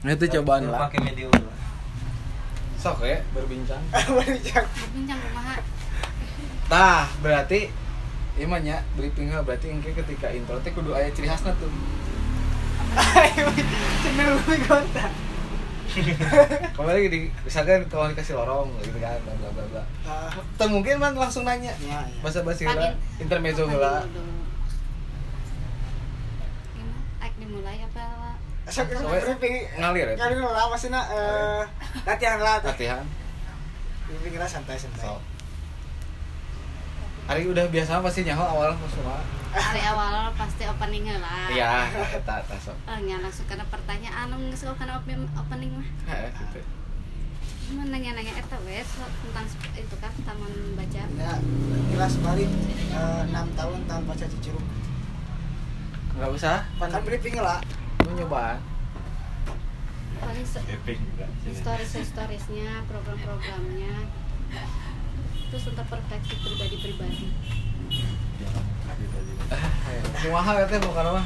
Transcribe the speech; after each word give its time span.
Nah, 0.00 0.10
itu 0.16 0.24
cobaan 0.40 0.64
Lu 0.64 0.72
lah. 0.72 0.88
pakai 0.88 1.00
medium 1.04 1.32
lah. 1.32 1.56
Sok 2.80 3.04
ya 3.04 3.20
berbincang. 3.36 3.82
Berbincang. 4.16 4.64
bincang 4.96 5.18
kumaha 5.20 5.60
Tah, 6.70 7.04
berarti 7.20 7.68
Imanya 8.40 8.80
briefing 8.96 9.28
berarti 9.44 9.68
engke 9.68 9.92
ketika 9.92 10.32
intro 10.32 10.56
teh 10.64 10.72
kudu 10.72 10.96
aya 10.96 11.12
ciri 11.12 11.28
khasna 11.28 11.52
tuh. 11.60 11.68
Cenderung 14.00 14.40
kota. 14.70 15.06
Kemarin 16.72 17.10
di 17.10 17.20
misalkan 17.42 17.84
komunikasi 17.90 18.32
lorong 18.32 18.70
gitu 18.80 18.96
kan 19.02 19.18
bla 19.26 19.34
bla 19.34 19.48
bla 19.52 19.64
bla. 19.74 19.82
Ah, 20.08 20.30
mungkin 20.70 20.96
man 20.96 21.12
langsung 21.18 21.44
nanya. 21.44 21.74
Ya, 21.84 22.00
ya. 22.06 22.22
Bahasa 22.24 22.40
basi 22.46 22.64
intermezzo 23.20 23.66
heula. 23.68 24.06
Pagi 24.06 24.14
dulu. 24.14 24.32
Gimana? 26.78 26.98
Aik 27.20 27.34
dimulai 27.42 27.78
apa 27.82 28.00
Sok 28.00 28.30
Soalnya 28.30 28.38
briefing 28.38 28.59
ngalir 28.70 30.06
ya? 30.06 30.16
Ngalir 30.16 30.38
lah 30.40 30.66
maksudnya 30.70 31.02
eh 31.10 31.62
latihan 32.06 32.38
lah. 32.38 32.58
Latihan. 32.62 33.04
Briefing 34.06 34.38
lah 34.38 34.48
santai-santai. 34.48 35.02
So. 35.02 35.18
Hari 37.30 37.46
udah 37.46 37.70
biasa 37.70 38.02
pasti 38.02 38.26
nyaho 38.26 38.42
awal 38.42 38.74
semua. 38.90 39.22
dari 39.50 39.82
awal 39.82 40.30
pasti 40.38 40.62
opening 40.62 41.10
lah 41.18 41.46
Iya, 41.50 41.90
eta 42.18 42.42
eta 42.42 42.56
sok. 42.58 42.74
Oh, 42.86 42.98
nya 43.02 43.18
langsung 43.18 43.46
karena 43.50 43.66
pertanyaan 43.66 44.30
anu 44.30 44.50
geus 44.50 44.62
kana 44.78 44.98
opening 44.98 45.26
opening 45.34 45.70
mah 45.74 45.86
Heeh, 46.10 46.30
gitu. 46.38 46.60
Cuma 47.70 47.86
nanya-nanya 47.86 48.34
eta 48.34 48.58
we 48.66 48.78
tentang 48.82 49.46
itu 49.78 49.94
kan 50.02 50.12
taman 50.26 50.52
baca 50.74 51.02
Ya, 51.06 51.34
kelas 51.94 52.14
balik 52.18 52.50
eh, 52.94 53.22
6 53.30 53.58
tahun 53.58 53.78
tahun 53.86 54.02
baca 54.06 54.24
Cicurug. 54.26 54.66
Enggak 56.18 56.30
usah, 56.34 56.56
Kan 56.78 57.02
briefing 57.06 57.38
lah. 57.38 57.62
lu 58.06 58.10
nyobaan. 58.18 58.58
Paling 60.20 60.46
se- 60.46 60.66
stories 61.56 61.92
storiesnya 62.06 62.84
program-programnya 62.86 63.94
terus 65.50 65.64
untuk 65.66 65.86
perspektif 65.88 66.36
pribadi-pribadi 66.38 67.26
Kumaha 70.20 70.62
teh 70.68 70.78
bukan 70.78 71.04
apa? 71.10 71.22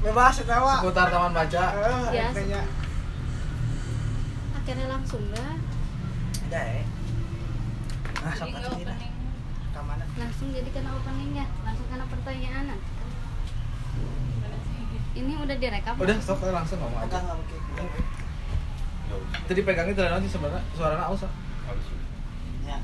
Bebas 0.00 0.38
ketawa. 0.38 0.78
Seputar 0.78 1.10
taman 1.10 1.32
baca. 1.34 1.64
Ya, 2.14 2.30
intinya. 2.30 2.62
akhirnya 4.54 4.86
langsung 4.86 5.24
lah 5.34 5.58
Ada 6.46 6.60
ya. 6.62 6.82
Nah, 8.22 8.34
dah. 8.86 8.98
Ke 9.74 9.80
mana? 9.82 10.04
langsung 10.14 10.48
jadi 10.54 10.70
kena 10.70 10.90
openingnya 10.94 11.46
langsung 11.66 11.86
kena 11.90 12.04
pertanyaan 12.06 12.76
ini 15.20 15.32
udah 15.36 15.56
direkam 15.56 15.94
Udah, 15.94 16.16
sok 16.18 16.40
we 16.40 16.50
langsung 16.50 16.78
ngomong 16.78 17.04
Enggak, 17.04 17.20
aja. 17.20 17.28
enggak 17.28 17.36
mungkin. 17.36 17.60
Tadi 19.44 19.60
pegangnya 19.60 19.94
terus 19.94 20.20
sih 20.22 20.30
sebenarnya 20.30 20.62
suaranya 20.72 21.04
aus. 21.06 21.22
ah. 21.22 21.32
Ya. 22.60 22.76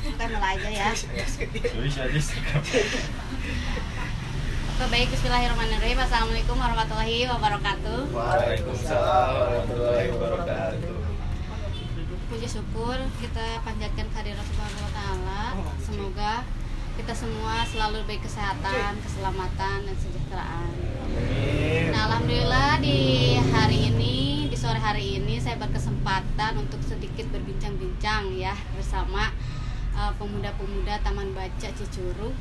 Kita 0.00 0.24
mulai 0.28 0.54
aja 0.56 0.68
ya. 0.70 0.88
Oke 4.70 4.86
baik 4.88 5.08
Bismillahirrahmanirrahim 5.10 5.98
Assalamualaikum 5.98 6.54
warahmatullahi 6.54 7.26
wabarakatuh 7.26 7.98
Waalaikumsalam 8.14 9.30
warahmatullahi 9.34 10.06
wabarakatuh. 10.08 10.94
Puji 12.28 12.46
syukur 12.46 12.94
kita 13.18 13.46
panjatkan 13.60 14.06
kehadiran 14.08 14.44
Subhanahu 14.46 14.84
wa 14.86 14.92
taala. 14.94 15.42
Semoga 15.82 16.32
kita 16.98 17.14
semua 17.14 17.62
selalu 17.62 18.02
baik 18.10 18.26
kesehatan, 18.26 18.98
keselamatan 19.06 19.86
dan 19.86 19.94
kesejahteraan. 19.94 20.70
Nah, 21.94 22.10
alhamdulillah 22.10 22.82
di 22.82 23.38
hari 23.54 23.94
ini, 23.94 24.50
di 24.50 24.56
sore 24.58 24.82
hari 24.82 25.22
ini 25.22 25.38
saya 25.38 25.62
berkesempatan 25.62 26.58
untuk 26.58 26.82
sedikit 26.82 27.30
berbincang-bincang 27.30 28.34
ya 28.34 28.50
bersama 28.74 29.30
uh, 29.94 30.10
pemuda-pemuda 30.18 30.98
Taman 31.06 31.38
Baca 31.38 31.70
Cicurug. 31.70 32.34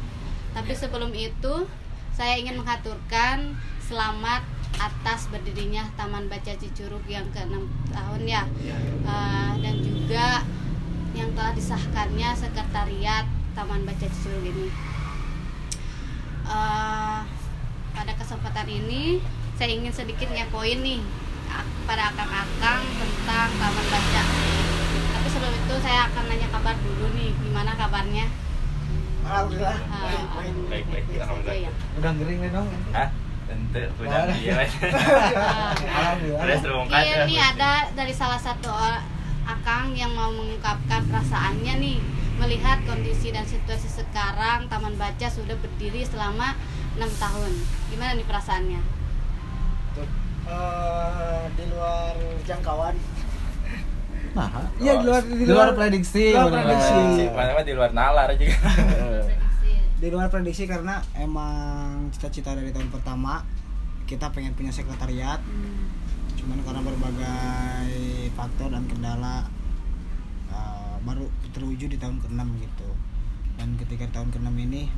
Tapi 0.58 0.74
sebelum 0.74 1.14
itu, 1.14 1.70
saya 2.18 2.34
ingin 2.42 2.58
mengaturkan 2.58 3.54
selamat 3.86 4.42
atas 4.82 5.30
berdirinya 5.30 5.86
Taman 5.94 6.34
Baca 6.34 6.58
Cicurug 6.58 7.06
yang 7.06 7.30
ke-6 7.30 7.62
tahun 7.94 8.22
ya. 8.26 8.44
Uh, 9.06 9.54
dan 9.62 9.76
juga 9.86 10.42
yang 11.14 11.30
telah 11.38 11.54
disahkannya 11.54 12.30
sekretariat 12.34 13.37
Taman 13.58 13.90
Baca 13.90 14.06
Cicurug 14.06 14.46
ini. 14.46 14.70
Eh, 16.46 17.20
pada 17.92 18.14
kesempatan 18.14 18.70
ini 18.70 19.18
saya 19.58 19.74
ingin 19.74 19.90
sedikit 19.90 20.30
ngepoin 20.30 20.86
nih 20.86 21.02
pada 21.90 22.14
akang-akang 22.14 22.86
tentang 22.86 23.50
Taman 23.58 23.88
Baca. 23.90 24.24
Tapi 25.10 25.28
sebelum 25.34 25.54
itu 25.58 25.76
saya 25.82 26.06
akan 26.06 26.24
nanya 26.30 26.48
kabar 26.54 26.78
dulu 26.78 27.10
nih, 27.18 27.34
gimana 27.34 27.74
kabarnya? 27.74 28.30
Alhamdulillah. 29.26 29.76
Eh, 29.76 30.54
Baik, 30.70 30.86
baik, 30.94 31.06
alhamdulillah. 31.18 31.58
ya. 31.58 31.72
Udah 31.98 32.12
ngering 32.14 32.40
ya 32.46 32.50
dong. 32.54 32.70
Hah? 32.94 33.10
Punya 33.98 34.28
Mana? 34.28 34.34
dia. 34.38 34.54
Alhamdulillah. 35.90 37.02
Iya 37.02 37.16
nih 37.26 37.40
ada 37.42 37.72
dari 37.96 38.14
salah 38.14 38.38
satu 38.38 38.70
akang 39.48 39.96
yang 39.96 40.12
mau 40.14 40.30
mengungkapkan 40.30 41.08
perasaannya 41.08 41.74
nih 41.80 41.98
melihat 42.38 42.78
kondisi 42.84 43.30
dan 43.30 43.44
situasi 43.44 43.88
sekarang 43.88 44.66
Taman 44.68 44.96
Baca 44.96 45.28
sudah 45.28 45.56
berdiri 45.56 46.02
selama 46.02 46.54
enam 46.94 47.12
tahun. 47.12 47.52
Gimana 47.88 48.14
nih 48.14 48.24
perasaannya? 48.24 48.82
Eh, 50.48 51.42
di 51.54 51.66
luar 51.68 52.14
jangkauan. 52.42 52.96
Nah, 54.32 54.48
Iya, 54.80 54.94
di 54.96 55.06
luar- 55.06 55.28
di 55.28 55.46
luar 55.46 55.70
prediksi. 55.74 56.26
Di 56.26 56.38
luar 56.38 56.54
prediksi. 56.54 57.24
Mana 57.28 57.52
mah 57.52 57.66
di 57.66 57.74
luar 57.74 57.92
nalar 57.92 58.30
juga. 58.34 58.58
Di 59.98 60.14
luar 60.14 60.30
prediksi 60.30 60.70
karena 60.70 61.02
emang 61.18 62.14
cita-cita 62.14 62.54
dari 62.54 62.70
tahun 62.70 62.94
pertama 62.94 63.42
kita 64.06 64.30
pengen 64.30 64.54
punya 64.54 64.70
sekretariat 64.70 65.42
Hmm. 65.42 65.90
cuman 66.38 66.62
karena 66.62 66.82
berbagai 66.86 67.98
faktor 68.32 68.70
dan 68.70 68.86
kendala 68.86 69.42
uh, 69.42 69.57
baru 71.08 71.32
terwujud 71.56 71.88
di 71.88 71.98
tahun 71.98 72.20
ke-6 72.20 72.44
gitu. 72.60 72.90
Dan 73.56 73.80
ketika 73.80 74.06
tahun 74.12 74.36
ke-6 74.36 74.52
ini 74.68 74.92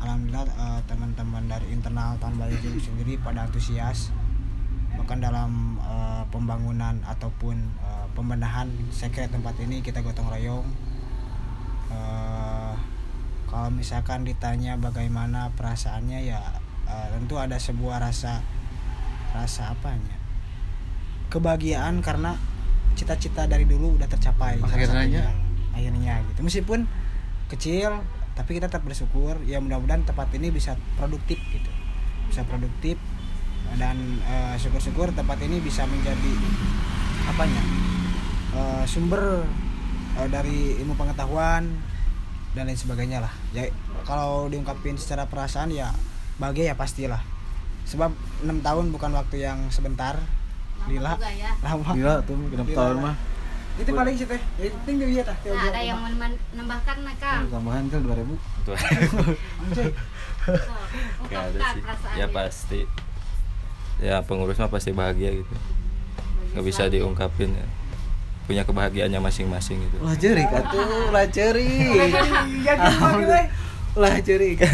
alhamdulillah 0.00 0.48
uh, 0.56 0.80
teman-teman 0.88 1.44
dari 1.50 1.68
internal 1.74 2.16
tahun 2.16 2.40
Bali 2.40 2.56
Juruk 2.64 2.80
sendiri 2.80 3.18
pada 3.20 3.44
antusias 3.44 4.14
bahkan 4.98 5.22
dalam 5.22 5.78
uh, 5.78 6.26
pembangunan 6.32 6.98
ataupun 7.06 7.54
uh, 7.78 8.06
pembenahan 8.18 8.66
sekret 8.90 9.30
tempat 9.30 9.54
ini 9.62 9.78
kita 9.78 10.02
gotong 10.02 10.26
royong. 10.26 10.66
Uh, 11.88 12.74
kalau 13.48 13.70
misalkan 13.72 14.26
ditanya 14.26 14.76
bagaimana 14.76 15.54
perasaannya 15.54 16.28
ya 16.28 16.40
uh, 16.90 17.06
tentu 17.14 17.38
ada 17.38 17.56
sebuah 17.56 18.02
rasa 18.02 18.42
rasa 19.32 19.70
apanya? 19.70 20.18
Kebahagiaan 21.30 22.02
karena 22.02 22.34
cita-cita 22.98 23.46
dari 23.46 23.62
dulu 23.62 23.94
udah 23.94 24.10
tercapai 24.10 24.58
akhirnya? 24.58 25.30
akhirnya 25.70 26.14
gitu. 26.34 26.40
Meskipun 26.42 26.90
kecil 27.46 28.02
tapi 28.34 28.58
kita 28.58 28.66
tetap 28.66 28.82
bersyukur 28.82 29.38
ya 29.46 29.62
mudah-mudahan 29.62 30.02
tempat 30.02 30.34
ini 30.34 30.50
bisa 30.50 30.74
produktif 30.98 31.38
gitu. 31.54 31.70
Bisa 32.26 32.42
produktif 32.42 32.98
dan 33.78 34.18
eh, 34.26 34.54
syukur-syukur 34.58 35.14
tempat 35.14 35.38
ini 35.46 35.62
bisa 35.62 35.86
menjadi 35.86 36.32
apanya 37.30 37.62
eh, 38.58 38.84
sumber 38.90 39.46
eh, 40.18 40.28
dari 40.30 40.82
ilmu 40.82 40.98
pengetahuan 40.98 41.70
dan 42.58 42.66
lain 42.66 42.78
sebagainya 42.78 43.22
lah. 43.22 43.32
Ya 43.54 43.70
kalau 44.02 44.50
diungkapin 44.50 44.98
secara 44.98 45.30
perasaan 45.30 45.70
ya 45.70 45.94
bahagia 46.42 46.72
ya 46.72 46.76
pastilah. 46.78 47.22
Sebab 47.88 48.12
enam 48.44 48.60
tahun 48.60 48.92
bukan 48.92 49.16
waktu 49.16 49.48
yang 49.48 49.72
sebentar 49.72 50.20
lila 50.86 51.12
ya. 51.18 51.50
lama 51.58 51.90
Gila 51.90 52.14
tuh 52.22 52.34
genap 52.48 52.66
Gila. 52.66 52.78
tahun 52.78 52.96
mah. 53.02 53.16
itu 53.78 53.90
paling 53.94 54.14
sih 54.14 54.26
teh 54.26 54.40
itu 54.58 54.76
tinggi 54.82 55.04
dia 55.08 55.22
tah 55.22 55.38
Nah, 55.38 55.70
ada 55.70 55.78
yang 55.78 55.98
menambahkan 56.02 56.96
nah, 57.00 57.14
Kang? 57.14 57.46
Tambahan 57.46 57.86
kan 57.86 58.00
2000. 58.02 58.66
Tuh. 58.66 58.74
Anjay. 58.74 59.90
So, 60.48 60.72
Gak 61.28 61.52
ada 61.52 61.58
ungkapkan 61.60 61.96
sih. 62.00 62.16
Ya 62.16 62.26
pasti. 62.26 62.80
Ya 64.00 64.16
pengurus 64.24 64.56
mah 64.56 64.66
pasti 64.66 64.90
bahagia 64.90 65.30
gitu. 65.36 65.54
Nggak 66.50 66.64
bisa 66.64 66.88
diungkapin 66.88 67.52
ya. 67.52 67.66
Punya 68.48 68.64
kebahagiaannya 68.64 69.20
masing-masing 69.20 69.76
gitu. 69.78 70.00
Lah 70.00 70.16
cerik 70.16 70.48
atuh, 70.48 71.12
lah 71.12 71.28
ya 72.64 72.72
gue 72.74 73.42
Lah. 73.94 74.12
Intinya 74.16 74.64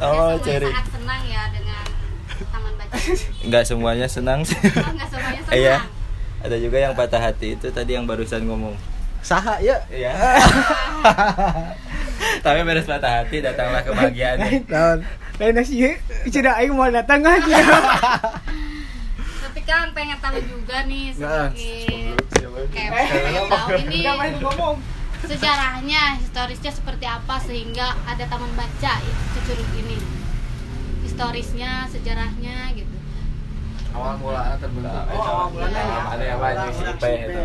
Oh, 0.00 0.34
ceri. 0.40 0.66
sangat 0.66 0.86
senang 0.88 1.22
ya 1.22 1.42
dengan 1.52 1.84
taman 2.48 2.72
baca. 2.74 2.96
Nggak 3.48 3.64
semuanya 3.64 4.06
senang 4.06 4.44
sih. 4.44 4.54
Oh. 4.54 5.50
Iya. 5.50 5.80
Ada 6.38 6.54
juga 6.56 6.76
yang 6.78 6.92
patah 6.92 7.22
hati 7.22 7.54
itu 7.54 7.66
tadi 7.68 7.92
yang 7.92 8.04
barusan 8.04 8.44
ngomong. 8.44 8.72
Saha 9.18 9.58
ya? 9.58 9.74
Iya. 9.88 10.12
Tapi 12.38 12.58
beres 12.62 12.84
patah 12.84 13.18
hati 13.18 13.40
datanglah 13.40 13.80
kebahagiaan. 13.82 14.36
tahun 14.64 14.98
lain 15.38 15.52
nasi 15.54 15.74
ya 15.78 15.90
tidak 16.26 16.54
aing 16.56 16.72
mau 16.72 16.88
datang 16.88 17.20
aja 17.22 17.46
Tapi 19.38 19.60
kan 19.62 19.86
pengen 19.94 20.18
tahu 20.18 20.34
juga 20.42 20.82
nih 20.82 21.14
Nggak, 21.14 21.46
sedikit 21.54 22.18
kayak 22.68 22.90
pengen 22.90 23.46
tahu 23.46 23.68
ini 23.78 23.96
Nggak 24.02 24.14
main 24.18 24.34
ngomong. 24.36 24.76
sejarahnya 25.20 26.02
historisnya 26.18 26.70
seperti 26.70 27.04
apa 27.04 27.34
sehingga 27.38 27.94
ada 28.02 28.22
taman 28.24 28.50
baca 28.54 28.92
itu 28.98 29.38
Curug 29.44 29.70
ini 29.76 29.98
historisnya 31.02 31.86
sejarahnya 31.86 32.74
gitu 32.74 32.97
awal 33.94 34.14
mula 34.20 34.56
terbentuk. 34.60 35.02
Oh, 35.12 35.22
awal 35.22 35.46
mulanya 35.52 35.82
ya. 35.82 36.00
ada 36.12 36.24
yang 36.24 36.38
banyak 36.40 36.72
IP 36.72 37.02
itu. 37.04 37.42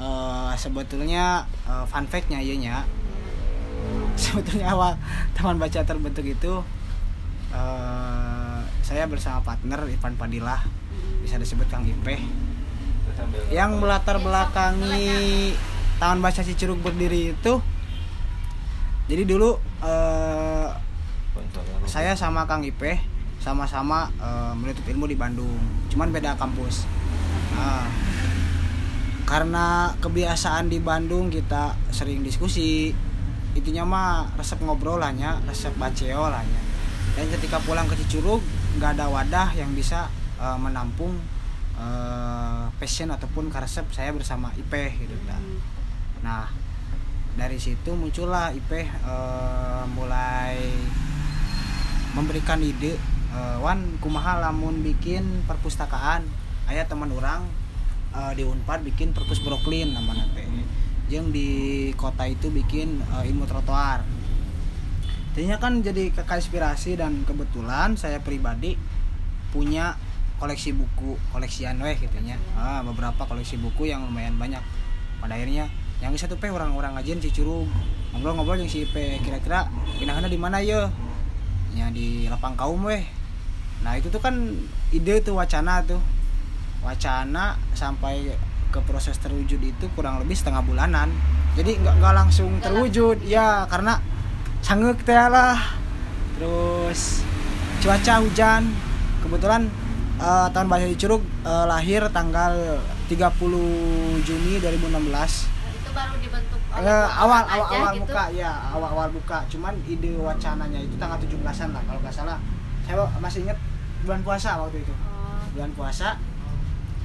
Eh, 0.00 0.52
sebetulnya 0.56 1.44
eh, 1.68 1.84
fun 1.84 2.06
fact-nya 2.08 2.40
iya 2.40 2.56
nya. 2.56 2.76
Sebetulnya 4.20 4.72
awal 4.72 4.96
taman 5.36 5.60
baca 5.60 5.80
terbentuk 5.84 6.24
itu 6.24 6.64
eh, 7.52 8.60
saya 8.80 9.04
bersama 9.06 9.44
partner 9.44 9.86
Ivan 9.86 10.16
Padilah 10.16 10.64
bisa 11.20 11.36
disebut 11.36 11.68
Kang 11.68 11.84
Ipeh 11.84 12.20
yang 13.52 13.76
melatar 13.76 14.16
belakangi 14.16 15.52
taman 16.00 16.24
baca 16.24 16.40
Cicurug 16.40 16.80
berdiri 16.80 17.36
itu. 17.36 17.60
Jadi 19.10 19.22
dulu 19.28 19.60
eh, 19.84 20.68
saya 21.84 22.16
sama 22.16 22.48
Kang 22.48 22.64
Ipeh 22.64 23.19
sama-sama 23.40 24.12
eh, 24.20 24.52
menuntut 24.54 24.84
ilmu 24.86 25.08
di 25.08 25.16
Bandung. 25.16 25.58
Cuman 25.88 26.12
beda 26.12 26.36
kampus. 26.36 26.86
Nah, 27.56 27.88
karena 29.26 29.94
kebiasaan 29.98 30.70
di 30.70 30.78
Bandung 30.78 31.30
kita 31.30 31.74
sering 31.90 32.22
diskusi 32.22 32.90
intinya 33.54 33.82
mah 33.82 34.10
resep 34.38 34.62
ngobrol 34.62 34.98
lah 35.02 35.10
nya 35.10 35.38
resep 35.46 35.74
baceo 35.74 36.30
lah 36.30 36.42
nya 36.42 36.60
dan 37.14 37.26
ketika 37.38 37.58
pulang 37.62 37.86
ke 37.90 37.98
Cicurug 37.98 38.42
nggak 38.78 38.98
ada 38.98 39.06
wadah 39.10 39.48
yang 39.54 39.74
bisa 39.74 40.06
eh, 40.38 40.58
menampung 40.58 41.14
eh, 41.78 42.64
passion 42.78 43.10
ataupun 43.10 43.50
resep 43.50 43.86
saya 43.90 44.14
bersama 44.14 44.54
Ipeh 44.54 45.04
gitu 45.04 45.14
dah. 45.26 45.42
Nah, 46.22 46.46
dari 47.34 47.58
situ 47.58 47.94
muncullah 47.94 48.54
Ipeh 48.54 48.86
eh, 48.86 49.82
mulai 49.94 50.58
memberikan 52.14 52.58
ide 52.62 52.98
eh, 53.32 53.56
Wan 53.62 53.98
kumaha 54.02 54.42
lamun 54.42 54.82
bikin 54.82 55.46
perpustakaan 55.46 56.26
aya 56.66 56.86
teman 56.86 57.10
orang 57.14 57.46
eh, 58.14 58.32
di 58.38 58.42
Unpad 58.46 58.82
bikin 58.86 59.14
perpus 59.14 59.42
Brooklyn 59.42 59.94
namanya 59.94 60.26
teh 60.34 60.46
yang 61.10 61.34
di 61.34 61.90
kota 61.98 62.26
itu 62.26 62.50
bikin 62.54 63.02
eh, 63.02 63.30
ilmu 63.30 63.46
trotoar 63.46 64.20
Intinya 65.30 65.62
kan 65.62 65.78
jadi 65.78 66.10
kakak 66.10 66.42
inspirasi 66.42 66.98
dan 66.98 67.22
kebetulan 67.22 67.94
saya 67.94 68.18
pribadi 68.18 68.74
punya 69.54 69.94
koleksi 70.42 70.74
buku 70.74 71.14
koleksian 71.30 71.78
weh 71.78 71.94
gitu 72.02 72.18
nya. 72.18 72.34
Ah, 72.58 72.82
beberapa 72.82 73.22
koleksi 73.30 73.54
buku 73.62 73.86
yang 73.86 74.10
lumayan 74.10 74.34
banyak. 74.34 74.58
Pada 75.22 75.38
akhirnya 75.38 75.70
yang 76.02 76.10
satu 76.18 76.34
pe 76.34 76.50
orang-orang 76.50 76.98
ngajin 76.98 77.22
Cicurug 77.22 77.70
ngobrol-ngobrol 78.10 78.58
yang 78.58 78.66
si 78.66 78.88
P 78.90 79.22
kira-kira 79.22 79.70
pindahannya 80.02 80.26
di 80.26 80.40
mana 80.40 80.58
ya? 80.58 80.90
Ya 81.78 81.86
di 81.94 82.26
lapang 82.26 82.58
kaum 82.58 82.82
weh. 82.90 83.06
Nah, 83.80 83.96
itu 83.96 84.08
tuh 84.08 84.20
kan 84.20 84.34
ide 84.90 85.20
tuh 85.20 85.34
wacana 85.34 85.80
tuh. 85.82 86.00
Wacana 86.80 87.56
sampai 87.72 88.32
ke 88.70 88.78
proses 88.86 89.18
terwujud 89.18 89.58
itu 89.58 89.84
kurang 89.92 90.20
lebih 90.20 90.36
setengah 90.36 90.62
bulanan. 90.62 91.10
Jadi 91.58 91.76
nggak 91.76 91.94
nggak 91.98 92.14
langsung 92.14 92.60
terwujud. 92.62 93.20
ya 93.26 93.66
karena 93.66 93.98
sanggup 94.60 95.00
teh 95.02 95.16
lah. 95.16 95.58
Terus 96.36 97.24
cuaca 97.80 98.14
hujan. 98.20 98.62
Kebetulan 99.20 99.68
eh, 100.16 100.46
tahun 100.52 100.66
bahasa 100.68 100.86
Curug 100.96 101.22
eh, 101.44 101.64
lahir 101.68 102.02
tanggal 102.08 102.80
30 103.10 103.16
Juni 104.22 104.52
2016 104.62 105.50
itu 105.50 105.90
baru 105.90 106.14
dibentuk 106.16 106.58
Eh, 106.70 106.86
awal 107.10 107.42
aja 107.50 107.58
awal 107.58 107.66
awal 107.66 107.92
gitu. 107.98 108.06
buka 108.06 108.24
ya 108.30 108.50
awal 108.70 108.88
awal 108.94 109.08
buka. 109.10 109.38
Cuman 109.50 109.74
ide 109.84 110.14
wacananya 110.16 110.78
itu 110.78 110.94
tanggal 110.96 111.18
17-an 111.18 111.74
lah 111.74 111.82
kalau 111.82 111.98
nggak 111.98 112.14
salah. 112.14 112.38
Saya 112.86 113.04
masih 113.18 113.42
ingat 113.44 113.58
bulan 114.04 114.20
puasa 114.24 114.60
waktu 114.60 114.82
itu. 114.82 114.94
Oh, 114.94 115.44
bulan 115.56 115.70
puasa 115.76 116.16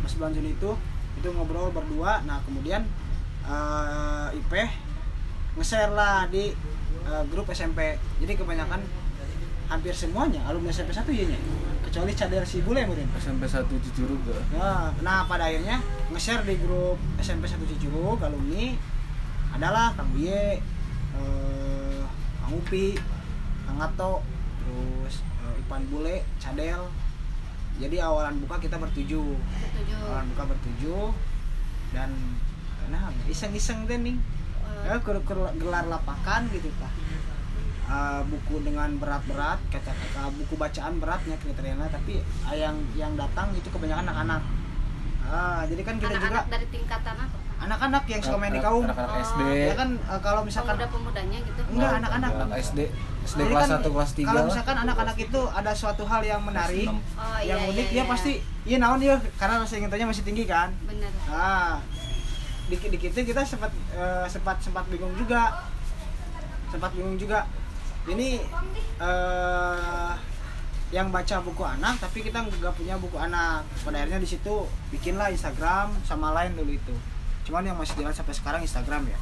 pas 0.06 0.13
bulan 0.21 0.31
Juni 0.38 0.53
itu 0.53 0.71
itu 1.18 1.27
ngobrol 1.33 1.74
berdua. 1.74 2.21
Nah 2.24 2.39
kemudian 2.45 2.86
eh 3.45 4.38
Ipeh 4.38 4.69
nge-share 5.56 5.94
lah 5.95 6.27
di 6.27 6.51
eh, 7.07 7.24
grup 7.31 7.47
SMP 7.53 7.95
jadi 8.19 8.33
kebanyakan 8.36 8.81
hampir 9.65 9.97
semuanya 9.97 10.45
alumni 10.45 10.69
SMP 10.69 10.94
1 10.94 11.09
ya 11.09 11.25
nya 11.25 11.39
kecuali 11.81 12.12
cadel 12.13 12.45
si 12.45 12.62
bule 12.62 12.86
mungkin 12.86 13.09
SMP 13.18 13.50
satu 13.50 13.74
Cicurug 13.81 14.19
gak? 14.30 14.38
nah, 14.53 14.94
nah 15.01 15.25
pada 15.25 15.50
akhirnya 15.50 15.81
nge-share 16.13 16.45
di 16.45 16.59
grup 16.62 17.00
SMP 17.18 17.50
1 17.50 17.62
Cicurug 17.65 18.19
alumni. 18.21 18.75
Adalah 19.56 19.95
Kang 19.95 20.12
Buye 20.12 20.59
eh, 21.15 22.01
Kang 22.44 22.51
Upi 22.51 23.00
Kang 23.63 23.80
Ato 23.80 24.19
terus 24.65 25.15
eh, 25.21 25.62
Ipan 25.62 25.85
Bule 25.88 26.25
Cadel. 26.35 26.81
Jadi 27.75 28.00
awalan 28.00 28.39
buka 28.39 28.57
kita 28.57 28.75
bertujuh. 28.75 29.35
Setuju. 29.35 29.95
awalan 30.01 30.27
buka 30.27 30.44
bertujuh. 30.47 31.13
Dan 31.91 32.09
nah 32.85 33.07
iseng-iseng 33.25 33.85
deh 33.85 33.97
nih 34.00 34.17
Eh, 34.65 34.81
ya 34.88 34.97
ker- 35.00 35.21
ker- 35.21 35.56
gelar 35.56 35.85
lapakan 35.85 36.41
gitu 36.50 36.67
tah 36.75 36.89
Eh, 37.85 38.21
buku 38.25 38.59
dengan 38.59 38.97
berat-berat 38.97 39.62
kata-kata 39.69 40.33
buku 40.33 40.53
bacaan 40.56 40.97
beratnya 40.97 41.38
kriterianya. 41.38 41.85
Tapi 41.88 42.17
yang 42.51 42.73
yang 42.94 43.13
datang 43.13 43.53
itu 43.53 43.69
kebanyakan 43.69 44.09
anak-anak. 44.09 44.41
Ah 45.23 45.62
jadi 45.63 45.81
kan 45.81 45.95
kita 45.95 46.07
juga 46.07 46.17
anak-anak 46.19 46.45
dari 46.50 46.65
tingkatan 46.67 47.15
apa 47.15 47.38
anak-anak 47.56 48.03
yang 48.06 48.21
suka 48.21 48.38
main 48.38 48.51
di 48.51 48.59
kaum. 48.59 48.83
Anak-anak 48.83 49.09
Oh, 49.12 49.21
SD. 49.23 49.41
ya 49.63 49.75
kan 49.75 49.89
eh, 49.95 50.19
kalau 50.19 50.41
misalkan 50.41 50.75
pemuda-pemudanya 50.75 51.39
gitu. 51.39 51.62
Enggak 51.67 51.91
anak-anak. 51.95 52.29
Anak 52.41 52.57
SD. 52.59 52.79
SD 53.25 53.42
Jadi 53.42 53.54
kelas 53.57 53.68
kan 53.68 53.81
1 53.81 53.95
kelas 53.98 54.12
3 54.13 54.30
kalau 54.30 54.44
misalkan 54.45 54.77
anak-anak 54.86 55.18
itu 55.18 55.42
ada 55.50 55.72
suatu 55.74 56.04
hal 56.06 56.22
yang 56.22 56.42
menarik 56.45 56.88
oh 56.88 57.38
iya 57.42 57.57
yang 57.57 57.60
iya, 57.66 57.72
unik 57.74 57.88
iya, 57.89 57.94
dia 57.98 58.04
pasti 58.06 58.33
iya 58.69 58.77
naon 58.77 59.01
dia 59.01 59.18
karena 59.42 59.62
rasa 59.66 59.81
ingetannya 59.81 60.07
masih 60.13 60.24
tinggi 60.24 60.45
kan 60.45 60.69
bener 60.86 61.10
Nah, 61.25 61.81
dikit-dikit 62.69 63.12
itu 63.13 63.33
kita 63.33 63.42
sempat 63.45 63.72
eh, 63.94 64.25
sempat 64.30 64.57
sempat 64.62 64.86
bingung 64.89 65.13
juga. 65.18 65.68
Sempat 66.69 66.92
bingung 66.94 67.18
juga. 67.18 67.45
Ini 68.06 68.39
eh 69.01 70.13
yang 70.94 71.10
baca 71.10 71.42
buku 71.42 71.66
anak 71.66 71.98
tapi 71.98 72.22
kita 72.22 72.45
nggak 72.45 72.74
punya 72.77 72.95
buku 73.01 73.18
anak. 73.18 73.66
Pada 73.81 74.00
akhirnya 74.00 74.22
di 74.22 74.30
situ 74.30 74.69
bikinlah 74.94 75.33
Instagram 75.33 75.91
sama 76.05 76.32
lain 76.32 76.53
dulu 76.53 76.72
itu. 76.72 76.96
Cuman 77.46 77.65
yang 77.65 77.77
masih 77.77 77.98
jalan 78.01 78.13
sampai 78.13 78.34
sekarang 78.34 78.62
Instagram 78.62 79.10
ya. 79.10 79.20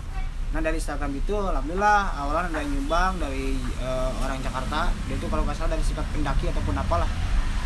Nah 0.54 0.62
dari 0.62 0.78
Instagram 0.78 1.18
itu 1.18 1.34
alhamdulillah 1.34 2.14
awalan 2.14 2.54
ada 2.54 2.62
yang 2.62 2.72
nyumbang 2.78 3.18
dari 3.18 3.58
eh, 3.58 4.10
orang 4.22 4.38
Jakarta. 4.38 4.94
Dia 5.10 5.16
itu 5.18 5.26
kalau 5.26 5.42
nggak 5.50 5.58
salah 5.58 5.74
dari 5.74 5.82
sikap 5.82 6.06
pendaki 6.14 6.46
ataupun 6.54 6.78
apalah 6.78 7.10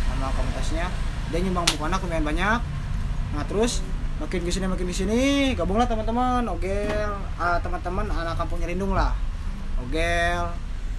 nama 0.08 0.32
komunitasnya. 0.32 0.88
Dia 1.28 1.38
nyumbang 1.44 1.68
buku 1.68 1.84
anak 1.84 2.00
lumayan 2.00 2.24
banyak. 2.24 2.60
Nah 3.36 3.44
terus 3.44 3.84
makin 4.18 4.40
di 4.42 4.50
sini 4.50 4.66
makin 4.66 4.88
di 4.88 4.96
sini 4.96 5.20
gabunglah 5.54 5.86
teman-teman 5.86 6.42
ogel 6.50 7.12
ah, 7.38 7.60
teman-teman 7.62 8.10
anak 8.10 8.34
kampung 8.34 8.58
Nyerindung 8.58 8.90
lah 8.90 9.14
ogel 9.78 10.48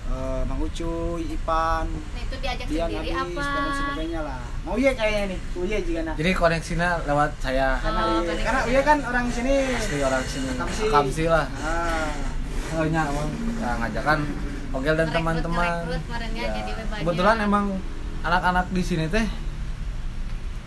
eh, 0.09 0.41
Mang 0.49 0.59
Ucuy 0.59 1.21
Ipan 1.29 1.85
nah 1.85 2.21
itu 2.21 2.35
diajak 2.41 2.65
Dian 2.65 2.89
sendiri 2.89 3.09
Adis 3.13 3.37
apa 3.37 3.45
dan 3.53 3.71
sebagainya 3.73 4.19
lah 4.25 4.41
mau 4.67 4.75
iya 4.75 4.91
kayaknya 4.93 5.23
nih 5.33 5.39
Uye 5.55 5.77
juga 5.81 6.01
nah 6.03 6.13
Jadi 6.19 6.31
koneksinya 6.35 6.89
lewat 7.07 7.31
saya. 7.39 7.67
karena 7.79 8.01
Oh, 8.05 8.21
karena 8.21 8.61
Uye 8.67 8.81
kan 8.83 8.97
orang 9.01 9.25
sini 9.31 9.53
Asli 9.71 9.97
orang 10.03 10.23
sini. 10.27 10.47
Akamsi 10.59 11.25
lah. 11.25 11.45
ah, 11.63 12.11
Oh 12.77 12.85
nya 12.85 13.01
emang 13.09 13.27
ya, 13.57 13.69
ngajakan 13.81 14.19
Ogel 14.69 14.93
dan 14.93 15.09
teman-teman. 15.09 15.69
Ya. 15.89 15.97
banyak. 16.53 17.01
Kebetulan 17.01 17.37
emang 17.41 17.65
anak-anak 18.21 18.69
di 18.69 18.83
sini 18.85 19.09
teh 19.09 19.25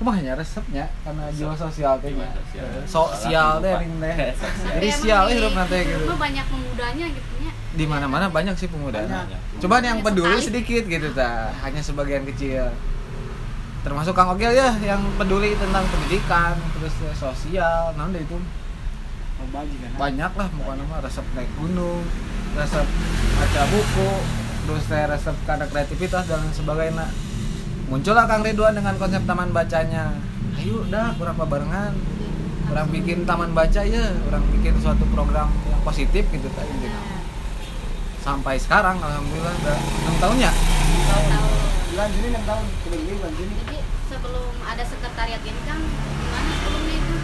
kumahnya 0.02 0.34
resepnya 0.34 0.90
karena 1.06 1.30
jiwa 1.30 1.54
sosial 1.54 1.94
teh 2.02 2.10
nya. 2.10 2.26
Sosial 2.90 3.62
teh 3.62 3.74
ring 3.78 3.94
teh. 4.02 4.34
Jadi 4.74 4.88
sial 4.90 5.30
hidup 5.30 5.52
nanti 5.54 5.78
gitu. 5.86 6.10
banyak 6.10 6.46
pemudanya 6.50 7.06
gitu 7.06 7.32
nya 7.38 7.52
Di 7.72 7.84
mana-mana 7.88 8.28
banyak 8.28 8.54
sih 8.56 8.68
pemuda. 8.68 9.04
Banyak. 9.04 9.60
Cuman 9.60 9.80
yang 9.80 9.98
peduli 10.04 10.38
sedikit 10.40 10.84
gitu 10.84 11.08
ta, 11.16 11.52
hanya 11.64 11.80
sebagian 11.80 12.28
kecil. 12.28 12.68
Termasuk 13.82 14.14
Kang 14.14 14.30
Ogel 14.30 14.54
ya 14.54 14.70
yang 14.84 15.02
peduli 15.18 15.58
tentang 15.58 15.82
pendidikan, 15.90 16.54
terus 16.78 16.94
ya, 17.02 17.12
sosial, 17.16 17.96
nah 17.98 18.06
itu 18.14 18.38
juga 19.50 19.86
nah. 19.90 19.98
banyak 19.98 20.32
lah 20.38 20.46
pokoknya 20.48 20.84
mah 20.86 21.00
resep 21.02 21.26
naik 21.34 21.50
gunung 21.58 22.02
resep 22.54 22.86
baca 23.38 23.62
buku 23.68 24.12
terus 24.62 24.84
teh 24.86 25.04
resep 25.10 25.36
karena 25.48 25.66
kreativitas 25.66 26.24
dan 26.30 26.38
lain 26.46 26.54
sebagainya 26.54 27.06
muncullah 27.90 28.24
Kang 28.30 28.46
Ridwan 28.46 28.78
dengan 28.78 28.94
konsep 28.96 29.22
taman 29.26 29.50
bacanya 29.50 30.14
ayo 30.60 30.86
dah 30.88 31.12
kurang 31.18 31.36
barengan 31.36 31.92
kurang 32.70 32.88
bikin 32.94 33.26
taman 33.26 33.50
baca 33.52 33.82
ya 33.82 34.14
kurang 34.28 34.44
bikin 34.54 34.74
suatu 34.78 35.04
program 35.10 35.50
yang 35.68 35.82
positif 35.82 36.24
gitu 36.30 36.48
tadi 36.54 36.70
intinya 36.78 37.00
sampai 38.22 38.54
sekarang 38.54 39.02
alhamdulillah 39.02 39.50
udah 39.66 39.78
enam 39.78 40.14
tahun 40.22 40.36
ya? 40.38 40.52
Bulan 41.92 42.08
Juni 42.14 42.28
6 42.32 42.48
tahun. 42.48 42.64
Bulan 42.88 43.32
Juni 43.36 43.52
jadi 43.66 43.76
sebelum 44.08 44.48
ada 44.64 44.84
sekretariat 44.86 45.42
ini 45.44 45.60
kan 45.66 45.78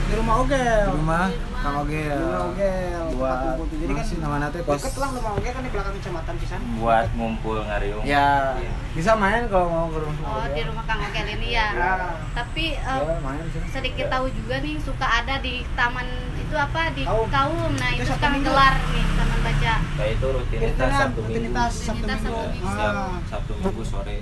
di 0.08 0.14
rumah 0.16 0.34
Ogel. 0.40 0.84
Di 0.88 0.96
rumah. 0.96 1.26
Kang 1.58 1.74
Oge 1.82 2.06
ya 2.06 2.14
Di 2.14 2.22
rumah 2.22 2.42
Ogel 2.54 3.02
buat 3.18 3.58
jadi 3.66 3.92
kan 3.98 4.06
nama 4.22 4.36
nanti 4.38 4.58
kos 4.62 4.78
deket 4.78 4.94
lah 5.02 5.08
rumah 5.10 5.32
Ogel 5.34 5.50
kan 5.50 5.62
di 5.66 5.70
belakang 5.74 5.94
kecamatan 5.98 6.34
pisan. 6.38 6.60
Buat 6.78 7.06
ngumpul 7.18 7.56
ngariung 7.66 8.04
ya 8.06 8.54
bisa 8.94 9.12
main 9.18 9.50
kalau 9.50 9.66
mau 9.66 9.86
ke 9.90 9.98
rumah 9.98 10.22
oh 10.38 10.46
di 10.54 10.62
rumah 10.62 10.84
Kang 10.86 11.02
Okel 11.02 11.26
ini 11.34 11.48
ya. 11.50 11.66
Ya. 11.74 11.92
tapi 12.30 12.78
eh, 12.78 12.98
ya 13.02 13.18
main 13.20 13.42
sih. 13.50 13.60
sedikit 13.74 14.06
tahu 14.06 14.30
juga 14.30 14.62
nih 14.62 14.78
suka 14.78 15.02
ada 15.02 15.34
di 15.42 15.66
taman 15.74 16.06
itu 16.38 16.54
apa? 16.56 16.82
Di 16.94 17.02
Kaum. 17.04 17.26
kaum, 17.28 17.70
nah 17.76 17.90
Itu 17.92 18.06
itu 18.06 18.38
gelar 18.46 18.74
nih 18.78 19.04
taman 19.18 19.38
baca. 19.42 19.74
Kayak 19.98 20.10
itu 20.14 20.26
rutinitas 20.30 20.70
Rutinitas, 20.78 20.94
sabtu 20.94 21.20
minggu. 21.20 21.28
rutinitas 21.28 21.72
Sabtu 21.74 22.02
Rutinitas 22.06 22.20
Minggu. 22.22 22.38
Sabtu 22.38 22.54
Minggu. 22.54 22.70
setiap 22.70 22.94
Ah. 22.94 23.18
sabtu 23.26 23.52
minggu 23.58 23.82
sore 23.84 24.16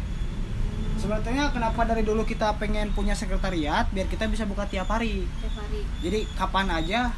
Sebetulnya 0.97 1.53
kenapa 1.53 1.85
dari 1.85 2.03
dulu 2.03 2.25
kita 2.25 2.57
pengen 2.57 2.89
punya 2.91 3.13
sekretariat 3.13 3.85
biar 3.93 4.09
kita 4.09 4.27
bisa 4.27 4.49
buka 4.49 4.65
tiap 4.67 4.89
hari. 4.89 5.29
tiap 5.39 5.55
hari 5.55 5.81
Jadi 6.01 6.19
kapan 6.35 6.67
aja 6.73 7.13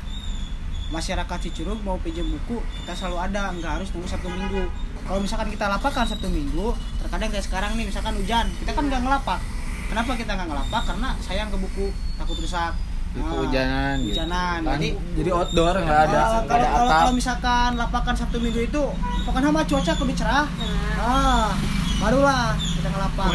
masyarakat 0.88 1.38
Cicurug 1.44 1.78
mau 1.84 2.00
pinjam 2.00 2.24
buku 2.24 2.58
kita 2.80 2.96
selalu 2.96 3.16
ada, 3.20 3.52
nggak 3.52 3.72
harus 3.80 3.88
tunggu 3.92 4.08
Sabtu 4.08 4.28
Minggu. 4.28 4.64
Kalau 5.04 5.20
misalkan 5.20 5.48
kita 5.52 5.68
lapakan 5.68 6.04
Sabtu 6.04 6.28
Minggu, 6.28 6.72
terkadang 7.00 7.28
kayak 7.28 7.44
sekarang 7.44 7.70
nih 7.76 7.86
misalkan 7.86 8.16
hujan, 8.16 8.46
kita 8.60 8.72
kan 8.72 8.84
nggak 8.88 9.02
ngelapak. 9.04 9.40
Kenapa 9.88 10.10
kita 10.16 10.32
nggak 10.36 10.48
ngelapak? 10.48 10.82
Karena 10.84 11.08
sayang 11.20 11.48
ke 11.48 11.56
buku, 11.56 11.86
takut 12.16 12.36
rusak. 12.36 12.72
Nah, 13.08 13.24
kehujanan 13.24 13.94
gitu. 14.04 14.20
hujanan. 14.20 14.58
Kan 14.64 14.72
Jadi 14.76 14.88
jadi 15.16 15.30
outdoor 15.32 15.76
nggak 15.80 16.00
ada 16.08 16.20
eh, 16.20 16.28
nggak 16.28 16.44
kalau 16.44 16.60
ada 16.60 16.68
kalau 16.68 16.88
atap 16.88 17.00
kalau 17.00 17.12
misalkan 17.16 17.70
lapakan 17.76 18.14
Sabtu 18.16 18.36
Minggu 18.40 18.60
itu, 18.64 18.84
pokoknya 19.24 19.48
sama 19.48 19.62
cuaca 19.64 19.92
kudu 19.96 20.12
cerah. 20.12 20.46
nah, 20.48 20.96
Ah, 20.98 21.48
barulah 21.98 22.54
kita 22.58 22.88
ngelapak. 22.94 23.26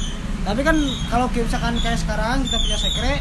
tapi 0.46 0.60
kan 0.66 0.76
kalau 1.12 1.26
misalkan 1.30 1.74
kayak 1.78 1.98
sekarang 2.00 2.42
kita 2.42 2.56
punya 2.58 2.78
sekre 2.80 3.14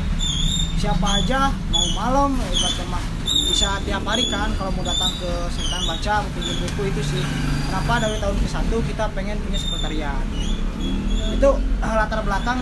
siapa 0.80 1.08
aja 1.20 1.52
mau 1.76 1.84
malam 1.92 2.32
ibaratnya 2.40 2.86
mah 2.88 3.04
bisa 3.50 3.76
tiap 3.84 4.06
hari 4.06 4.30
kan 4.30 4.48
kalau 4.56 4.72
mau 4.72 4.86
datang 4.86 5.12
ke 5.20 5.32
sekitar 5.52 5.82
baca 5.84 6.14
mau 6.22 6.32
pinjam 6.38 6.58
buku 6.64 6.82
itu 6.90 7.02
sih. 7.02 7.24
Kenapa 7.70 8.02
dari 8.02 8.18
tahun 8.18 8.38
ke 8.42 8.48
satu 8.50 8.78
kita 8.86 9.06
pengen 9.14 9.38
punya 9.42 9.60
sekretariat? 9.60 10.26
Itu 11.34 11.50
latar 11.82 12.22
belakang 12.26 12.60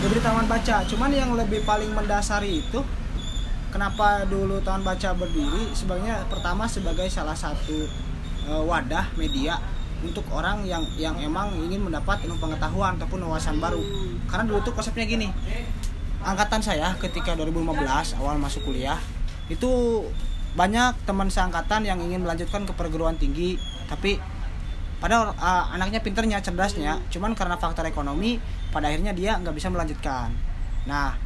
dari 0.00 0.20
taman 0.20 0.46
baca. 0.48 0.76
Cuman 0.88 1.10
yang 1.12 1.32
lebih 1.36 1.64
paling 1.64 1.92
mendasari 1.92 2.64
itu 2.64 2.80
kenapa 3.72 4.28
dulu 4.28 4.60
taman 4.60 4.84
baca 4.84 5.12
berdiri? 5.16 5.72
Sebenarnya 5.72 6.24
pertama 6.28 6.68
sebagai 6.68 7.08
salah 7.08 7.36
satu 7.36 7.88
eh, 8.48 8.62
wadah 8.64 9.08
media 9.16 9.56
untuk 10.00 10.24
orang 10.32 10.64
yang 10.64 10.82
yang 10.96 11.16
emang 11.20 11.52
ingin 11.60 11.84
mendapat 11.84 12.24
ilmu 12.24 12.40
pengetahuan 12.40 12.96
ataupun 12.96 13.24
wawasan 13.28 13.60
baru. 13.60 13.80
Karena 14.26 14.44
dulu 14.48 14.60
tuh 14.64 14.72
konsepnya 14.72 15.04
gini 15.04 15.28
angkatan 16.20 16.60
saya 16.60 16.92
ketika 17.00 17.32
2015 17.32 18.20
awal 18.20 18.36
masuk 18.36 18.68
kuliah 18.68 19.00
itu 19.48 20.04
banyak 20.52 20.92
teman 21.08 21.32
seangkatan 21.32 21.86
yang 21.86 21.96
ingin 22.02 22.20
melanjutkan 22.26 22.66
ke 22.68 22.72
perguruan 22.74 23.16
tinggi 23.16 23.56
tapi 23.88 24.20
padahal 25.00 25.32
uh, 25.32 25.64
anaknya 25.72 26.04
pinternya 26.04 26.44
cerdasnya. 26.44 27.00
Cuman 27.08 27.32
karena 27.32 27.56
faktor 27.56 27.88
ekonomi 27.88 28.36
pada 28.68 28.92
akhirnya 28.92 29.16
dia 29.16 29.40
nggak 29.40 29.54
bisa 29.56 29.72
melanjutkan. 29.72 30.30
Nah 30.84 31.16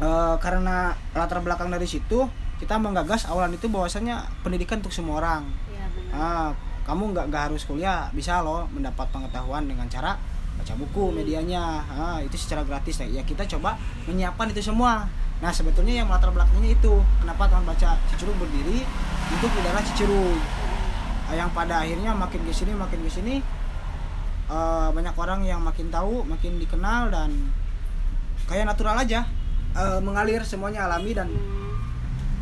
eh, 0.00 0.34
karena 0.40 0.96
latar 1.12 1.44
belakang 1.44 1.68
dari 1.68 1.84
situ 1.84 2.24
kita 2.60 2.76
menggagas 2.76 3.24
awalan 3.28 3.56
itu 3.56 3.68
bahwasanya 3.72 4.28
pendidikan 4.44 4.80
untuk 4.80 4.92
semua 4.92 5.20
orang. 5.20 5.42
Ya 5.72 5.86
benar. 5.92 6.12
Ah, 6.16 6.50
kamu 6.84 7.12
nggak 7.14 7.24
nggak 7.30 7.42
harus 7.50 7.62
kuliah 7.64 8.08
bisa 8.14 8.40
loh 8.40 8.66
mendapat 8.70 9.06
pengetahuan 9.12 9.66
dengan 9.68 9.86
cara 9.86 10.16
baca 10.56 10.72
buku 10.76 11.14
medianya. 11.14 11.84
Ah, 11.88 12.18
itu 12.20 12.36
secara 12.36 12.66
gratis 12.66 13.00
ya 13.00 13.22
kita 13.24 13.48
coba 13.56 13.80
menyiapkan 14.04 14.50
itu 14.52 14.60
semua. 14.60 15.08
Nah 15.40 15.48
sebetulnya 15.48 16.04
yang 16.04 16.08
latar 16.12 16.28
belakangnya 16.32 16.76
itu 16.76 17.00
kenapa 17.24 17.48
teman 17.48 17.64
baca 17.64 17.96
Cicurug 18.12 18.36
berdiri 18.36 18.84
untuk 19.32 19.48
di 19.56 19.60
daerah 19.64 19.80
Cicurug 19.80 20.36
Ah, 21.30 21.38
yang 21.38 21.54
pada 21.54 21.86
akhirnya 21.86 22.10
makin 22.10 22.42
ke 22.42 22.50
sini 22.50 22.74
makin 22.74 23.06
ke 23.06 23.10
sini 23.10 23.38
eh, 24.50 24.88
banyak 24.90 25.14
orang 25.14 25.46
yang 25.46 25.62
makin 25.62 25.86
tahu 25.86 26.26
makin 26.26 26.58
dikenal 26.58 27.06
dan 27.06 27.30
kayak 28.50 28.66
natural 28.66 28.98
aja 28.98 29.22
eh, 29.78 30.02
mengalir 30.02 30.42
semuanya 30.42 30.90
alami 30.90 31.14
dan 31.14 31.30
Hmm, 31.30 31.59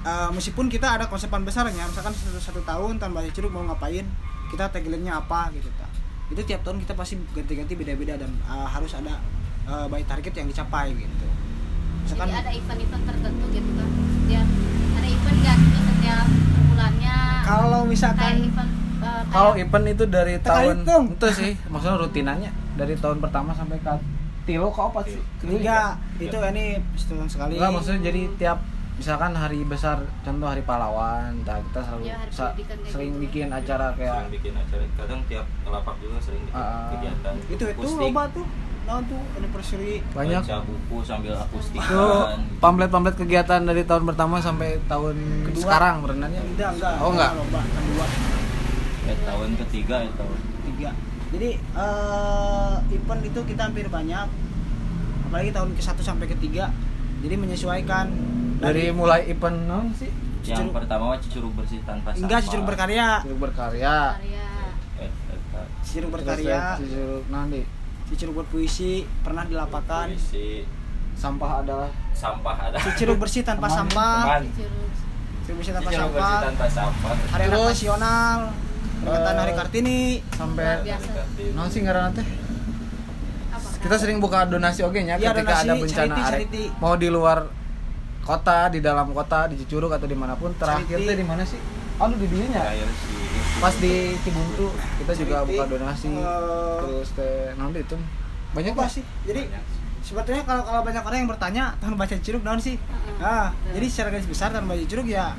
Uh, 0.06 0.30
meskipun 0.30 0.70
kita 0.70 0.94
ada 0.94 1.10
konsepan 1.10 1.42
besarnya 1.42 1.82
misalkan 1.82 2.14
satu, 2.14 2.38
satu 2.38 2.60
tahun 2.62 3.02
tanpa 3.02 3.26
curug 3.34 3.50
mau 3.50 3.66
ngapain 3.66 4.06
kita 4.48 4.70
tagline-nya 4.70 5.18
apa 5.20 5.50
gitu 5.52 5.68
ta. 5.74 5.90
itu 6.28 6.40
tiap 6.44 6.60
tahun 6.62 6.78
kita 6.84 6.94
pasti 6.94 7.18
ganti-ganti 7.34 7.74
beda-beda 7.74 8.14
dan 8.20 8.30
uh, 8.46 8.68
harus 8.68 8.94
ada 8.94 9.18
uh, 9.66 9.90
by 9.90 10.04
target 10.04 10.32
yang 10.38 10.46
dicapai 10.48 10.92
gitu. 10.92 11.26
Misalkan 12.04 12.28
jadi 12.30 12.40
ada 12.40 12.52
event-event 12.52 13.04
tertentu 13.04 13.44
gitu 13.52 13.70
kan 13.74 13.88
setiap 13.88 14.46
ada 14.96 15.08
event 15.08 15.36
nggak 15.40 15.56
gitu 15.56 15.78
setiap 15.82 16.26
bulannya? 16.68 17.16
Kalau 17.42 17.80
kayak 17.80 17.90
misalkan 17.90 18.34
event 18.44 18.70
eh, 19.02 19.22
kalau 19.28 19.52
event 19.56 19.86
itu 19.88 20.04
dari 20.08 20.34
tahun 20.40 20.76
hitung. 20.84 21.04
itu 21.16 21.28
sih 21.32 21.52
maksudnya 21.68 21.96
rutinannya 22.00 22.50
dari 22.76 22.94
tahun 22.96 23.18
pertama 23.18 23.50
sampai 23.52 23.76
ke 23.82 23.92
tilo 24.48 24.68
ke 24.72 24.80
apa 24.80 25.00
sih? 25.04 25.20
Ketiga 25.42 25.96
itu 26.16 26.36
ini 26.54 26.64
setahun 26.96 27.28
sekali. 27.28 27.60
Enggak 27.60 27.72
maksudnya 27.72 28.00
jadi 28.08 28.22
tiap 28.40 28.58
misalkan 28.98 29.30
hari 29.32 29.62
besar 29.62 29.96
contoh 30.20 30.44
hari 30.44 30.60
pahlawan 30.60 31.30
nah 31.40 31.62
kita 31.62 31.80
selalu 31.80 32.02
Ya, 32.04 32.18
sa- 32.28 32.50
sering 32.84 33.14
gitu. 33.14 33.22
bikin 33.22 33.48
acara 33.48 33.94
kayak 33.94 34.26
sering 34.26 34.34
bikin 34.34 34.52
acara. 34.52 34.84
Kadang 34.96 35.20
tiap 35.24 35.46
lapak 35.64 35.94
juga 35.98 36.18
sering 36.18 36.42
bikin 36.42 36.58
Ah. 36.58 36.90
kegiatan 36.90 37.34
itu 37.38 37.52
itu 37.54 37.64
akustik, 37.68 38.02
loba 38.04 38.22
tuh. 38.28 38.46
Nah 38.84 39.04
tuh 39.04 39.20
anniversary. 39.34 40.00
Banyak. 40.10 40.42
Baca 40.42 40.58
buku 40.64 40.96
sambil 41.04 41.36
akustikan. 41.36 41.84
Itu 41.84 42.02
pamflet-pamflet 42.58 43.16
kegiatan 43.16 43.60
dari 43.62 43.82
tahun 43.84 44.02
pertama 44.02 44.40
sampai 44.40 44.80
tahun 44.82 45.16
Kedua. 45.44 45.60
sekarang 45.62 45.94
berenangnya? 46.00 46.40
Enggak 46.42 46.70
enggak. 46.74 46.94
Oh, 46.98 47.10
enggak? 47.12 47.30
loba 47.36 47.60
kedua. 47.62 48.06
Ya, 49.04 49.14
tahun 49.22 49.50
ketiga 49.58 49.96
ya 50.00 50.10
tahun 50.12 50.38
tiga 50.66 50.90
jadi 51.28 51.50
eh, 51.60 52.74
event 52.90 53.22
itu 53.22 53.40
kita 53.44 53.60
hampir 53.62 53.86
banyak. 53.86 54.26
Apalagi 55.28 55.50
tahun 55.52 55.70
ke 55.72 55.82
satu 55.84 56.00
sampai 56.00 56.24
ketiga. 56.26 56.72
Jadi 57.20 57.34
menyesuaikan 57.36 58.08
dari 58.58 58.90
mulai 58.90 59.30
event 59.30 59.58
non 59.66 59.86
sih? 59.94 60.10
Yang 60.48 60.72
pertama 60.72 61.12
mah 61.12 61.18
Cicurug 61.20 61.52
bersih 61.52 61.78
tanpa 61.84 62.16
sampah. 62.16 62.24
Enggak 62.24 62.40
Cicurug 62.48 62.66
berkarya. 62.66 63.08
Cicurug 63.20 63.40
berkarya. 63.40 63.96
Eh, 64.16 65.04
eh, 65.04 65.10
eh, 65.34 65.66
Terus 65.84 66.10
berkarya. 66.10 66.60
Cicurug 66.80 67.24
nanti 67.28 67.60
Cicurug 68.08 68.34
berpuisi 68.44 69.04
pernah 69.20 69.44
dilapakan. 69.44 70.06
Puisi, 70.08 70.64
sampah 71.12 71.50
adalah 71.60 71.90
sampah 72.16 72.56
ada 72.70 72.76
Cicurug 72.80 73.18
bersih 73.20 73.42
tanpa 73.44 73.68
Teman, 73.68 73.78
sampah. 73.92 74.22
Cicurug 75.44 75.56
bersih 75.60 75.72
tanpa 75.76 75.90
sampah. 75.92 76.38
Tanpa 76.48 76.66
sampah. 76.72 77.12
Hari 77.36 77.44
anak 77.46 77.60
nasional. 77.68 78.38
Peringatan 78.98 79.34
eh, 79.34 79.40
hari 79.44 79.52
kartini. 79.52 80.00
Sampai 80.32 80.82
non 81.52 81.68
sih 81.68 81.84
ngaranna 81.84 82.16
teh 82.16 82.26
apa 83.48 83.68
kita 83.80 83.96
sering 83.98 84.18
buka 84.18 84.44
donasi 84.46 84.86
oke 84.86 84.98
nya 85.02 85.16
Iya, 85.18 85.34
ketika 85.34 85.62
donasi, 85.62 85.66
ada 85.66 85.74
bencana 85.74 85.94
charity, 85.94 86.22
arek. 86.22 86.46
charity. 86.50 86.64
mau 86.78 86.94
di 86.94 87.08
luar 87.10 87.38
kota 88.28 88.68
di 88.68 88.84
dalam 88.84 89.08
kota 89.16 89.48
di 89.48 89.56
Cicurug 89.56 89.88
atau 89.88 90.04
di 90.04 90.12
mana 90.12 90.36
pun 90.36 90.52
terakhir 90.60 91.00
di 91.00 91.24
mana 91.24 91.48
sih? 91.48 91.56
Aduh 91.96 92.20
di 92.20 92.28
dinya 92.28 92.60
terakhir 92.60 92.92
sih 92.92 93.18
pas 93.58 93.74
di 93.74 94.14
Cibuntu 94.22 94.70
kita 95.02 95.12
juga 95.18 95.42
buka 95.42 95.64
donasi. 95.66 96.08
Eh, 96.14 96.74
terus 96.82 97.08
teh 97.18 97.50
nanti 97.58 97.82
itu? 97.82 97.96
Banyak 98.54 98.72
apa 98.78 98.86
sih? 98.86 99.02
Jadi 99.26 99.42
Banyak. 99.50 99.64
sebetulnya 100.06 100.42
kalau 100.46 100.62
kalau 100.62 100.80
banyak 100.86 101.02
orang 101.02 101.18
yang 101.26 101.30
bertanya 101.30 101.64
tahun 101.82 101.94
baca 101.98 102.14
Cicurug 102.22 102.42
naon 102.46 102.62
sih? 102.62 102.78
Ah 103.18 103.50
Betul. 103.50 103.70
jadi 103.78 103.86
secara 103.90 104.08
garis 104.14 104.28
besar 104.30 104.48
tahun 104.54 104.66
baca 104.70 104.80
Cicurug 104.86 105.08
ya 105.10 105.34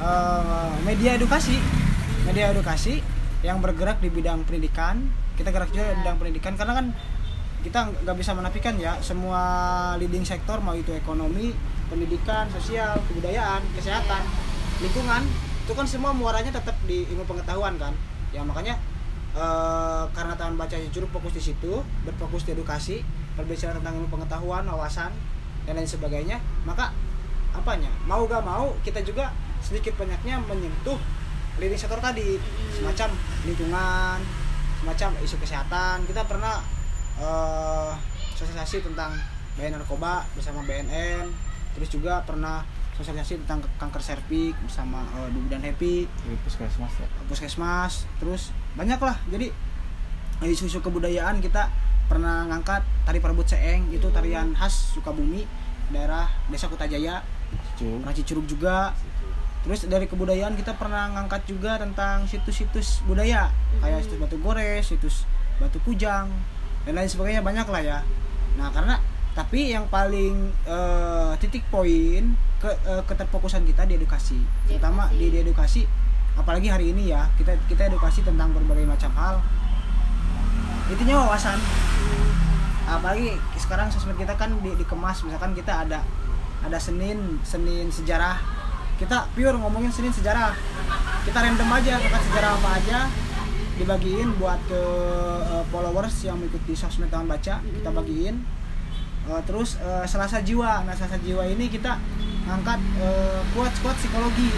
eh, 0.00 0.70
media 0.84 1.16
edukasi. 1.16 1.56
Media 2.28 2.54
edukasi 2.54 3.02
yang 3.42 3.58
bergerak 3.58 3.98
di 3.98 4.12
bidang 4.12 4.44
pendidikan. 4.44 5.08
Kita 5.34 5.48
gerak 5.48 5.72
juga 5.72 5.96
di 5.96 5.98
bidang 6.04 6.16
pendidikan 6.20 6.52
karena 6.60 6.72
kan 6.76 6.86
kita 7.62 7.78
nggak 8.04 8.16
bisa 8.18 8.34
menafikan 8.34 8.74
ya 8.74 8.98
semua 9.00 9.40
leading 9.96 10.26
sektor 10.26 10.58
mau 10.58 10.74
itu 10.74 10.90
ekonomi 10.98 11.54
pendidikan 11.92 12.48
sosial 12.48 12.96
kebudayaan 13.04 13.60
kesehatan 13.76 14.24
lingkungan 14.80 15.20
itu 15.62 15.72
kan 15.76 15.84
semua 15.84 16.16
muaranya 16.16 16.48
tetap 16.48 16.74
di 16.88 17.04
ilmu 17.12 17.28
pengetahuan 17.28 17.76
kan. 17.76 17.92
Ya 18.32 18.40
makanya 18.40 18.80
eh, 19.36 20.04
karena 20.16 20.32
tahun 20.32 20.56
baca 20.56 20.72
Cicurug 20.72 21.12
fokus 21.12 21.36
di 21.36 21.42
situ 21.52 21.84
berfokus 22.08 22.48
di 22.48 22.56
edukasi 22.56 23.04
berbicara 23.36 23.76
tentang 23.76 24.00
ilmu 24.00 24.08
pengetahuan 24.08 24.64
wawasan 24.64 25.12
dan 25.68 25.76
lain 25.76 25.84
sebagainya 25.84 26.40
maka 26.64 26.96
apanya? 27.52 27.92
Mau 28.08 28.24
gak 28.24 28.40
mau 28.40 28.72
kita 28.80 29.04
juga 29.04 29.36
sedikit 29.60 29.92
banyaknya 30.00 30.40
menyentuh 30.48 30.96
leading 31.60 31.76
sektor 31.76 32.00
tadi. 32.00 32.40
Semacam 32.72 33.12
lingkungan 33.44 34.18
semacam 34.80 35.10
isu 35.20 35.36
kesehatan. 35.44 36.08
Kita 36.08 36.24
pernah 36.24 36.64
eh 37.20 37.92
sosialisasi 38.34 38.82
tentang 38.82 39.14
bahaya 39.54 39.76
narkoba 39.76 40.24
bersama 40.34 40.64
BNN 40.64 41.51
terus 41.76 41.88
juga 41.88 42.20
pernah 42.24 42.64
sosialisasi 42.96 43.42
tentang 43.44 43.64
kanker 43.80 44.02
serviks 44.04 44.58
bersama 44.60 45.02
eh, 45.16 45.28
Dubu 45.32 45.48
dan 45.48 45.64
Happy. 45.64 46.04
Di 46.06 46.36
puskesmas 46.44 46.92
ya? 47.00 47.06
Puskesmas 47.26 48.04
terus 48.20 48.52
banyak 48.76 49.00
lah 49.00 49.16
jadi 49.32 49.52
isu-isu 50.42 50.82
kebudayaan 50.82 51.38
kita 51.38 51.70
pernah 52.10 52.44
ngangkat. 52.50 52.82
Tari 53.06 53.18
perebut 53.18 53.46
seeng 53.48 53.88
itu 53.90 54.06
tarian 54.10 54.52
khas 54.54 54.94
Sukabumi 54.94 55.46
daerah 55.90 56.28
desa 56.48 56.66
Kutajaya 56.66 57.22
Cuk. 57.78 58.02
pernah 58.02 58.14
Cicurug 58.14 58.46
juga. 58.48 58.76
Terus 59.62 59.86
dari 59.86 60.10
kebudayaan 60.10 60.58
kita 60.58 60.74
pernah 60.74 61.06
ngangkat 61.14 61.46
juga 61.46 61.78
tentang 61.78 62.26
situs-situs 62.26 63.06
budaya 63.06 63.54
kayak 63.78 64.02
situs 64.02 64.18
batu 64.18 64.36
gores 64.42 64.90
situs 64.90 65.22
batu 65.62 65.78
kujang 65.86 66.26
dan 66.82 66.92
lain 66.98 67.06
sebagainya. 67.06 67.42
Banyak 67.46 67.66
lah 67.70 67.82
ya. 67.82 67.98
Nah 68.58 68.74
karena 68.74 68.98
tapi 69.32 69.72
yang 69.72 69.88
paling 69.88 70.52
eh, 70.68 71.32
titik 71.40 71.64
poin 71.72 72.36
ke 72.60 72.68
eh, 72.68 73.02
keterfokusan 73.08 73.64
kita 73.64 73.88
di 73.88 73.96
edukasi. 73.96 74.36
Terutama 74.68 75.08
Edukasi. 75.08 75.18
di, 75.18 75.26
di 75.32 75.38
edukasi 75.40 75.82
apalagi 76.32 76.68
hari 76.72 76.96
ini 76.96 77.12
ya 77.12 77.28
kita 77.36 77.52
kita 77.68 77.92
edukasi 77.92 78.24
tentang 78.24 78.52
berbagai 78.52 78.84
macam 78.84 79.10
hal. 79.16 79.34
Intinya 80.92 81.24
wawasan. 81.24 81.56
Apalagi 82.84 83.40
sekarang 83.56 83.88
sosmed 83.88 84.20
kita 84.20 84.36
kan 84.36 84.52
di- 84.60 84.76
dikemas. 84.76 85.24
Misalkan 85.24 85.56
kita 85.56 85.88
ada 85.88 86.04
ada 86.60 86.78
Senin 86.78 87.40
Senin 87.40 87.88
sejarah. 87.88 88.36
Kita 89.00 89.32
pure 89.32 89.56
ngomongin 89.56 89.88
Senin 89.88 90.12
sejarah. 90.12 90.52
Kita 91.24 91.38
random 91.40 91.70
aja 91.72 91.96
angkat 91.96 92.22
sejarah 92.28 92.50
apa 92.60 92.68
aja 92.76 92.98
dibagiin 93.80 94.36
buat 94.36 94.60
ke 94.68 94.82
eh, 95.48 95.64
followers 95.72 96.12
yang 96.28 96.36
mengikuti 96.36 96.76
sosmed 96.76 97.08
taman 97.08 97.32
baca 97.32 97.64
kita 97.64 97.88
bagiin 97.88 98.44
Eh, 99.22 99.42
terus 99.46 99.78
eh, 99.78 100.04
Selasa 100.08 100.42
Jiwa. 100.42 100.82
Nah 100.82 100.94
Selasa 100.94 101.18
Jiwa 101.22 101.46
ini 101.46 101.70
kita 101.70 101.94
ngangkat 102.50 102.80
eh, 102.98 103.40
quotes-quotes 103.54 104.02
psikologi. 104.02 104.50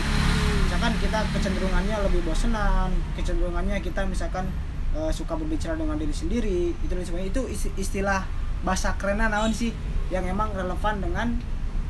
Misalkan 0.64 0.96
kita 0.98 1.20
kecenderungannya 1.36 1.96
lebih 2.08 2.24
bosenan 2.24 2.90
kecenderungannya 3.14 3.78
kita 3.84 4.08
misalkan 4.08 4.48
eh, 4.96 5.12
suka 5.12 5.36
berbicara 5.36 5.76
dengan 5.76 6.00
diri 6.00 6.14
sendiri 6.16 6.72
itu 6.72 6.92
dan 6.92 7.04
itu 7.20 7.44
is- 7.52 7.72
istilah 7.76 8.24
bahasa 8.64 8.96
kerennya 8.96 9.28
naon 9.28 9.52
sih 9.52 9.76
yang 10.08 10.24
emang 10.24 10.48
relevan 10.56 11.00
dengan 11.04 11.36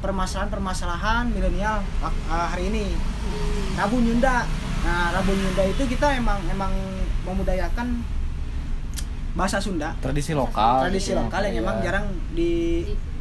permasalahan-permasalahan 0.03 1.31
milenial 1.31 1.81
hari 2.29 2.69
ini. 2.69 2.93
Rabu 3.79 4.03
Nyunda. 4.03 4.45
Nah 4.85 5.15
Rabu 5.15 5.33
Nyunda 5.33 5.65
itu 5.65 5.87
kita 5.89 6.13
emang 6.19 6.43
emang 6.51 6.75
memudayakan 7.25 8.03
bahasa 9.35 9.59
Sunda 9.59 9.99
Tradisi 9.99 10.31
lokal. 10.31 10.87
tradisi 10.87 11.11
lokal 11.11 11.43
yang 11.45 11.55
emang 11.61 11.77
Iya. 11.77 11.85
jarang 11.85 12.07
di 12.31 12.53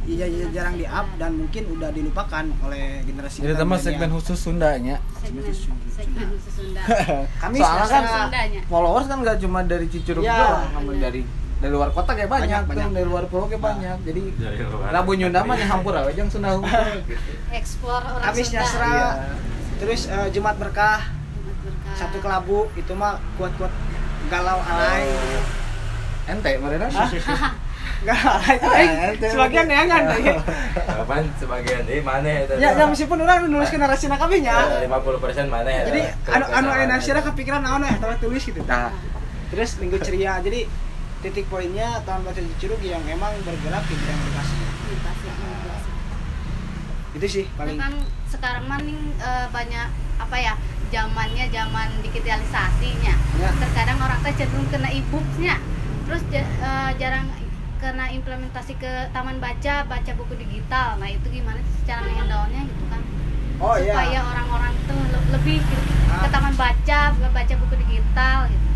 ya, 0.04 0.22
ya, 0.24 0.46
jarang 0.52 0.74
di 0.74 0.84
up 0.84 1.06
dan 1.16 1.34
mungkin 1.34 1.62
udah 1.70 1.90
dilupakan 1.90 2.44
oleh 2.60 3.02
generasi 3.02 3.40
Jadi 3.40 3.50
kita 3.50 3.60
teman 3.60 3.78
segmen 3.78 4.10
khusus 4.10 4.38
Sundanya. 4.38 4.96
segmen 5.16 5.42
segmen 5.90 6.26
khusus 6.30 6.52
Sunda 6.54 6.82
kami 7.42 7.56
Soalnya 7.56 7.86
kan 7.88 8.02
Sundanya 8.06 8.60
followers 8.64 9.06
kan 9.06 9.16
nggak 9.20 9.36
cuma 9.38 9.58
dari 9.62 9.86
Cicurug 9.86 10.22
Ya, 10.22 10.38
doang, 10.70 10.86
benar. 10.86 11.02
dari 11.02 11.20
dari 11.56 11.72
luar 11.72 11.90
kota 11.90 12.12
kayak 12.12 12.28
banyak, 12.28 12.60
Banyak, 12.60 12.68
banyak. 12.68 12.88
dari 12.92 13.06
luar 13.08 13.24
pulau 13.24 13.46
kayak 13.46 13.58
Nah. 13.58 13.68
banyak. 13.72 13.96
Jadi. 14.04 14.22
Rabu 14.86 15.10
Nyunda 15.14 15.40
mah 15.42 15.56
yang 15.56 15.70
hampur 15.72 15.94
aja 15.94 16.12
yang 16.12 16.28
Sunda 16.28 16.52
gitu. 16.52 16.68
explore 17.56 18.04
orang 18.04 18.22
Kamis 18.22 18.46
Sunda 18.46 18.60
Nyasra. 18.60 18.86
Iya. 18.86 19.08
terus 19.74 20.00
eh, 20.06 20.28
Jumat 20.30 20.54
berkah 20.54 21.00
Jumat 21.08 21.56
berkah. 21.58 21.94
satu 21.96 22.18
kelabu 22.20 22.58
itu 22.74 22.92
mah 22.92 23.16
kuat-kuat 23.34 23.72
galau 24.28 24.60
alay 24.60 25.08
Ente 26.24 26.50
mereka. 26.56 26.88
Eh, 28.04 29.16
ente. 29.16 29.26
sebagian 29.32 29.64
ya 29.64 29.84
kan? 29.88 30.02
Kapan 30.76 31.24
sebagian? 31.40 31.88
Ini 31.88 32.04
mana 32.04 32.28
itu? 32.44 32.52
ya, 32.60 32.76
ya 32.76 32.84
meskipun 32.84 33.16
orang 33.24 33.48
nuliskan 33.48 33.80
narasi 33.80 34.12
nakabinya 34.12 34.80
lima 34.84 35.00
puluh 35.00 35.16
persen 35.16 35.48
mana 35.48 35.72
ya? 35.72 35.82
jadi 35.88 36.00
anu 36.36 36.44
anu 36.52 36.68
anu 36.68 36.84
narasi 36.84 37.16
kepikiran 37.16 37.64
naon 37.64 37.84
ya 37.84 37.96
tahu 37.96 38.28
tulis 38.28 38.44
gitu. 38.44 38.60
Nah, 38.68 38.92
terus 39.48 39.80
minggu 39.80 39.96
ceria. 40.04 40.36
Jadi 40.44 40.68
titik 41.24 41.48
poinnya 41.48 42.04
tahun 42.04 42.28
baca 42.28 42.36
Cicurug 42.36 42.84
yang 42.84 43.00
emang 43.08 43.32
bergerak 43.48 43.84
di 43.88 43.96
bidang 43.96 44.20
edukasi 44.20 44.56
itu 47.14 47.26
sih 47.30 47.44
paling. 47.54 47.78
Kan 47.78 47.94
sekarang 48.26 48.66
mah 48.66 48.82
nih, 48.82 48.98
eh, 49.22 49.46
banyak 49.54 49.88
apa 50.18 50.36
ya 50.36 50.52
zamannya 50.90 51.46
zaman 51.48 51.88
digitalisasinya. 52.02 53.14
Ya. 53.38 53.50
terkadang 53.54 53.98
orang 54.02 54.18
teh 54.22 54.34
cenderung 54.44 54.66
kena 54.68 54.90
e-booksnya 54.90 55.56
terus 56.04 56.22
eh, 56.30 56.44
jarang 56.96 57.26
kena 57.76 58.08
implementasi 58.10 58.74
ke 58.74 58.92
taman 59.10 59.36
baca 59.38 59.84
baca 59.84 60.10
buku 60.14 60.34
digital. 60.38 60.96
Nah 60.96 61.06
itu 61.06 61.26
gimana 61.28 61.60
sih 61.60 61.82
cara 61.84 62.00
ngehandle-nya 62.02 62.60
gitu 62.62 62.84
kan? 62.86 63.02
Oh 63.58 63.76
iya. 63.76 63.92
Supaya 63.92 64.20
orang-orang 64.24 64.72
tuh 64.84 65.00
le- 65.04 65.26
lebih 65.30 65.58
gitu, 65.60 65.82
Ah. 66.08 66.22
ke 66.22 66.28
taman 66.30 66.54
baca 66.54 67.00
baca 67.12 67.54
buku 67.56 67.74
digital 67.78 68.38
gitu. 68.46 68.66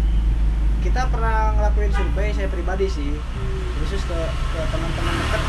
Kita 0.81 1.01
pernah 1.09 1.53
ngelakuin 1.55 1.91
survei 1.91 2.31
saya 2.31 2.49
pribadi 2.49 2.87
sih. 2.87 3.11
Khusus 3.79 4.03
ke, 4.03 4.19
ke 4.53 4.61
teman-teman 4.69 5.15
dekat. 5.17 5.43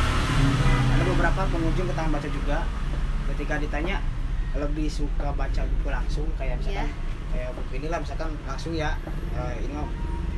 Ada 0.89 1.04
beberapa 1.06 1.42
pengunjung 1.50 1.86
ke 1.86 1.94
taman 1.94 2.12
baca 2.12 2.30
juga. 2.30 2.58
Ketika 3.28 3.54
ditanya 3.58 3.98
lebih 4.54 4.88
suka 4.88 5.30
baca 5.32 5.62
buku 5.68 5.88
langsung? 5.88 6.28
Kayak 6.36 6.58
misalkan 6.58 6.88
Iya. 6.88 6.96
kayak 7.30 7.50
buku 7.54 7.72
inilah 7.78 8.00
misalkan 8.00 8.30
langsung 8.42 8.72
ya. 8.72 8.96
Eh, 9.36 9.54
ini 9.62 9.76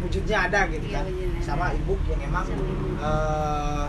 wujudnya 0.02 0.38
ada 0.44 0.60
gitu 0.68 0.84
Iya, 0.84 0.96
kan. 0.96 1.04
Wujudnya 1.06 1.28
ada. 1.32 1.44
sama 1.44 1.66
ebook 1.72 2.02
yang 2.06 2.22
emang 2.24 2.46
ebook. 2.48 2.80
eh, 3.00 3.86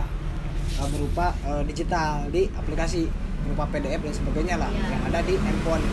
eh, 0.75 0.87
berupa 0.89 1.25
eh, 1.43 1.61
digital 1.63 2.09
di 2.27 2.47
aplikasi 2.49 3.09
berupa 3.43 3.67
PDF 3.67 4.01
dan 4.01 4.13
sebagainya 4.13 4.55
lah 4.57 4.69
Iya. 4.69 4.87
yang 4.89 5.01
ada 5.05 5.19
di 5.21 5.35
handphone. 5.35 5.83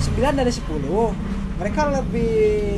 9 0.00 0.32
dari 0.34 0.48
10 0.48 1.12
mereka 1.56 1.82
lebih 1.90 2.32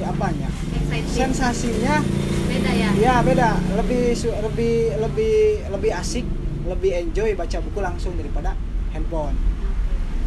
apanya? 0.04 0.48
Exciting. 0.72 1.06
sensasinya 1.30 2.02
beda 2.44 2.70
ya? 2.72 2.90
Ya 2.94 3.14
beda. 3.20 3.50
Lebih 3.76 4.12
su- 4.12 4.34
lebih 4.34 4.74
lebih 4.98 5.34
lebih 5.68 5.90
asik 5.94 6.26
lebih 6.64 6.90
enjoy 6.92 7.32
baca 7.32 7.58
buku 7.60 7.78
langsung 7.78 8.12
daripada 8.14 8.58
handphone. 8.90 9.34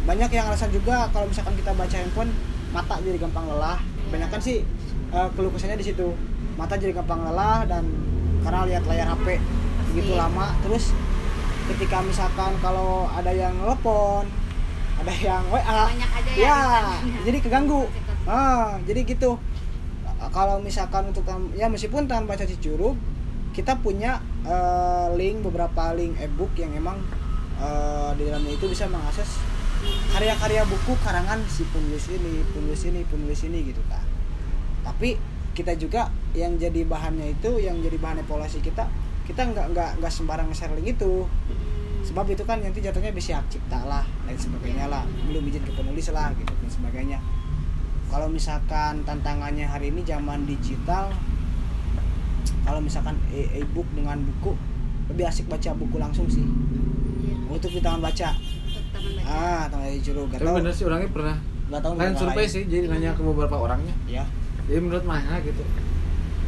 Banyak 0.04 0.30
yang 0.30 0.46
alasan 0.46 0.70
juga 0.70 1.10
kalau 1.10 1.26
misalkan 1.26 1.52
kita 1.54 1.72
baca 1.72 1.92
handphone 1.94 2.30
mata 2.70 2.96
jadi 2.98 3.18
gampang 3.18 3.44
lelah. 3.44 3.76
Kebanyakan 4.06 4.40
sih 4.40 4.62
eh, 5.12 5.28
keluh 5.34 5.52
kesahnya 5.52 5.78
di 5.78 5.86
situ. 5.86 6.14
Mata 6.56 6.80
jadi 6.80 6.96
gampang 6.96 7.20
lelah 7.26 7.68
dan 7.68 7.84
karena 8.40 8.64
lihat 8.64 8.84
layar 8.88 9.10
HP 9.12 9.42
begitu 9.92 10.12
lama 10.14 10.52
terus 10.62 10.92
ketika 11.72 11.98
misalkan 12.04 12.52
kalau 12.62 13.10
ada 13.10 13.32
yang 13.32 13.56
telepon 13.58 14.28
ada 15.02 15.12
yang 15.18 15.42
WA 15.50 15.88
banyak 15.88 16.10
aja 16.14 16.30
ya 16.32 16.40
ya 16.40 16.60
jadi 17.26 17.38
keganggu. 17.42 17.90
Ah 18.24 18.80
jadi 18.88 19.04
gitu. 19.04 19.36
Kalau 20.32 20.58
misalkan 20.64 21.12
untuk 21.12 21.28
ya 21.54 21.68
meskipun 21.68 22.08
tanpa 22.08 22.34
baca 22.34 22.48
Cicurug 22.48 22.96
kita 23.52 23.76
punya 23.80 24.20
eh, 24.44 25.08
link 25.16 25.40
beberapa 25.44 25.96
link 25.96 26.16
ebook 26.20 26.52
yang 26.60 26.72
emang 26.76 27.00
eh, 27.60 28.10
di 28.16 28.28
dalamnya 28.28 28.52
itu 28.52 28.68
bisa 28.68 28.84
mengakses 28.88 29.40
karya-karya 30.12 30.64
buku 30.64 30.92
karangan 31.04 31.40
si 31.48 31.64
penulis 31.68 32.08
ini 32.08 32.42
penulis 32.52 32.82
ini 32.88 33.00
penulis 33.08 33.40
ini 33.44 33.58
gitu 33.70 33.82
kan 33.88 34.02
tapi 34.86 35.18
kita 35.50 35.74
juga 35.74 36.06
yang 36.36 36.54
jadi 36.54 36.86
bahannya 36.86 37.34
itu 37.34 37.58
yang 37.58 37.82
jadi 37.82 37.98
bahan 37.98 38.22
evaluasi 38.22 38.62
kita 38.62 38.86
kita 39.26 39.42
nggak 39.42 39.74
nggak 39.74 39.90
nggak 39.98 40.12
sembarang 40.12 40.46
share 40.54 40.70
link 40.78 40.94
itu. 40.94 41.26
Sebab 42.06 42.30
itu 42.30 42.46
kan 42.46 42.62
nanti 42.62 42.78
jatuhnya 42.78 43.10
bisa 43.10 43.42
hak 43.42 43.50
cipta 43.50 43.82
lah 43.82 44.06
lain 44.30 44.38
sebagainya 44.38 44.86
lah. 44.86 45.02
Belum 45.26 45.42
izin 45.50 45.66
ke 45.66 45.74
penulis 45.74 46.06
lah 46.14 46.30
gitu 46.38 46.54
dan 46.54 46.70
sebagainya. 46.70 47.18
Kalau 48.06 48.30
misalkan 48.30 49.02
tantangannya 49.02 49.66
hari 49.66 49.90
ini 49.90 50.06
zaman 50.06 50.46
digital 50.46 51.10
kalau 52.62 52.78
misalkan 52.78 53.18
e- 53.34 53.58
e-book 53.58 53.90
dengan 53.90 54.22
buku 54.22 54.54
lebih 55.10 55.26
asik 55.26 55.50
baca 55.50 55.74
buku 55.74 55.98
langsung 55.98 56.30
sih. 56.30 56.46
Iya, 56.46 57.34
untuk 57.50 57.74
di 57.74 57.82
tangan 57.82 57.98
baca. 57.98 58.38
Baca. 58.38 59.26
Ah 59.26 59.66
tangan 59.66 59.90
di 59.90 59.98
juru 59.98 60.30
gak 60.30 60.38
tapi 60.38 60.46
tahu. 60.46 60.56
bener 60.62 60.70
sih 60.70 60.84
orangnya 60.86 61.10
pernah 61.10 61.36
gak 61.66 61.80
tahu 61.82 61.92
negara 61.98 62.14
survei 62.14 62.46
sih, 62.46 62.62
jadi 62.70 62.86
nanya 62.86 63.10
ke 63.18 63.22
beberapa 63.26 63.58
orangnya. 63.58 63.94
ya 64.06 64.22
Jadi 64.66 64.78
menurut 64.78 65.04
mana 65.04 65.38
gitu. 65.40 65.62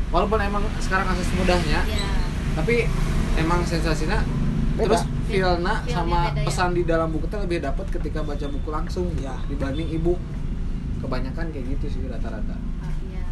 Walaupun 0.08 0.38
emang 0.38 0.64
sekarang 0.78 1.06
akses 1.06 1.28
mudahnya, 1.34 1.80
ya 1.84 2.08
tapi 2.54 2.90
emang 3.36 3.62
sensasinya 3.62 4.18
Beda. 4.74 4.82
terus 4.84 5.02
feelnya 5.26 5.78
sama 5.86 6.26
beda 6.26 6.42
ya. 6.42 6.44
pesan 6.44 6.70
di 6.74 6.82
dalam 6.82 7.08
buku 7.08 7.30
tuh 7.30 7.38
lebih 7.38 7.62
dapat 7.62 7.86
ketika 7.88 8.18
baca 8.20 8.46
buku 8.48 8.68
langsung 8.68 9.06
Ya. 9.16 9.38
dibanding 9.46 9.86
ebook 9.92 10.18
kebanyakan 10.98 11.54
kayak 11.54 11.66
gitu 11.70 11.86
sih 11.88 12.02
rata-rata 12.04 12.58
Ah, 12.80 12.90
iya. 13.06 13.22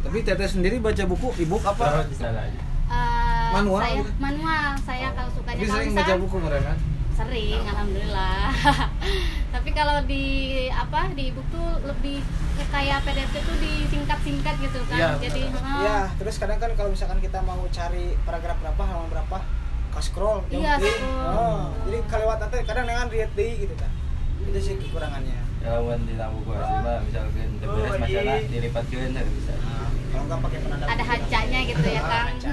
tapi 0.00 0.24
teteh 0.24 0.48
sendiri 0.48 0.80
baca 0.80 1.04
buku 1.04 1.28
ebook 1.38 1.60
apa. 1.62 2.08
Eh, 2.08 3.48
Manual 3.52 3.82
saya 3.82 4.02
manual 4.16 4.66
saya 4.80 5.08
kalau 5.12 5.30
sukanya 5.30 5.56
tapi 5.56 5.66
kalau 5.66 5.76
sering 5.76 5.92
baca 5.92 6.14
buku 6.16 6.36
mereka 6.40 6.72
sering 7.20 7.60
alhamdulillah. 7.62 8.48
Tapi 9.54 9.70
kalau 9.70 10.00
di 10.02 10.24
apa 10.66 11.12
di 11.12 11.28
ebook 11.28 11.44
tuh 11.50 11.68
lebih 11.84 12.24
kayak 12.66 13.02
PDF 13.02 13.30
tuh 13.34 13.56
disingkat-singkat 13.58 14.54
gitu 14.58 14.80
kan 14.86 14.96
Iya, 14.96 15.08
jadi 15.18 15.42
ya 15.80 15.98
terus 16.14 16.36
kadang 16.36 16.56
kan 16.56 16.70
kalau 16.72 16.88
misalkan 16.88 17.18
kita 17.18 17.40
mau 17.40 17.56
cari 17.66 18.14
paragraf 18.22 18.56
berapa 18.58 18.78
halaman 18.78 19.08
berapa 19.10 19.38
ke 19.90 20.00
scroll 20.00 20.44
Iya, 20.46 20.76
scroll. 20.76 21.24
oh, 21.26 21.60
jadi 21.82 21.98
kelewat 22.06 22.36
nanti 22.38 22.56
kadang 22.62 22.84
dengan 22.84 23.08
lihat 23.08 23.30
deui 23.34 23.54
gitu 23.60 23.74
kan. 23.74 23.90
Itu 24.40 24.58
sih 24.58 24.74
kekurangannya. 24.78 25.40
Ya 25.60 25.68
lawan 25.74 26.04
di 26.04 26.14
lampu 26.14 26.40
gua 26.42 26.56
sih 26.58 26.76
mah 26.78 26.98
misalkan 27.02 27.48
Oh, 27.60 27.74
beres 27.74 27.92
masalah 27.98 28.36
iya. 28.38 28.48
dilipatkeun 28.48 29.12
harus 29.12 29.32
bisa. 29.34 29.52
Nah, 29.54 29.88
kalau 30.10 30.24
nggak 30.24 30.40
pakai 30.40 30.58
penanda 30.62 30.84
ada 30.86 31.04
hancanya 31.06 31.60
gitu 31.66 31.86
ya 31.86 32.00
Ah, 32.00 32.06
kan 32.06 32.24
hanca. 32.30 32.50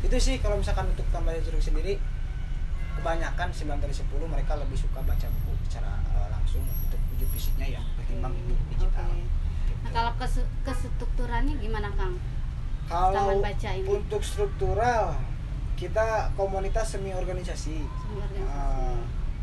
itu 0.00 0.16
sih 0.16 0.34
kalau 0.38 0.56
misalkan 0.56 0.88
untuk 0.88 1.04
tambah 1.10 1.36
jeruk 1.38 1.60
sendiri 1.60 2.00
kebanyakan 3.00 3.48
9 3.48 3.80
dari 3.80 3.94
10 3.94 4.04
mereka 4.26 4.52
lebih 4.54 4.76
suka 4.76 5.00
baca 5.00 5.26
buku 5.26 5.52
secara 5.64 5.88
eh, 6.06 6.28
langsung 6.28 6.60
untuk 6.60 7.00
wujud 7.10 7.28
fisiknya 7.32 7.66
ya 7.74 7.82
ketimbang 7.96 8.36
buku 8.36 8.52
digital 8.70 9.08
Oke. 9.08 9.24
Nah, 9.80 9.90
kalau 9.90 10.12
kesu- 10.14 10.50
kestrukturannya 10.62 11.56
gimana, 11.56 11.88
Kang? 11.92 12.20
kalau 12.84 13.40
baca 13.40 13.70
ini. 13.70 13.86
untuk 13.86 14.20
struktural 14.20 15.16
kita 15.74 16.06
komunitas 16.34 16.92
semi 16.92 17.10
organisasi 17.10 17.80
Semua 17.80 18.20
organisasi. 18.20 18.44
Eh, 18.44 18.98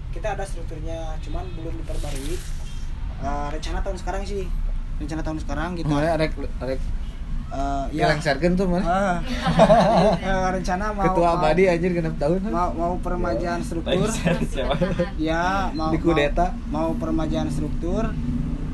kita 0.09 0.27
ada 0.31 0.43
strukturnya 0.43 0.97
cuman 1.19 1.45
belum 1.51 1.73
diperbarui 1.81 2.37
Eh, 3.17 3.47
rencana 3.49 3.81
tahun 3.81 3.97
sekarang 3.97 4.21
sih 4.21 4.45
rencana 4.95 5.25
tahun 5.25 5.41
sekarang 5.41 5.69
kita 5.73 5.89
Mulai 5.89 6.13
rek 6.19 6.33
rek 6.37 6.77
eh, 7.47 7.85
ya. 7.95 8.05
Lengserkeun 8.11 8.53
tuh 8.55 8.65
mana? 8.67 8.83
Ah. 8.83 9.17
Eh, 10.17 10.47
rencana 10.59 10.91
mau 10.91 11.05
Ketua 11.07 11.27
abadi 11.35 11.63
anjir 11.67 11.91
genep 11.95 12.15
tahun. 12.19 12.39
mau 12.49 12.69
mau 12.73 12.93
peremajaan 12.99 13.61
struktur 13.63 14.07
Siapa? 14.11 14.75
ya 15.15 15.71
mau 15.71 15.91
Di 15.91 15.99
kudeta. 15.99 16.53
mau, 16.67 16.91
mau 16.91 16.99
peremajaan 16.99 17.47
struktur 17.49 18.07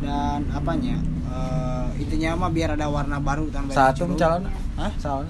dan 0.01 0.39
apanya 0.51 0.97
eh, 1.29 2.01
intinya 2.01 2.45
mah 2.45 2.51
biar 2.51 2.75
ada 2.75 2.89
warna 2.89 3.17
baru 3.21 3.47
tahun 3.53 3.69
Satu 3.71 4.13
calon. 4.17 4.49
Hah? 4.75 4.91
Calon 4.97 5.29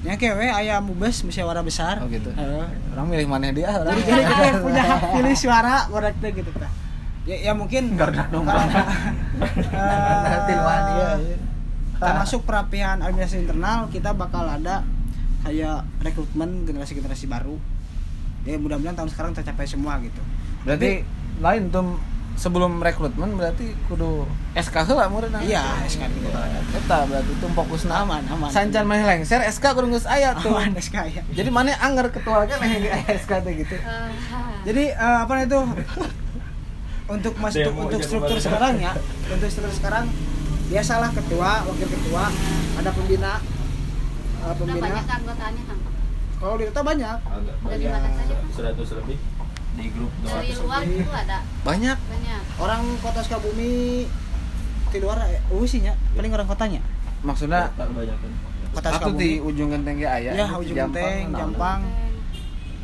yang 0.00 0.16
kewe 0.16 0.48
ayam 0.48 0.80
mubes 0.88 1.20
musyawarah 1.28 1.60
besar 1.60 2.00
Oh 2.00 2.08
gitu. 2.08 2.32
Heeh. 2.32 2.64
Orang 2.96 3.12
milih 3.12 3.28
mana 3.28 3.52
dia 3.52 3.68
orang. 3.68 4.00
jadi 4.00 4.24
kita 4.24 4.44
punya 4.64 4.80
hak 4.80 5.00
pilih 5.12 5.36
suara 5.36 5.84
teh 6.24 6.32
gitu 6.32 6.48
ya, 7.28 7.36
ya 7.36 7.52
mungkin 7.52 8.00
Gardak 8.00 8.32
dong. 8.32 8.48
kalau 8.48 8.64
Nah, 8.64 10.48
termasuk 12.00 12.48
perapian 12.48 13.04
administrasi 13.04 13.44
internal 13.44 13.92
kita 13.92 14.16
bakal 14.16 14.48
ada 14.48 14.82
kayak 15.44 15.84
rekrutmen 16.00 16.64
generasi-generasi 16.64 17.28
baru. 17.28 17.60
Ya 18.48 18.56
mudah-mudahan 18.56 18.96
tahun 18.96 19.10
sekarang 19.12 19.32
tercapai 19.36 19.68
semua 19.68 20.00
gitu. 20.00 20.20
Berarti 20.64 21.04
lain 21.44 21.68
tuh 21.68 22.00
sebelum 22.40 22.80
rekrutmen 22.80 23.36
berarti 23.36 23.76
kudu 23.84 24.24
SK 24.56 24.88
heula 24.88 25.12
murid 25.12 25.28
iya 25.44 25.60
SK 25.84 26.08
gitu 26.08 26.32
Eta 26.72 27.04
berarti 27.04 27.32
tuh 27.36 27.50
fokusna 27.52 27.94
aman 28.00 28.24
aman. 28.32 28.48
Sancan 28.48 28.88
mah 28.88 28.96
lengser 28.96 29.44
SK 29.44 29.76
kudu 29.76 29.92
geus 29.92 30.08
aya 30.08 30.32
tuh. 30.40 30.56
aman 30.56 30.72
SK 30.80 30.96
ya 31.12 31.22
Jadi 31.36 31.50
mana 31.52 31.76
anggar 31.84 32.08
ketua 32.08 32.48
kan 32.48 32.64
yang 32.64 33.04
SK 33.12 33.44
teh 33.44 33.52
gitu. 33.60 33.76
Jadi 34.64 34.84
eh, 34.88 35.18
apa 35.20 35.44
itu 35.44 35.60
untuk 37.14 37.34
mas 37.42 37.52
Demo 37.52 37.84
untuk 37.84 38.00
struktur 38.00 38.38
sekarang 38.38 38.78
ya 38.78 38.94
untuk 39.28 39.50
struktur 39.50 39.74
sekarang 39.74 40.06
biasalah 40.70 41.10
ketua 41.10 41.50
wakil 41.64 41.88
ketua 41.88 42.24
ada 42.76 42.90
pembina 42.90 43.32
eh, 43.36 43.42
udah 44.40 44.54
pembina 44.54 44.78
banyak 44.80 45.04
kan 45.04 45.18
anggotanya, 45.18 45.62
Kang? 45.66 45.80
kalau 46.38 46.54
di 46.56 46.64
Dota 46.64 46.80
banyak 46.82 47.16
Dari 47.20 47.60
banyak. 47.60 47.90
mana 47.90 48.08
saja, 48.14 48.34
Kang? 48.34 48.50
Seratus 48.50 48.88
lebih 48.94 49.18
di 49.70 49.86
grup 49.88 50.12
Dari 50.20 50.50
200 50.50 50.62
luar 50.62 50.80
itu 50.82 51.10
ada 51.12 51.38
Banyak. 51.60 51.96
banyak. 52.00 52.40
orang 52.56 52.82
kota 52.98 53.20
Sukabumi 53.20 54.06
di 54.86 54.98
luar 54.98 55.18
eh, 55.24 55.42
uh 55.44 55.64
sih 55.64 55.80
nya 55.80 55.94
paling 56.12 56.30
orang 56.30 56.46
kotanya 56.46 56.80
Maksudnya 57.20 57.68
Tak 57.70 57.90
banyak 57.90 58.16
kan. 58.16 58.32
kota 58.72 58.88
Atuh 58.88 59.12
di 59.12 59.36
Sukabumi 59.36 59.46
ujung 59.46 59.68
genteng 59.70 59.96
ge 59.96 60.06
aya. 60.06 60.30
ya 60.32 60.46
di 60.48 60.54
ujung 60.64 60.76
Jampang, 60.76 61.02
genteng. 61.02 61.24
Jampang 61.36 61.80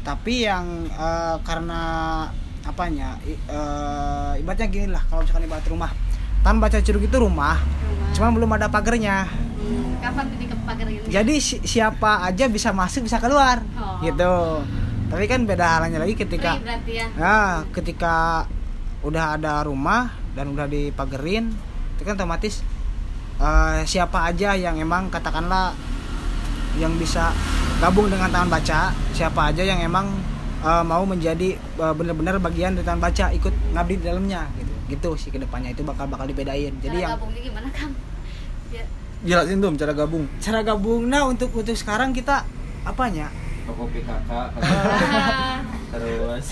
tapi 0.03 0.35
yang 0.43 0.67
eh, 0.89 1.37
karena 1.41 1.81
apanya 2.63 3.15
eh, 3.25 4.33
ibaratnya 4.37 4.67
gini 4.69 4.89
lah 4.89 5.03
kalau 5.03 5.23
misalkan 5.23 5.47
ibarat 5.47 5.67
rumah 5.67 5.91
tan 6.47 6.57
baca 6.57 6.79
curug 6.79 7.03
itu 7.03 7.17
rumah 7.17 7.59
Rumah. 7.59 8.15
cuma 8.15 8.29
belum 8.31 8.51
ada 8.53 8.71
pagernya 8.71 9.27
Hmm, 9.57 9.99
kapan 9.99 10.25
ke 10.31 10.55
pagar 10.63 10.87
ini? 10.87 11.03
jadi 11.09 11.35
si- 11.37 11.59
siapa 11.61 12.23
aja 12.23 12.47
bisa 12.47 12.71
masuk 12.71 13.03
bisa 13.03 13.19
keluar 13.19 13.59
Oh. 13.75 13.99
gitu 13.99 14.63
tapi 15.07 15.27
kan 15.27 15.43
beda 15.43 15.83
halnya 15.83 15.99
lagi 15.99 16.15
ketika 16.15 16.55
Free 16.55 16.63
berarti 16.63 16.93
ya. 16.95 17.07
nah 17.13 17.47
ketika 17.71 18.47
udah 19.03 19.35
ada 19.35 19.63
rumah 19.63 20.07
dan 20.33 20.47
udah 20.49 20.67
dipagerin 20.67 21.51
itu 21.93 22.03
kan 22.03 22.15
otomatis 22.15 22.63
eh, 23.37 23.83
siapa 23.83 24.23
aja 24.25 24.55
yang 24.55 24.79
emang 24.79 25.07
katakanlah 25.09 25.75
yang 26.77 26.95
bisa 26.95 27.35
gabung 27.77 28.07
dengan 28.07 28.31
taman 28.31 28.47
baca 28.49 28.95
siapa 29.11 29.51
aja 29.51 29.63
yang 29.63 29.83
emang 29.83 30.07
eh, 30.61 30.85
mau 30.85 31.03
menjadi 31.03 31.55
eh, 31.59 31.93
benar-benar 31.93 32.39
bagian 32.39 32.71
dari 32.73 32.87
taman 32.87 33.03
baca 33.03 33.31
ikut 33.33 33.55
ngabdi 33.73 33.95
di 33.97 34.05
dalamnya 34.05 34.47
gitu 34.57 34.66
gitu 34.89 35.11
sih 35.15 35.29
ke 35.29 35.39
depannya 35.39 35.71
itu 35.71 35.83
bakal 35.83 36.07
bakal 36.07 36.25
dibedain 36.25 36.73
jadi 36.77 36.91
Cara 36.93 37.03
yang 37.03 37.13
gabungnya 37.15 37.41
gimana, 37.43 37.69
Kang? 37.71 37.93
Biar 38.67 38.87
Jelasin 39.19 39.59
tuh 39.59 39.71
cara 39.75 39.93
gabung. 39.93 40.25
cara 40.39 40.61
gabung 40.61 41.03
nah 41.07 41.25
untuk 41.25 41.51
untuk 41.51 41.73
sekarang 41.73 42.11
kita 42.11 42.47
apanya 42.83 43.27
Toko 43.65 43.83
PKK 43.89 44.31
terus 45.93 46.47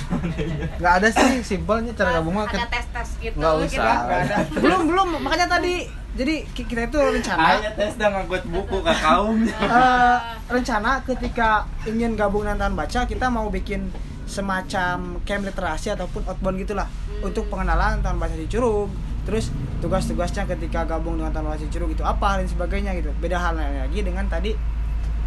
Enggak 0.75 0.95
ada 0.95 1.09
sih 1.11 1.33
simpelnya 1.45 1.93
cara 1.93 2.11
gabung 2.13 2.35
mah 2.35 2.45
ada 2.45 2.59
kan. 2.61 2.69
tes-tes 2.73 3.09
gitu. 3.21 3.37
Nggak 3.37 3.53
gitu. 3.61 3.67
usah. 3.73 3.95
Nggak 4.01 4.21
ada. 4.25 4.37
belum 4.65 4.81
belum 4.85 5.09
makanya 5.21 5.47
tadi 5.49 5.75
jadi 6.15 6.35
ki- 6.49 6.65
kita 6.65 6.83
itu 6.87 6.99
rencana 6.99 7.43
Aya 7.53 7.71
tes 7.71 7.95
dah 7.95 8.09
ngangkut 8.09 8.43
buku 8.47 8.77
ke 8.81 8.93
kaum. 8.97 9.47
eh, 9.47 10.17
rencana 10.49 10.91
ketika 11.05 11.49
ingin 11.85 12.15
gabung 12.15 12.43
dengan 12.45 12.73
baca 12.73 13.01
kita 13.03 13.27
mau 13.29 13.47
bikin 13.49 13.91
semacam 14.25 14.97
camp 15.23 15.43
literasi 15.43 15.89
ataupun 15.91 16.25
outbound 16.25 16.57
gitulah 16.59 16.89
Hmm. 17.15 17.29
untuk 17.29 17.47
pengenalan 17.47 18.01
taman 18.01 18.19
baca 18.19 18.35
di 18.35 18.45
Curug 18.45 18.91
terus 19.23 19.49
tugas-tugasnya 19.79 20.45
ketika 20.47 20.85
gabung 20.85 21.17
dengan 21.17 21.31
taman 21.31 21.53
baca 21.53 21.61
di 21.61 21.71
Curug 21.71 21.91
itu 21.91 22.03
apa 22.03 22.37
dan 22.37 22.47
sebagainya 22.47 22.93
gitu 22.95 23.15
beda 23.17 23.37
halnya 23.37 23.85
lagi 23.85 24.01
dengan 24.01 24.27
tadi 24.27 24.53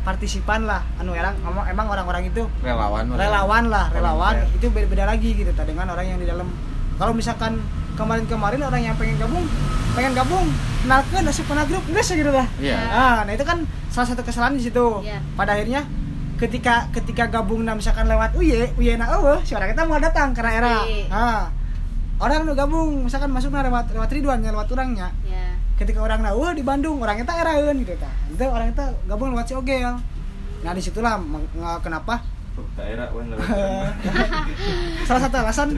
partisipan 0.03 0.63
lah 0.63 0.81
anu 0.97 1.12
orang 1.12 1.36
ngomong 1.38 1.65
emang 1.65 1.88
orang-orang 1.88 2.23
itu 2.25 2.43
Relawan. 2.62 3.03
mah. 3.05 3.17
relawan 3.17 3.63
lah 3.67 3.86
relawan 3.91 4.36
itu 4.51 4.67
beda, 4.67 4.88
beda 4.88 5.03
lagi 5.05 5.29
gitu 5.33 5.51
ta, 5.51 5.63
dengan 5.63 5.88
orang 5.89 6.05
yang 6.07 6.17
di 6.17 6.23
dalam 6.23 6.47
kalau 6.95 7.12
misalkan 7.12 7.60
kemarin-kemarin 7.93 8.62
orang 8.62 8.81
yang 8.83 8.95
pengen 8.95 9.17
gabung 9.17 9.43
pengen 9.91 10.13
gabung 10.13 10.47
kenalkan 10.79 11.21
nasib 11.21 11.43
pernah 11.45 11.65
grup 11.65 11.83
enggak 11.83 12.03
sih 12.03 12.15
gitu 12.15 12.29
lah 12.29 12.47
Iya. 12.57 12.77
Ah, 12.88 13.17
nah 13.21 13.31
itu 13.31 13.43
kan 13.43 13.65
salah 13.89 14.07
satu 14.07 14.21
kesalahan 14.21 14.53
di 14.53 14.62
situ. 14.62 15.01
Iya. 15.01 15.19
Pada 15.33 15.57
akhirnya 15.57 15.83
ketika 16.38 16.88
ketika 16.93 17.26
gabung 17.28 17.65
nah 17.65 17.73
misalkan 17.73 18.06
lewat 18.06 18.38
UY, 18.38 18.78
UY 18.78 18.95
na 18.95 19.10
eueuh, 19.17 19.41
si 19.41 19.58
orang 19.58 19.73
kita 19.73 19.84
mau 19.89 19.97
datang 19.97 20.32
karena 20.38 20.52
era. 20.54 20.76
Iya. 20.86 21.06
Ah. 21.10 21.43
Orang 22.17 22.50
nu 22.50 22.58
gabung 22.58 23.06
misalkan 23.06 23.30
masuk 23.30 23.54
na 23.54 23.62
lewat 23.62 23.93
lewat 23.93 24.10
Ridwan 24.10 24.41
ya 24.45 24.54
lewat 24.54 24.69
orangnya. 24.73 25.13
Ya. 25.26 25.58
Ketika 25.78 26.02
orang 26.02 26.26
na 26.26 26.34
eueuh 26.34 26.54
di 26.54 26.65
Bandung, 26.65 26.97
orang 27.02 27.21
kita 27.21 27.34
eraeun 27.38 27.78
gitu 27.82 27.93
ta. 27.97 28.10
Itu 28.30 28.45
orang 28.50 28.73
kita 28.73 28.86
gabung 29.06 29.34
lewat 29.34 29.45
si 29.50 29.54
Ogel. 29.54 29.97
Nah, 30.65 30.73
di 30.73 30.82
situlah 30.82 31.21
kenapa 31.86 32.26
Daerah 32.73 33.13
salah 35.08 35.21
satu 35.21 35.36
alasan 35.38 35.78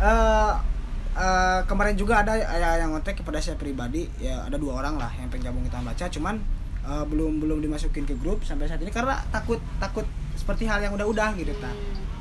eh 0.00 0.52
eh, 1.12 1.60
kemarin 1.68 1.94
juga 2.00 2.24
ada 2.24 2.32
ya, 2.32 2.80
yang 2.80 2.96
ngontek 2.96 3.20
kepada 3.20 3.38
saya 3.44 3.60
pribadi 3.60 4.08
ya 4.16 4.48
ada 4.48 4.56
dua 4.56 4.80
orang 4.80 4.96
lah 4.96 5.12
yang 5.20 5.28
pengen 5.28 5.52
gabung 5.52 5.64
kita 5.68 5.84
baca 5.84 6.04
cuman 6.08 6.40
eh, 6.82 7.04
belum 7.04 7.38
belum 7.38 7.58
dimasukin 7.60 8.02
ke 8.02 8.14
grup 8.14 8.42
sampai 8.42 8.64
saat 8.64 8.78
ini 8.78 8.88
karena 8.88 9.22
takut 9.28 9.58
takut 9.76 10.04
seperti 10.34 10.64
hal 10.64 10.80
yang 10.80 10.92
udah-udah 10.92 11.34
gitu 11.34 11.52
ta 11.56 11.70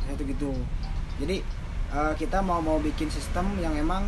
Hmm. 0.02 0.13
itu 0.13 0.24
gitu 0.28 0.52
jadi 1.17 1.39
eh, 1.89 2.13
kita 2.15 2.39
mau 2.39 2.60
mau 2.60 2.78
bikin 2.78 3.08
sistem 3.08 3.45
yang 3.58 3.71
emang 3.74 4.04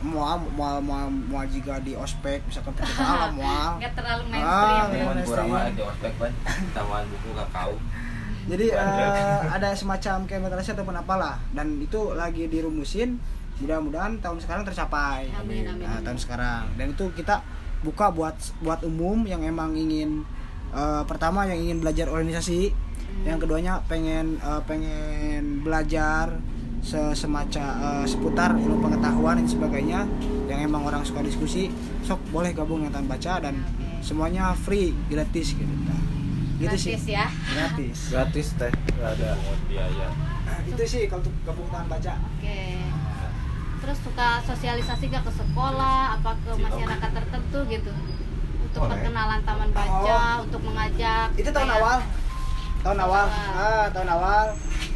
mual 0.00 0.36
mual 0.50 0.78
mual, 0.78 1.06
mual 1.08 1.44
jika 1.46 1.78
di 1.78 1.94
ospek 1.94 2.42
misalkan 2.42 2.74
kita 2.74 2.92
alam 3.14 3.32
mual 3.34 3.76
Nggak 3.76 3.92
terlalu 3.94 4.22
Ah, 4.22 4.28
mainstream. 4.28 4.84
iya. 4.90 5.00
Cuman 5.00 5.16
kurang 5.24 5.46
mah 5.48 5.64
di 5.70 5.82
ospek 5.82 6.12
ban 6.14 6.32
taman 6.72 7.02
buku 7.06 7.28
ke 7.30 7.44
kaum. 7.50 7.78
jadi 8.44 8.66
eh, 8.70 9.40
ada 9.56 9.68
semacam 9.72 10.16
kementerian 10.24 10.74
ataupun 10.74 10.96
apalah 10.96 11.34
dan 11.50 11.78
itu 11.78 12.12
lagi 12.12 12.44
dirumusin 12.46 13.16
mudah-mudahan 13.56 14.18
tahun 14.18 14.38
sekarang 14.38 14.62
tercapai 14.62 15.30
Amin, 15.32 15.62
amin, 15.64 15.80
Nah, 15.80 15.96
amin. 15.96 16.04
tahun 16.04 16.18
sekarang 16.18 16.62
dan 16.74 16.86
itu 16.90 17.04
kita 17.14 17.40
buka 17.84 18.08
buat 18.08 18.34
buat 18.58 18.80
umum 18.82 19.22
yang 19.22 19.40
emang 19.40 19.76
ingin 19.76 20.24
eh, 20.70 21.02
pertama 21.04 21.44
yang 21.44 21.60
ingin 21.60 21.78
belajar 21.78 22.08
organisasi 22.08 22.72
Hmm. 23.04 23.22
yang 23.26 23.38
keduanya 23.38 23.78
pengen 23.84 24.40
eh, 24.40 24.62
pengen 24.64 25.60
belajar 25.60 26.34
se- 26.80 27.14
semacam 27.14 27.62
eh, 27.62 28.04
seputar 28.04 28.56
ilmu 28.56 28.80
pengetahuan 28.80 29.36
dan 29.36 29.46
sebagainya 29.46 30.00
yang 30.44 30.58
emang 30.60 30.82
orang 30.82 31.00
suka 31.00 31.20
diskusi 31.20 31.70
sok 32.00 32.18
boleh 32.28 32.50
gabung 32.50 32.82
dengan 32.82 33.06
baca 33.06 33.38
dan 33.38 33.54
Oke. 33.54 34.02
semuanya 34.02 34.50
free 34.56 34.90
gratis 35.06 35.52
gitu 35.52 35.68
Nah, 35.86 36.00
gitu 36.60 36.76
sih 36.76 36.94
Gratis 36.94 37.06
ya. 37.08 37.26
gratis 37.28 37.98
Gratis 38.08 38.46
teh. 38.56 38.72
Enggak 38.72 39.10
ada. 39.16 39.30
Biaya. 39.64 40.08
itu 40.64 40.82
sih 40.84 41.02
kalau 41.06 41.20
untuk 41.20 41.34
gabung 41.44 41.68
tahan 41.68 41.86
baca 41.86 42.12
Oke. 42.32 42.58
Terus 43.84 43.98
suka 44.00 44.28
sosialisasi 44.42 45.04
gak 45.06 45.22
ke 45.22 45.32
sekolah, 45.34 46.16
apa 46.16 46.30
ke 46.40 46.52
masyarakat 46.56 47.10
tertentu 47.12 47.58
gitu? 47.68 47.92
Untuk 48.64 48.80
Boleh. 48.80 48.90
perkenalan 48.96 49.40
taman 49.44 49.70
baca, 49.70 50.18
untuk 50.40 50.60
mengajak. 50.64 51.28
itu 51.36 51.46
tahun 51.46 51.68
supaya- 51.68 51.78
awal 51.78 51.98
tahun 52.80 52.98
awal 53.00 53.24
Awal. 53.24 53.56
ah 53.56 53.86
tahun 53.88 54.08
awal 54.10 54.46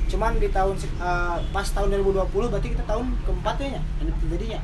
cuman 0.07 0.33
di 0.37 0.48
tahun 0.51 0.77
eh, 0.77 1.37
pas 1.48 1.64
tahun 1.66 1.88
2020 1.90 2.53
berarti 2.53 2.68
kita 2.72 2.85
tahun 2.85 3.16
keempat 3.24 3.55
ya 3.57 3.68
nya 3.70 3.83
NIP 3.98 4.16
terjadinya 4.18 4.61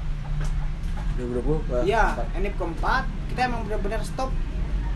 2020. 1.17 1.89
iya 1.89 2.05
NIP 2.35 2.53
keempat 2.55 3.05
kita 3.31 3.41
emang 3.45 3.65
benar-benar 3.65 4.01
stop 4.03 4.29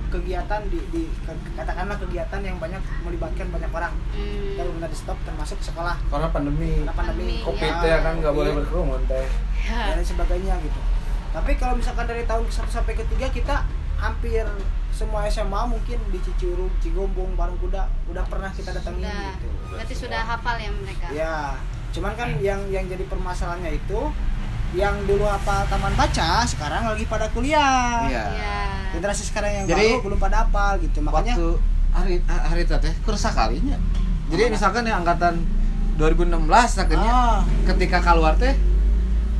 kegiatan 0.09 0.61
di, 0.67 0.79
di 0.89 1.03
ke- 1.21 1.53
katakanlah 1.55 1.97
kegiatan 1.97 2.41
yang 2.41 2.57
banyak 2.57 2.81
melibatkan 3.01 3.47
banyak 3.49 3.71
orang 3.71 3.93
Hmm. 4.11 4.75
benar 4.75 4.89
di 4.89 4.97
stop 4.97 5.19
termasuk 5.23 5.59
sekolah 5.61 5.97
karena 6.05 6.29
pandemi 6.29 6.71
karena 6.79 6.93
pandemi 6.93 7.23
Pandemi, 7.35 7.45
covid 7.45 7.73
iya. 7.79 7.89
ya 7.89 7.99
kan 8.01 8.15
nggak 8.17 8.33
boleh 8.33 8.51
Covid, 8.51 8.61
berkerumun 8.65 9.01
teh 9.05 9.27
Ya. 9.61 9.81
dan 9.91 10.01
sebagainya 10.01 10.55
gitu 10.61 10.81
tapi 11.29 11.53
kalau 11.55 11.75
misalkan 11.75 12.05
dari 12.05 12.25
tahun 12.25 12.43
ke 12.43 12.53
satu 12.53 12.71
sampai 12.73 12.95
ketiga 12.95 13.29
kita 13.29 13.57
hampir 13.97 14.45
semua 14.91 15.27
SMA 15.27 15.63
mungkin 15.65 15.99
di 16.09 16.19
Cicurug, 16.19 16.71
Cigombong, 16.79 17.35
Parung 17.35 17.55
Kuda 17.57 17.87
udah 18.09 18.25
pernah 18.25 18.49
kita 18.49 18.73
datangin 18.73 19.05
Sudah. 19.05 19.31
gitu. 19.33 19.49
Berarti 19.69 19.95
sudah 19.95 20.21
hafal 20.25 20.57
ya 20.57 20.71
mereka. 20.73 21.07
Ya, 21.09 21.37
cuman 21.93 22.13
kan 22.15 22.35
yang 22.39 22.59
yang 22.67 22.83
jadi 22.85 23.05
permasalahannya 23.05 23.77
itu 23.77 24.01
yang 24.73 24.95
dulu 25.05 25.25
apa 25.25 25.65
taman 25.67 25.95
baca 25.95 26.45
sekarang 26.45 26.85
lagi 26.85 27.05
pada 27.05 27.27
kuliah. 27.31 28.05
Iya. 28.05 28.25
Iya. 28.29 28.57
Generasi 28.93 29.23
sekarang 29.25 29.53
yang 29.53 29.67
Jadi, 29.67 29.97
baru 29.97 30.05
belum 30.05 30.19
pada 30.19 30.37
apa 30.45 30.77
gitu. 30.79 31.01
Makanya 31.01 31.35
waktu 31.35 31.49
hari 31.89 32.15
hari 32.25 32.61
itu 32.63 32.75
teh 32.79 32.95
kursa 33.01 33.33
kalinya 33.33 33.81
jadi 34.29 34.45
Mana? 34.45 34.55
misalkan 34.55 34.85
yang 34.85 35.01
angkatan 35.01 35.41
2016 35.97 36.45
akhirnya 36.79 37.11
Ah. 37.11 37.41
ketika 37.65 37.99
keluar 37.99 38.37
teh 38.37 38.53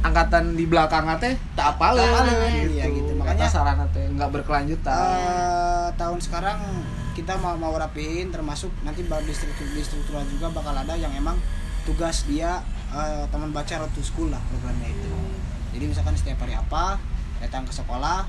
angkatan 0.01 0.57
di 0.57 0.65
belakang 0.65 1.05
teh 1.21 1.37
tak 1.53 1.77
Tak 1.77 1.77
apalin, 1.77 2.09
gitu. 2.09 2.73
iya 2.73 2.87
gitu. 2.89 3.13
Makanya 3.15 3.47
Makanya- 3.47 3.53
sarana 3.53 3.85
teh 3.93 4.05
nggak 4.09 4.31
berkelanjutan 4.33 5.13
eh, 5.13 5.89
tahun 5.95 6.19
sekarang 6.19 6.59
kita 7.13 7.37
mau 7.37 7.53
mau 7.55 7.75
rapiin 7.75 8.33
termasuk 8.33 8.71
nanti 8.81 9.05
di 9.05 9.33
struktur 9.35 9.67
di 9.75 9.83
struktural 9.85 10.25
juga 10.25 10.49
bakal 10.49 10.73
ada 10.73 10.95
yang 10.95 11.11
emang 11.13 11.37
tugas 11.85 12.25
dia 12.25 12.65
eh, 12.91 13.25
taman 13.29 13.51
baca 13.51 13.75
road 13.77 13.93
to 13.93 14.01
school 14.01 14.29
lah 14.29 14.41
programnya 14.47 14.89
itu. 14.89 15.11
Jadi 15.77 15.85
misalkan 15.87 16.15
setiap 16.15 16.41
hari 16.41 16.55
apa 16.55 16.97
datang 17.39 17.63
ke 17.63 17.73
sekolah 17.73 18.25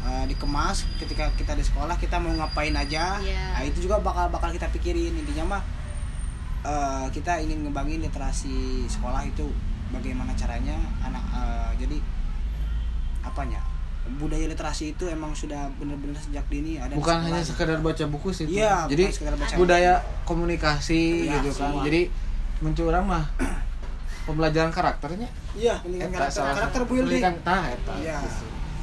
eh, 0.00 0.24
dikemas 0.26 0.86
ketika 0.96 1.28
kita 1.34 1.52
di 1.52 1.62
sekolah 1.62 1.96
kita 1.96 2.16
mau 2.16 2.32
ngapain 2.32 2.72
aja. 2.72 3.18
Iya. 3.18 3.58
Nah, 3.58 3.62
itu 3.62 3.84
juga 3.84 3.98
bakal 3.98 4.28
bakal 4.28 4.50
kita 4.50 4.70
pikirin 4.70 5.12
intinya 5.12 5.58
mah 5.58 5.62
eh, 6.62 7.06
kita 7.10 7.38
ingin 7.38 7.64
ngembangin 7.64 8.00
literasi 8.00 8.84
sekolah 8.86 9.24
itu 9.24 9.48
bagaimana 9.90 10.32
caranya 10.34 10.78
anak 11.00 11.24
eh, 11.34 11.70
jadi 11.80 11.98
apanya 13.20 13.60
budaya 14.16 14.48
literasi 14.48 14.96
itu 14.96 15.04
emang 15.06 15.36
sudah 15.36 15.68
benar-benar 15.76 16.16
sejak 16.16 16.42
dini 16.48 16.80
ada 16.80 16.96
bukan 16.96 17.20
sekolah. 17.20 17.26
hanya 17.30 17.42
sekedar 17.44 17.78
baca 17.78 18.04
buku 18.08 18.28
sih 18.32 18.48
itu. 18.48 18.58
Iya, 18.58 18.88
jadi 18.88 19.04
baca 19.12 19.54
budaya 19.54 19.92
komunikasi 20.24 21.28
Iya, 21.28 21.44
gitu 21.44 21.52
kan 21.60 21.68
semua. 21.76 21.84
jadi 21.84 22.00
mencurang 22.58 23.04
mah 23.04 23.24
pembelajaran 24.22 24.70
karakternya? 24.70 25.28
Iya 25.52 25.80
pendidikan 25.80 26.10
karakter. 26.12 26.36
salah 26.36 26.54
karakter 26.54 26.82
building 26.84 27.20
pendidikan 27.20 27.34
tah 27.40 27.62
eta. 27.66 27.94
Iya. 27.96 28.18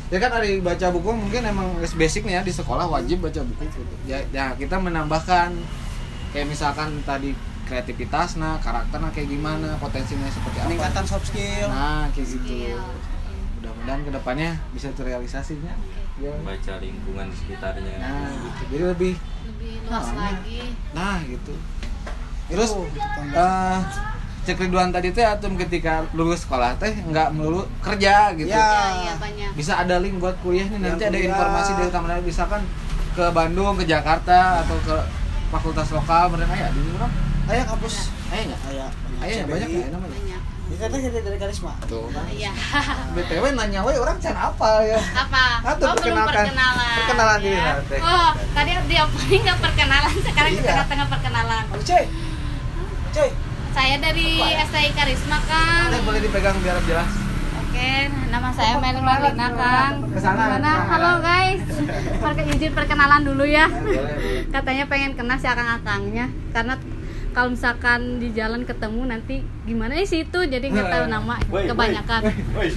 ya 0.08 0.18
kan 0.18 0.32
hari 0.32 0.52
baca 0.60 0.88
buku 0.90 1.10
mungkin 1.12 1.42
emang 1.44 1.68
basicnya 1.94 2.40
di 2.40 2.50
sekolah 2.50 2.88
wajib 2.88 3.22
baca 3.22 3.42
buku. 3.42 3.64
Gitu. 3.66 3.96
ya, 4.06 4.24
ya 4.32 4.56
kita 4.56 4.80
menambahkan 4.80 5.52
kayak 6.32 6.48
misalkan 6.48 6.96
tadi 7.04 7.36
kreativitas 7.68 8.40
nah 8.40 8.56
karakternya 8.58 9.12
kayak 9.12 9.28
gimana 9.28 9.76
potensinya 9.78 10.28
seperti 10.28 10.58
apa. 10.58 10.68
Peningkatan 10.68 11.04
soft 11.04 11.28
skill. 11.28 11.68
Nah 11.68 12.08
kayak 12.12 12.28
gitu. 12.30 12.80
Mudah-mudahan 13.60 14.02
ke 14.02 14.12
depannya 14.14 14.52
bisa 14.72 14.88
terrealisasinya. 14.96 15.76
Ya. 16.18 16.34
baca 16.42 16.82
lingkungan 16.82 17.30
sekitarnya. 17.30 17.94
Nah 18.00 18.32
gitu. 18.34 18.62
Jadi 18.74 18.84
lebih 18.90 19.14
Lebih 19.48 19.74
luas 19.86 20.08
Nah, 20.08 20.34
lagi. 20.34 20.62
nah 20.90 21.18
gitu. 21.22 21.54
Terus 22.48 22.70
Itu, 22.74 22.82
kita- 22.90 23.36
eh 23.38 23.80
cek 24.48 24.58
Ridwan 24.58 24.90
tadi 24.90 25.12
teh 25.12 25.22
atum 25.22 25.54
ketika 25.54 26.08
lulus 26.12 26.42
sekolah 26.42 26.80
teh 26.80 26.96
nggak 27.04 27.36
melulu 27.36 27.68
kerja 27.78 28.32
gitu 28.32 28.48
Ya. 28.48 28.56
Iya, 28.56 28.80
iya 28.98 29.14
banyak. 29.18 29.52
bisa 29.54 29.76
ada 29.76 30.00
link 30.00 30.18
buat 30.18 30.40
kuliah 30.40 30.64
nih 30.66 30.80
nanti 30.80 31.04
Yang 31.04 31.04
ada 31.04 31.18
kuliah. 31.18 31.30
informasi 31.30 31.72
dari 31.76 31.92
taman 31.92 32.24
misalkan 32.24 32.62
ke 33.12 33.26
Bandung 33.30 33.76
ke 33.76 33.84
Jakarta 33.84 34.64
atau 34.64 34.80
ke 34.80 34.96
fakultas 35.50 35.92
lokal 35.92 36.32
mereka 36.32 36.54
ya 36.54 36.72
di 36.72 36.80
mana 36.88 37.12
Ayah 37.48 37.64
kampus 37.66 38.12
ayah 38.30 38.44
nggak 38.46 38.62
ayah 38.70 38.90
ayah 39.22 39.36
ya 39.36 39.46
banyak 39.46 39.68
ya 39.70 39.88
namanya 39.90 40.16
Banyak. 40.16 40.42
Dari 40.68 41.10
dari 41.18 41.38
karisma. 41.38 41.72
tuh 41.84 42.12
kan 42.12 42.28
Iya. 42.28 42.52
btw 43.16 43.44
nanya 43.52 43.80
we 43.82 43.96
orang 43.96 44.16
can 44.18 44.32
apa 44.34 44.84
ya 44.86 45.00
Apa? 45.18 45.64
Atau 45.66 45.88
oh, 45.88 45.94
perkenalkan. 45.94 46.28
perkenalan. 46.44 46.96
Perkenalan 46.98 47.38
diri, 47.40 47.56
ya. 47.56 47.72
nanti. 47.74 47.98
Oh, 47.98 48.30
tadi 48.52 48.72
di 48.84 48.96
opening 48.98 49.42
nggak 49.48 49.60
perkenalan, 49.60 50.14
sekarang 50.22 50.52
di 50.52 50.60
Iya. 50.60 50.68
tengah-tengah 50.70 51.08
perkenalan. 51.10 51.64
Aduh, 51.70 51.84
cuy. 51.88 53.30
Saya 53.78 54.02
dari 54.02 54.42
STI 54.42 54.90
Karisma, 54.90 55.38
Kang. 55.46 55.94
Teh 55.94 56.02
boleh 56.02 56.18
dipegang 56.26 56.58
biar 56.66 56.82
jelas 56.90 57.14
Oke, 57.62 58.10
nama 58.34 58.50
saya 58.50 58.82
Meli 58.82 58.98
Marlina, 59.06 59.54
Kang. 59.54 60.02
Ke 60.10 60.18
sana, 60.18 60.50
ke 60.50 60.52
sana. 60.58 60.72
Halo 60.90 61.12
guys. 61.22 61.62
Perke 62.18 62.42
izin 62.58 62.74
perkenalan 62.74 63.22
dulu 63.22 63.46
ya. 63.46 63.70
boleh 63.70 64.02
boleh 64.02 64.50
Katanya 64.50 64.90
pengen 64.90 65.14
kenal 65.14 65.38
si 65.38 65.46
akang-akangnya 65.46 66.26
karena 66.58 66.74
kalau 67.38 67.54
misalkan 67.54 68.18
di 68.18 68.34
jalan 68.34 68.66
ketemu 68.66 69.14
nanti 69.14 69.46
gimana 69.70 69.94
eh 69.94 70.10
situ 70.10 70.50
jadi 70.50 70.66
nggak 70.74 70.90
tahu 70.98 71.06
nama 71.06 71.38
kebanyakan. 71.38 72.22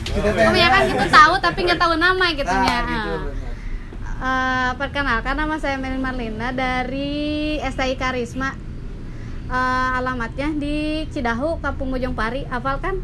kita 0.05 0.31
Kebanyakan 0.37 0.81
gitu 0.85 1.07
tahu 1.09 1.35
tapi 1.41 1.59
nggak 1.65 1.81
tahu 1.81 1.97
nama 1.97 2.27
gitu 2.37 2.53
nah, 2.53 2.69
ya. 2.69 2.79
gitu 2.85 3.17
Eh, 4.21 4.71
perkenalkan 4.77 5.33
nama 5.33 5.57
saya 5.57 5.81
Meli 5.81 5.97
Marlina 5.97 6.53
dari 6.53 7.57
STI 7.57 7.97
Karisma. 7.97 8.53
Eh, 9.51 9.57
alamatnya 9.97 10.49
di 10.55 10.77
Cidahu, 11.11 11.59
Kampung 11.59 11.91
Bojong 11.91 12.15
Pari. 12.15 12.47
Hafal 12.47 12.79
kan? 12.79 12.95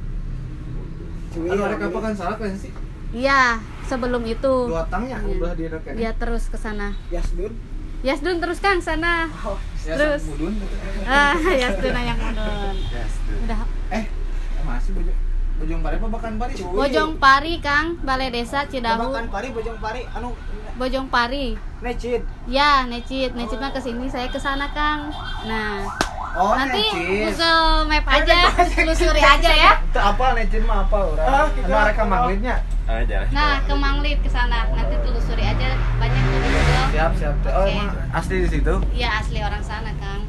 Anu 1.37 1.61
ada 1.61 1.77
apa 1.77 1.99
kan 2.01 2.13
salah 2.15 2.39
kan 2.39 2.49
sih 2.55 2.73
Iya, 3.13 3.59
sebelum 3.85 4.25
itu. 4.25 4.55
dua 4.65 4.87
tangnya 4.87 5.21
Iya. 5.21 5.37
udah 5.37 5.53
direkan 5.53 5.93
Dia 5.93 6.11
terus 6.15 6.47
ke 6.47 6.57
sana. 6.57 6.97
Yasdun. 7.11 7.53
Yasdun 8.01 8.39
terus 8.39 8.57
Kang 8.59 8.79
sana. 8.79 9.27
Oh, 9.43 9.59
Ya, 9.83 9.95
terus. 9.95 10.23
mudun 10.25 10.55
Ah, 11.05 11.35
Yasdun 11.37 11.93
yang 11.93 12.17
mudun. 12.17 12.75
Udah 13.43 13.59
eh 13.91 14.05
masih 14.63 14.91
bojong 14.95 15.19
bojong 15.57 15.81
pari 15.81 15.95
apa 15.97 16.07
bahkan 16.09 16.33
pari 16.37 16.53
Cuy. 16.53 16.69
Bojong 16.69 17.13
Pari 17.17 17.55
Kang, 17.59 17.87
Balai 18.01 18.29
Desa 18.31 18.65
Cidahu. 18.65 19.11
Babakan 19.11 19.29
pari 19.29 19.49
bojong 19.51 19.79
pari 19.79 20.03
anu 20.09 20.31
Bojong 20.77 21.07
Pari. 21.09 21.57
necit. 21.79 22.21
Ya, 22.47 22.85
Necit, 22.85 23.33
Necit 23.33 23.57
mah 23.57 23.73
ke 23.73 23.81
sini, 23.81 24.05
saya 24.07 24.29
ke 24.29 24.37
sana 24.37 24.69
Kang. 24.71 25.09
Nah, 25.43 25.89
oh 26.37 26.53
nanti 26.53 26.83
Google 26.87 27.65
Map 27.87 28.05
aja, 28.07 28.37
telusuri 28.69 29.19
aja 29.19 29.51
ya. 29.51 29.73
itu 29.81 29.99
apa 29.99 30.25
necit 30.35 30.63
mah 30.63 30.85
apa 30.85 30.97
Ah, 31.17 31.49
orang 31.49 31.51
anu 31.59 31.75
areka 31.75 32.05
manglitnya 32.05 32.57
aja 32.87 33.19
Nah, 33.29 33.59
ke 33.61 33.75
Manglit 33.75 34.19
ke 34.21 34.29
sana. 34.29 34.71
Nanti 34.71 34.95
telusuri 35.01 35.43
aja 35.43 35.69
banyak 35.97 36.23
tuh 36.23 36.39
di 36.39 36.49
Google. 36.49 36.87
siap 36.93 37.13
siap 37.17 37.35
oh 37.45 37.65
Oke. 37.65 37.73
emang 37.73 37.89
asli 38.13 38.37
di 38.39 38.49
situ 38.49 38.75
Iya, 38.93 39.09
asli 39.19 39.39
orang 39.41 39.59
sana, 39.61 39.91
Kang. 39.97 40.23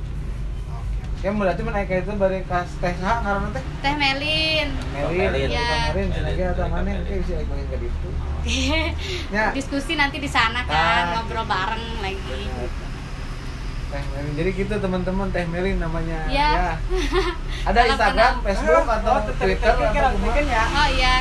ya 1.18 1.34
berarti 1.34 1.62
menaik 1.62 1.90
itu 1.92 2.14
bari 2.14 2.46
kas 2.46 2.70
teh 2.78 2.94
sah 2.96 3.20
karena 3.20 3.50
teh 3.50 3.64
Teh 3.82 3.94
Melin. 3.94 4.68
Melin, 4.88 5.18
Melin. 5.28 5.50
Iya. 5.50 5.70
Melin, 5.92 6.10
lagi 6.16 6.42
atau 6.48 6.66
mana, 6.68 6.90
oke 6.96 7.14
bisa 7.20 7.34
ikut 7.36 7.58
ke 7.68 7.78
itu. 7.84 8.10
Ya, 9.36 9.52
Diskusi 9.52 9.94
nanti 9.94 10.18
di 10.18 10.30
sana 10.30 10.62
Ah. 10.62 10.66
kan, 10.66 11.04
ngobrol 11.16 11.44
bareng 11.44 11.84
lagi. 12.00 12.42
Teh 13.98 14.06
Melin. 14.08 14.34
Jadi 14.36 14.50
gitu 14.54 14.74
teman-teman 14.78 15.28
Teh 15.34 15.46
Melin 15.46 15.78
namanya. 15.78 16.20
Iya. 16.30 16.50
Ya. 16.54 16.72
Ada 17.68 17.80
Salam 17.80 17.90
Instagram, 17.90 18.14
kenal. 18.14 18.46
Facebook 18.46 18.86
atau 18.88 19.12
Oh, 19.12 19.22
Twitter 19.34 19.74
atau 19.74 20.42
ya. 20.46 20.64
Oh 20.70 20.88
iya. 20.88 21.14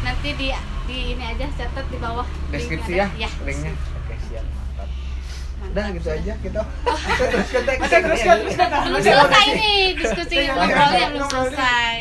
Nanti 0.00 0.28
di 0.32 0.48
di 0.86 0.98
ini 1.12 1.24
aja 1.26 1.46
catat 1.50 1.86
di 1.90 1.98
bawah. 1.98 2.26
deskripsi 2.48 2.92
ya, 2.94 3.10
ada. 3.10 3.26
linknya. 3.42 3.74
Oke, 3.74 4.14
siap. 4.22 4.46
Mantap. 4.46 4.88
Udah 5.66 5.86
gitu 5.90 6.08
aja 6.08 6.32
kita. 6.38 6.62
Kita 6.86 7.26
terus 7.26 7.48
kita 7.50 7.72
Terus 7.74 8.22
terus 8.22 8.54
terus 8.54 8.54
Belum 8.86 9.00
selesai 9.02 9.46
nih 9.50 9.82
diskusi 9.98 10.36
ngobrolnya 10.46 11.06
belum 11.10 11.28
selesai. 11.28 11.94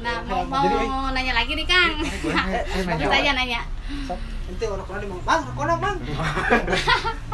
Nah, 0.00 0.16
mau 0.24 0.44
mau 0.44 0.64
Jadi- 0.64 1.12
nanya 1.12 1.32
lagi 1.32 1.52
nih 1.56 1.66
Kang. 1.68 1.92
Nanya. 2.36 2.60
Terus 2.68 3.08
aja 3.08 3.30
nanya. 3.32 3.60
Nanti 4.20 4.64
orang 4.66 4.84
kona 4.84 4.98
di 4.98 5.08
Mang. 5.08 5.20
Bang, 5.24 5.42
kona 5.56 5.74
Bang. 5.76 5.96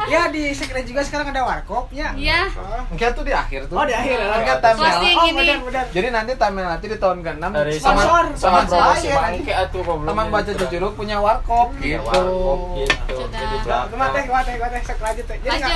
Ya 0.07 0.21
di 0.27 0.43
sekre 0.51 0.81
juga 0.81 1.01
sekarang 1.01 1.29
ada 1.29 1.43
warkop 1.43 1.91
ya. 1.91 2.11
Iya. 2.13 2.47
Mungkin 2.87 3.07
tuh 3.11 3.23
di 3.23 3.33
akhir 3.33 3.67
tuh. 3.67 3.75
Oh, 3.75 3.83
di 3.83 3.91
akhir 3.91 4.17
ya. 4.17 4.27
Mungkin 4.33 4.55
thumbnail. 4.57 4.91
Closing 4.93 5.15
Oh, 5.17 5.27
benar 5.33 5.57
benar. 5.61 5.85
Jadi 5.89 6.07
nanti 6.09 6.31
thumbnail 6.33 6.67
nanti 6.69 6.85
di 6.85 6.97
tahun 6.97 7.17
ke-6 7.21 7.43
dari 7.49 7.73
sama 7.75 8.01
sponsor. 8.01 8.25
sama 8.33 8.37
sama 8.37 8.59
promosi 8.63 8.99
saya 9.03 9.13
nanti. 9.13 9.37
bangke 9.37 9.53
atuh 9.53 9.81
Teman 9.99 10.25
baca 10.29 10.51
Cucuruk 10.53 10.93
punya 10.93 11.17
warkop 11.17 11.67
Iya, 11.77 11.97
gitu. 11.97 12.07
warkop 12.07 12.59
gitu 12.77 13.13
Sudah. 13.17 13.39
jadi 13.39 13.57
Cuma 13.87 14.05
teh, 14.09 14.23
gua 14.23 14.39
teh, 14.41 14.55
gua 14.55 14.67
teh 14.69 14.81
sek 14.81 14.97
lanjut. 14.97 15.25
Jadi 15.27 15.45
Lanjut. 15.47 15.71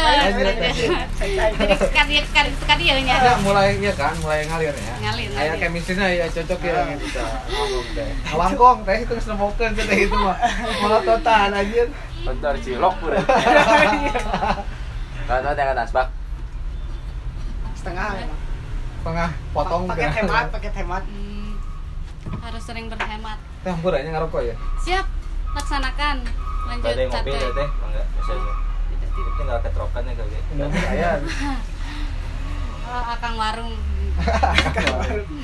Jadi 1.52 1.76
sekali 1.78 2.14
sekali 2.24 2.50
sekali 2.56 2.84
ya 2.84 2.96
ini 2.98 3.12
Ada 3.12 3.22
ada. 3.30 3.34
mulai 3.42 3.76
ya 3.76 3.94
kan, 3.94 4.14
mulai 4.20 4.46
ngalir 4.46 4.74
ya. 4.74 4.94
Ngalir, 5.02 5.30
Kayak 5.32 5.56
chemistry-nya 5.60 6.08
ya 6.10 6.26
cocok 6.30 6.60
ya 6.62 6.74
Ah. 6.74 6.86
gitu. 6.92 7.20
Ngomong 8.32 8.80
teh. 8.84 8.98
Itu 9.02 9.14
nembokeun 9.18 9.72
teh 9.76 9.98
itu 10.00 10.16
mah. 10.16 10.38
Malah 10.82 11.02
total 11.04 11.50
anjir. 11.52 11.88
Bentar 12.22 12.54
cilok 12.58 12.94
pura 12.98 13.18
Kata 15.28 15.50
jangan 15.56 15.78
asbak 15.80 16.08
Setengah. 17.72 18.14
emang. 18.14 18.40
Tengah 19.02 19.30
potong 19.58 19.90
teh. 19.90 20.06
hemat, 20.06 20.54
paket 20.54 20.74
hemat. 20.78 21.02
Hmm, 21.02 21.58
harus 22.46 22.62
sering 22.62 22.86
berhemat. 22.86 23.42
Teh 23.66 23.74
hampuranya 23.74 24.14
ngarokok 24.14 24.46
ya. 24.46 24.56
Siap, 24.86 25.06
laksanakan. 25.58 26.22
lanjut 26.70 26.94
Ada 26.94 27.02
yang 27.02 27.10
satu. 27.10 27.34
ya 27.34 27.50
teh? 27.58 27.70
Enggak, 27.82 28.06
biasanya. 28.14 28.54
Itu 28.94 29.32
tinggal 29.34 29.58
ketrokan 29.66 30.04
ya 30.06 30.14
kali. 30.14 30.38
Udah 30.54 30.68
saya. 30.70 31.12
Oh, 32.86 33.04
akang 33.10 33.36
warung. 33.40 33.74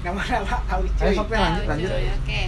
nama 0.00 0.16
nama 0.24 0.56
tahu 0.64 0.80
Ayo 0.80 0.96
cuy 0.96 1.12
sok 1.14 1.26
teh 1.28 1.38
lanjut 1.38 1.64
lanjut. 1.68 1.90
Oke. 1.94 2.42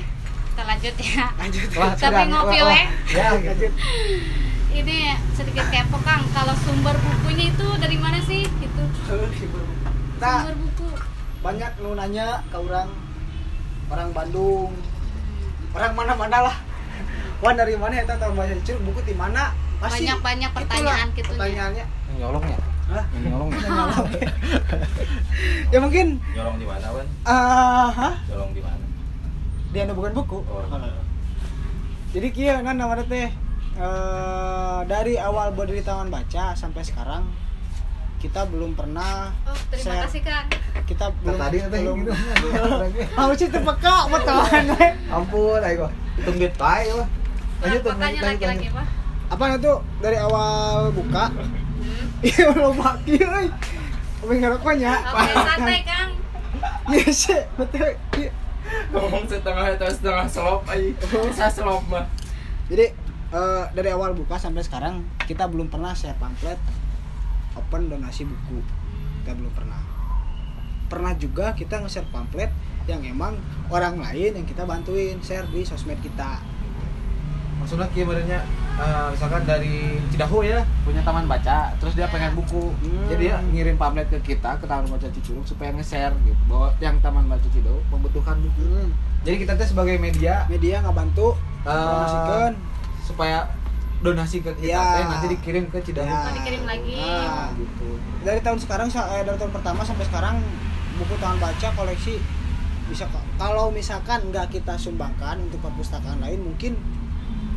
Kita 0.52 0.62
lanjut 0.62 0.94
ya. 0.98 1.26
lanjut 1.34 1.68
Wah, 1.74 1.92
Tapi 1.94 2.22
ngopi, 2.28 2.58
Wah, 2.58 2.68
we. 2.68 2.76
wah. 2.76 2.86
Ya, 3.08 3.26
lanjut 3.34 3.72
Ini 4.70 4.98
sedikit 5.32 5.66
kepo 5.68 5.96
Kang, 6.00 6.24
kalau 6.30 6.54
sumber 6.58 6.96
bukunya 6.98 7.48
itu 7.48 7.66
dari 7.76 7.96
mana 7.96 8.18
sih? 8.20 8.44
Itu 8.44 8.82
nah 10.18 10.38
sumber 10.40 10.54
buku. 10.54 10.88
banyak 11.42 11.72
nu 11.78 11.92
nanya 11.92 12.40
ke 12.46 12.56
orang 12.56 12.88
orang 13.88 14.08
Bandung 14.12 14.70
orang 15.72 15.92
mana 15.92 16.12
mana 16.14 16.38
lah 16.46 16.56
Wan 17.40 17.58
dari 17.58 17.74
mana 17.74 17.90
ya 17.92 18.06
tahu 18.06 18.30
bahasa 18.32 18.54
Curug 18.62 18.86
buku 18.86 19.00
di 19.02 19.14
mana 19.14 19.50
pasti 19.76 20.06
Banyak-banyak 20.06 20.46
itulah 20.46 20.62
pertanyaan 20.62 21.08
gitunya. 21.10 21.26
pertanyaannya 21.26 21.84
Yang 22.06 22.16
nyolongnya. 22.16 22.58
Hah? 22.86 23.04
Yang 23.10 23.22
nyolongnya. 23.26 23.66
ya 25.74 25.78
mungkin 25.80 26.06
Nyolong 26.30 26.56
di 26.56 26.66
mana, 26.68 26.86
Wan? 26.88 27.06
ah 27.24 27.88
hah? 27.90 28.14
Nyolong 28.30 28.52
di 28.54 28.62
mana? 28.62 28.84
Dia 29.72 29.80
anu 29.82 29.94
bukan 29.94 30.12
buku 30.14 30.38
Oh. 30.42 30.64
jadi 32.12 32.28
kia 32.28 32.54
kan 32.60 32.76
namanya 32.76 33.04
teh 33.04 33.28
eh, 33.74 34.78
dari 34.84 35.16
awal 35.16 35.50
berdiri 35.50 35.80
taman 35.80 36.08
baca 36.08 36.52
sampai 36.52 36.82
sekarang 36.82 37.24
kita 38.18 38.46
belum 38.46 38.72
pernah 38.72 39.32
Oh, 39.42 39.56
terima 39.68 39.82
share. 39.90 40.04
kasih 40.06 40.20
Kang. 40.22 40.46
kita 40.84 41.04
belum 41.18 41.34
tadi 41.36 41.56
teh 41.58 41.80
belum 41.80 41.96
gitu. 41.98 42.12
mau 43.16 43.32
sih 43.32 43.48
terpeka 43.48 43.96
betul 44.06 44.36
Ampun, 45.08 45.60
ayo. 45.60 45.88
Hitung 46.14 46.36
duit 46.36 46.54
bae 46.54 46.86
lah. 46.88 47.08
Lanjut, 47.58 47.82
laki-laki 47.88 48.44
lanjut. 48.44 48.70
apa? 48.70 48.84
apa 49.32 49.44
itu 49.56 49.72
dari 49.98 50.16
awal 50.18 50.92
buka 50.92 51.32
Hmm. 51.82 52.22
iya 52.22 52.46
belum 52.48 52.78
pakai 52.78 53.18
euy 53.18 53.46
Apa 54.20 54.32
ngerokoknya? 54.32 54.92
Oke, 55.02 55.32
santai 55.34 55.80
Kang. 55.82 56.10
Iya 56.86 57.10
sih, 57.10 57.42
betul. 57.56 57.90
Ngomong 58.92 59.24
setengah 59.28 59.76
atau 59.76 59.88
setengah 59.88 60.26
selop 60.28 60.62
aja. 60.68 60.90
Bisa 61.28 61.46
selop 61.48 61.84
mah. 61.88 62.06
Jadi 62.68 62.92
eh, 63.32 63.64
dari 63.72 63.90
awal 63.90 64.12
buka 64.12 64.36
sampai 64.36 64.64
sekarang 64.64 65.04
kita 65.24 65.48
belum 65.48 65.72
pernah 65.72 65.96
share 65.96 66.16
pamflet 66.20 66.60
open 67.56 67.88
donasi 67.88 68.24
buku. 68.28 68.60
Kita 69.22 69.32
belum 69.36 69.52
pernah. 69.52 69.80
Pernah 70.92 71.16
juga 71.16 71.56
kita 71.56 71.80
nge-share 71.80 72.08
pamflet 72.12 72.52
yang 72.84 73.00
emang 73.06 73.38
orang 73.72 73.96
lain 73.96 74.36
yang 74.36 74.46
kita 74.48 74.68
bantuin 74.68 75.16
share 75.24 75.48
di 75.48 75.64
sosmed 75.64 76.00
kita. 76.04 76.42
Maksudnya 77.62 77.86
kibarnya 77.88 78.38
eh, 78.74 79.06
misalkan 79.08 79.42
dari 79.42 79.76
Cidahu 80.08 80.42
ya 80.42 80.60
punya 80.82 80.98
taman 81.00 81.24
baca 81.24 81.70
terus 81.76 81.94
dia 81.94 82.04
pengen 82.06 82.34
buku 82.34 82.74
Hmm. 82.74 83.06
jadi 83.06 83.22
dia 83.22 83.36
ngirim 83.46 83.76
pamflet 83.76 84.08
ke 84.08 84.18
kita 84.24 84.56
ke 84.56 84.66
taman 84.66 84.84
baca 84.84 85.06
Cicurug 85.08 85.44
supaya 85.44 85.70
nge-share 85.70 86.10
gitu 86.20 86.36
bahwa 86.46 86.74
yang 86.78 86.98
taman 86.98 87.24
baca 87.24 87.46
Cidahu 87.46 87.78
membutuhkan 87.88 88.36
buku 88.36 88.60
Hmm. 88.60 88.90
jadi 89.22 89.36
kita 89.38 89.52
tuh 89.54 89.66
sebagai 89.68 89.96
media 89.96 90.44
Media 90.46 90.80
nggak 90.80 90.96
bantu 90.96 91.38
promosikan. 91.62 92.52
supaya 93.00 93.38
donasi 94.00 94.40
ke 94.40 94.50
kita 94.56 94.66
Ya. 94.68 94.82
teh 94.92 95.04
nanti 95.06 95.26
dikirim 95.30 95.64
ke 95.66 95.78
Cidahu 95.80 96.02
Ya. 96.04 96.18
Oh, 96.18 96.34
dikirim 96.34 96.62
lagi. 96.64 96.98
Nah, 96.98 97.54
gitu 97.54 97.88
dari 98.20 98.40
tahun 98.40 98.58
sekarang 98.58 98.88
eh, 98.90 99.22
dari 99.22 99.36
tahun 99.36 99.52
pertama 99.52 99.80
sampai 99.80 100.04
sekarang 100.04 100.42
buku 100.94 101.14
taman 101.16 101.38
baca 101.38 101.68
koleksi 101.72 102.18
bisa 102.84 103.06
kalau 103.34 103.70
misalkan 103.70 104.20
nggak 104.28 104.50
kita 104.50 104.74
sumbangkan 104.76 105.38
untuk 105.40 105.62
perpustakaan 105.62 106.18
lain 106.18 106.42
mungkin 106.42 106.74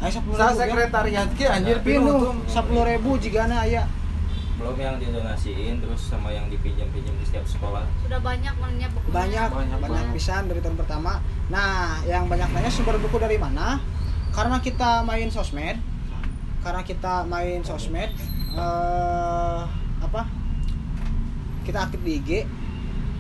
ayo 0.06 0.22
sepuluh 0.22 0.38
ribu 0.38 0.54
sekretariat 0.62 1.30
ki 1.34 1.46
anjir 1.50 1.78
Pinu 1.82 2.38
sepuluh 2.46 2.86
ribu 2.86 3.18
jika 3.18 3.50
na 3.50 3.66
ya. 3.66 3.90
Belum 4.62 4.78
yang 4.78 5.02
didonasiin 5.02 5.82
terus 5.82 6.14
sama 6.14 6.30
yang 6.30 6.46
dipinjam-pinjam 6.48 7.12
di 7.18 7.26
setiap 7.26 7.44
sekolah. 7.50 7.82
Sudah 8.06 8.22
banyak 8.22 8.54
menanya 8.62 8.88
bukunya. 8.94 9.12
banyak 9.12 9.50
Banyak 9.50 9.78
banyak, 9.82 10.06
pisan 10.14 10.46
dari 10.46 10.62
tahun 10.62 10.78
pertama. 10.78 11.20
Nah 11.50 12.06
yang 12.06 12.30
banyak 12.30 12.54
nanya 12.54 12.70
sumber 12.70 13.02
buku 13.02 13.18
dari 13.18 13.42
mana? 13.42 13.82
Karena 14.30 14.62
kita 14.62 15.02
main 15.02 15.34
sosmed. 15.34 15.82
Karena 16.62 16.82
kita 16.86 17.26
main 17.26 17.66
sosmed 17.66 18.14
eh 18.54 19.62
apa? 20.06 20.22
Kita 21.66 21.90
aktif 21.90 22.06
di 22.06 22.22
IG 22.22 22.30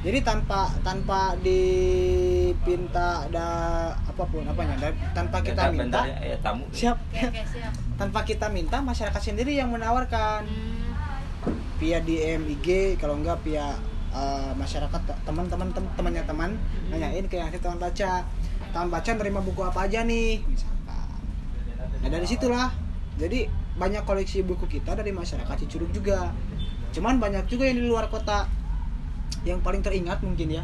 jadi 0.06 0.22
tanpa 0.22 0.70
tanpa 0.86 1.34
dipinta 1.42 3.26
ada 3.26 3.50
apa 4.16 4.24
pun 4.26 4.48
apanya? 4.48 4.80
Dan 4.80 4.96
tanpa 5.12 5.44
kita 5.44 5.68
Bentar, 5.68 5.76
minta 5.76 6.00
bentar 6.00 6.04
ya, 6.08 6.18
ya, 6.24 6.38
tamu. 6.40 6.64
siap. 6.72 6.98
Siap. 7.12 7.74
tanpa 7.96 8.24
kita 8.24 8.48
minta 8.48 8.80
masyarakat 8.80 9.20
sendiri 9.22 9.52
yang 9.52 9.68
menawarkan. 9.70 10.48
Hmm. 10.48 10.74
via 11.76 12.00
DM 12.00 12.48
IG 12.50 12.96
kalau 12.96 13.20
enggak 13.20 13.38
via 13.44 13.76
uh, 14.10 14.56
masyarakat 14.56 14.98
te- 14.98 15.20
teman-teman 15.22 15.70
tem- 15.70 15.92
temannya 15.94 16.24
teman 16.24 16.56
nanyain 16.88 17.28
ke 17.28 17.36
yang 17.36 17.52
taman 17.52 17.76
baca. 17.78 18.24
Taman 18.72 18.88
baca 18.88 19.10
nerima 19.12 19.44
buku 19.44 19.60
apa 19.60 19.84
aja 19.84 20.02
nih 20.02 20.40
misalkan. 20.42 21.20
Nah 22.00 22.10
dari 22.10 22.24
situlah 22.24 22.72
jadi 23.20 23.52
banyak 23.76 24.08
koleksi 24.08 24.42
buku 24.42 24.66
kita 24.72 24.96
dari 24.96 25.12
masyarakat 25.12 25.68
Cicurug 25.68 25.92
juga. 25.92 26.32
Cuman 26.96 27.20
banyak 27.20 27.44
juga 27.46 27.68
yang 27.68 27.78
di 27.78 27.86
luar 27.86 28.08
kota. 28.08 28.48
Yang 29.44 29.60
paling 29.62 29.84
teringat 29.84 30.24
mungkin 30.24 30.56
ya. 30.56 30.64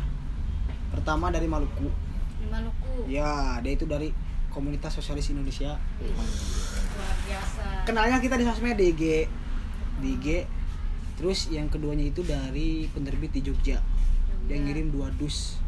Pertama 0.89 1.27
dari 1.29 1.45
Maluku 1.45 1.91
Di 2.41 2.47
Maluku. 2.47 2.93
ya 3.07 3.31
dia 3.57 3.71
itu 3.71 3.85
dari 3.85 4.09
komunitas 4.47 4.91
sosialis 4.91 5.29
Indonesia 5.29 5.77
Wih, 5.97 6.11
Luar 6.11 6.27
biasa. 7.21 7.63
kenalnya 7.85 8.17
kita 8.17 8.35
di 8.35 8.43
sosmed 8.43 8.75
di 8.75 8.85
IG 8.89 9.03
di 9.97 10.09
IG 10.11 10.27
terus 11.13 11.47
yang 11.47 11.67
keduanya 11.67 12.03
itu 12.03 12.21
dari 12.21 12.85
penerbit 12.87 13.31
di 13.31 13.41
Jogja 13.43 13.77
yang 14.47 14.65
ngirim 14.65 14.89
dua 14.89 15.07
dus 15.13 15.61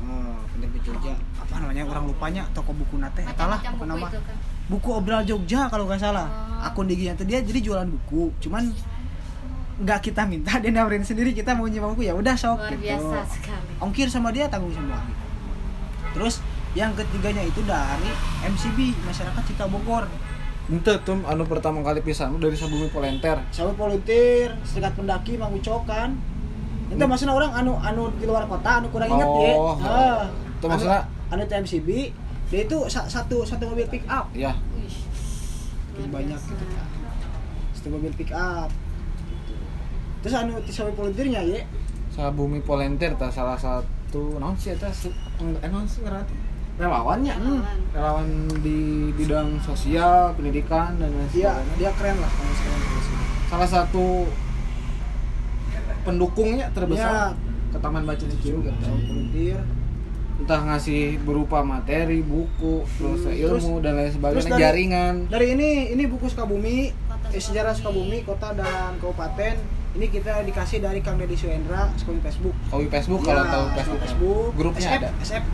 oh, 0.00 0.40
penerbit 0.50 0.82
Jogja 0.82 1.12
apa 1.36 1.54
namanya 1.58 1.84
orang 1.84 2.04
lupanya 2.06 2.42
toko 2.50 2.72
buku 2.72 2.96
nate 2.96 3.22
lah 3.22 3.30
Macam-macam 3.30 3.60
apa 3.60 3.70
buku 3.70 3.84
nama 3.86 4.06
itu 4.08 4.20
kan. 4.20 4.36
buku 4.66 4.88
obral 4.90 5.22
Jogja 5.22 5.60
kalau 5.66 5.84
nggak 5.84 6.00
salah 6.00 6.26
Oh. 6.56 6.66
akun 6.66 6.88
IG 6.88 7.12
itu 7.12 7.22
dia 7.22 7.38
jadi 7.38 7.60
jualan 7.60 7.84
buku 7.86 8.32
cuman 8.40 8.72
nggak 9.76 10.00
kita 10.02 10.24
minta 10.24 10.56
dia 10.56 10.72
nawarin 10.72 11.04
sendiri 11.04 11.30
kita 11.30 11.52
mau 11.52 11.68
nyewa 11.68 11.92
buku 11.92 12.02
ya 12.02 12.16
udah 12.16 12.32
sok 12.32 12.56
Luar 12.56 12.72
gitu. 12.72 12.80
biasa 12.82 13.16
sekali. 13.28 13.72
ongkir 13.78 14.08
sama 14.08 14.32
dia 14.32 14.48
tanggung 14.48 14.72
semua 14.72 14.96
gitu. 14.98 15.25
Terus 16.16 16.40
yang 16.72 16.92
ketiganya 16.92 17.40
itu 17.40 17.60
dari 17.62 18.08
MCB 18.42 18.96
masyarakat 19.02 19.42
Cita 19.44 19.68
Bogor. 19.68 20.08
Ente 20.66 20.96
tuh 21.00 21.20
anu 21.22 21.44
pertama 21.44 21.78
kali 21.80 22.00
pisan 22.00 22.36
dari 22.36 22.56
Sabumi 22.56 22.88
Polenter. 22.88 23.38
Sama 23.48 23.70
volunteer 23.72 24.56
serikat 24.62 24.96
pendaki 24.96 25.36
mang 25.36 25.52
ucok 25.52 25.84
kan 25.84 26.16
itu 26.86 27.02
maksudnya 27.02 27.34
orang 27.34 27.52
anu 27.52 27.76
anu 27.76 28.08
di 28.14 28.24
luar 28.24 28.46
kota 28.46 28.80
anu 28.80 28.88
kurang 28.88 29.10
inget 29.10 29.26
ya? 29.26 29.52
Oh, 29.54 29.74
Ah. 29.76 30.26
itu 30.30 30.64
maksudnya- 30.64 31.04
anu, 31.28 31.38
anu 31.38 31.42
TMCB 31.44 31.88
dia 32.46 32.60
itu 32.62 32.78
sa- 32.86 33.06
satu 33.06 33.42
satu 33.42 33.66
mobil 33.66 33.86
pick 33.86 34.06
up. 34.06 34.30
Ya 34.32 34.54
Wih, 35.96 36.08
banyak 36.08 36.36
gitu 36.36 36.64
kan 36.68 36.86
satu 37.72 37.88
mobil 37.90 38.10
pick 38.12 38.30
up. 38.30 38.70
Gitu. 39.18 39.54
terus 40.20 40.34
anu 40.36 40.58
sama 40.66 40.90
volunteernya 40.92 41.40
ya? 41.42 41.62
Sabumi 42.08 42.58
Polenter 42.58 43.14
tak 43.14 43.30
salah 43.30 43.54
satu 43.56 44.38
non 44.38 44.54
sih 44.56 44.74
sih 45.86 46.00
ngerti. 46.02 46.34
Relawannya. 46.76 47.34
Hmm. 47.34 47.62
relawan 47.88 48.28
di 48.60 48.80
bidang 49.14 49.56
sosial 49.60 50.36
pendidikan 50.36 50.92
dan 50.96 51.08
lain 51.08 51.24
dia 51.30 51.56
sebagainya. 51.56 51.74
dia 51.74 51.90
keren 51.96 52.16
lah 52.20 52.28
kalau 52.28 52.52
sekarang 52.52 52.82
salah 53.46 53.68
satu 53.70 54.06
pendukungnya 56.02 56.66
Ya. 56.66 56.74
terbesar 56.74 57.32
ke 57.66 57.78
Taman 57.78 58.04
Baca 58.04 58.24
Cicurug 58.26 58.64
sama 58.68 58.96
volunteer. 58.98 59.60
Entah 60.36 60.60
ngasih 60.62 61.02
berupa 61.18 61.64
materi 61.64 62.20
buku 62.20 62.84
terus 62.92 63.24
Hmm, 63.24 63.32
ilmu 63.32 63.80
dan 63.80 63.96
lain 63.96 64.12
sebagainya. 64.12 64.36
terus 64.36 64.46
dari- 64.46 64.60
jaringan. 64.60 65.14
dari 65.26 65.46
ini 65.50 65.68
ini 65.90 66.04
buku 66.04 66.28
Sukabumi 66.28 66.92
eh, 67.26 67.40
sejarah 67.40 67.72
Sukabumi 67.72 68.20
kota 68.22 68.52
dan 68.52 69.00
kabupaten 69.00 69.56
ini 69.96 70.06
kita 70.12 70.44
dikasih 70.44 70.84
dari 70.84 71.00
Kang 71.00 71.16
Deddy 71.16 71.32
Suendra 71.32 71.88
Sukabumi 71.96 72.20
Facebook. 72.20 72.54
Kawi 72.68 72.86
Facebook 72.92 73.20
Ya, 73.24 73.28
kalau 73.32 73.44
tahu 73.48 73.64
Facebook, 73.72 74.00
Facebook. 74.04 74.50
grupnya 74.52 74.88
SF, 74.92 75.00
ada. 75.00 75.08
SF 75.24 75.44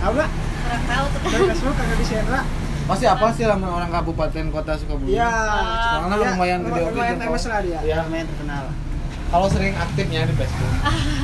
tahu 0.00 0.12
nggak? 0.16 0.30
Kurang 0.30 0.84
tahu 0.86 1.04
tuh. 1.10 1.20
dari 1.26 1.44
Facebook 1.50 1.74
Kang 1.74 1.88
Deddy 1.90 2.06
Suendra 2.06 2.40
pasti 2.90 3.06
apa 3.06 3.26
sih 3.30 3.46
lama 3.46 3.66
orang 3.70 3.90
kabupaten 3.90 4.44
kota 4.50 4.72
Sukabumi? 4.78 5.14
Iya, 5.14 5.30
soalnya 5.78 6.16
dia 6.18 6.30
lumayan 6.34 6.58
gede 6.66 6.80
oke 6.82 6.90
lumayan 6.94 7.16
famous 7.22 7.44
lah 7.46 7.60
dia. 7.62 7.80
Iya. 7.82 7.96
lumayan 8.06 8.26
terkenal. 8.30 8.64
Kalau 9.30 9.46
sering 9.46 9.74
aktifnya 9.78 10.20
di 10.26 10.34
Facebook. 10.34 10.72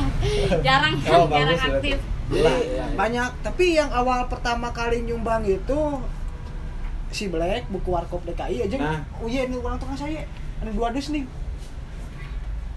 Jarang. 0.66 0.94
Oh, 1.10 1.26
jarang 1.30 1.58
aktif. 1.58 1.98
jadi 1.98 2.14
Iya, 2.26 2.42
iya, 2.42 2.58
iya. 2.74 2.84
banyak 2.98 3.30
tapi 3.46 3.78
yang 3.78 3.90
awal 3.94 4.26
pertama 4.26 4.74
kali 4.74 5.06
nyumbang 5.06 5.46
itu 5.46 5.78
si 7.14 7.30
Black 7.30 7.70
buku 7.70 7.86
warkop 7.86 8.26
DKI 8.26 8.66
aja. 8.66 8.76
Nah. 8.82 9.02
oh 9.22 9.30
iya 9.30 9.46
ini 9.46 9.54
orang 9.62 9.78
tukang 9.78 9.94
saya. 9.94 10.26
Ada 10.58 10.74
dua 10.74 10.90
dus 10.90 11.14
nih 11.14 11.22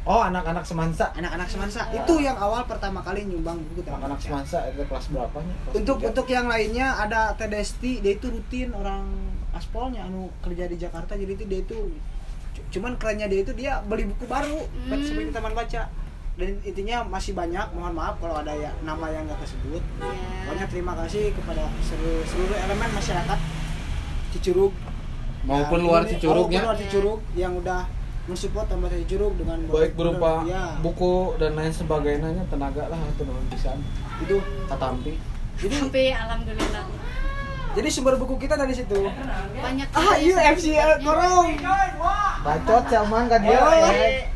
Oh, 0.10 0.26
anak-anak 0.26 0.66
semansa. 0.66 1.14
anak-anak 1.14 1.46
semansa 1.46 1.86
itu 1.94 2.14
yang 2.18 2.34
awal 2.36 2.66
pertama 2.66 2.98
kali 3.00 3.24
nyumbang 3.24 3.62
buku 3.64 3.86
Anak-anak 3.86 4.18
semansa 4.18 4.58
itu 4.68 4.82
kelas 4.82 5.06
berapa 5.08 5.38
nih? 5.38 5.54
Kelas 5.62 5.76
untuk 5.78 5.96
tiga? 5.96 6.08
untuk 6.10 6.28
yang 6.28 6.48
lainnya 6.48 6.88
ada 6.98 7.22
Teh 7.32 7.46
Desti 7.46 8.02
dia 8.02 8.12
itu 8.12 8.26
rutin 8.28 8.74
orang 8.74 9.06
aspolnya 9.52 10.02
anu 10.04 10.34
kerja 10.40 10.66
di 10.66 10.76
Jakarta 10.76 11.14
jadi 11.14 11.30
itu 11.30 11.46
dia 11.46 11.62
itu 11.62 11.78
cu- 12.50 12.66
cuman 12.72 12.98
kerennya 12.98 13.28
dia 13.28 13.40
itu 13.40 13.54
dia 13.54 13.82
beli 13.84 14.06
buku 14.08 14.26
baru 14.26 14.58
Hmm. 14.60 14.90
buat 14.90 15.00
sebagai 15.00 15.30
taman 15.30 15.54
baca 15.54 15.82
dan 16.36 16.58
intinya 16.64 16.98
masih 17.04 17.34
banyak 17.34 17.68
mohon 17.70 17.94
maaf 17.94 18.18
kalau 18.18 18.34
ada 18.36 18.50
ya 18.52 18.74
nama 18.82 19.06
yang 19.10 19.26
nggak 19.26 19.38
tersebut 19.40 19.84
Ya. 20.00 20.10
pokoknya 20.44 20.66
terima 20.68 20.94
kasih 20.98 21.24
kepada 21.32 21.64
seluruh, 21.80 22.26
seluruh 22.26 22.58
elemen 22.58 22.90
masyarakat 22.90 23.40
Cicurug 24.32 24.74
maupun 25.42 25.80
Ya, 25.80 25.86
luar 25.86 26.02
Cicurugnya. 26.04 26.60
maupun 26.60 26.68
luar 26.68 26.78
Cicurug 26.80 27.20
yang 27.36 27.54
udah 27.54 27.82
mensupport 28.30 28.66
taman 28.70 28.86
baca 28.86 28.98
Cicurug 29.02 29.34
dengan 29.36 29.58
baik 29.66 29.98
berupa 29.98 30.46
ya, 30.46 30.78
buku 30.80 31.34
dan 31.42 31.58
lain 31.58 31.74
sebagainya 31.74 32.46
tenaga 32.48 32.86
lah 32.88 33.00
atau 33.02 33.26
non 33.26 33.42
bisa 33.50 33.74
itu 34.22 34.38
tatampi. 34.70 35.18
Jadi 35.60 35.76
Tapi 35.76 36.04
alhamdulillah. 36.14 36.86
Jadi 37.70 37.90
sumber 37.90 38.18
buku 38.18 38.38
kita 38.38 38.58
dari 38.58 38.74
situ. 38.74 38.98
Banyak 39.54 39.88
ah 39.94 40.16
iya 40.18 40.54
FC 40.54 40.74
korong 41.02 41.54
bacot 42.42 42.84
zaman 42.90 43.24
kan 43.30 43.40
dia. 43.46 43.60
Oh, 43.62 43.74
ya. 43.74 43.90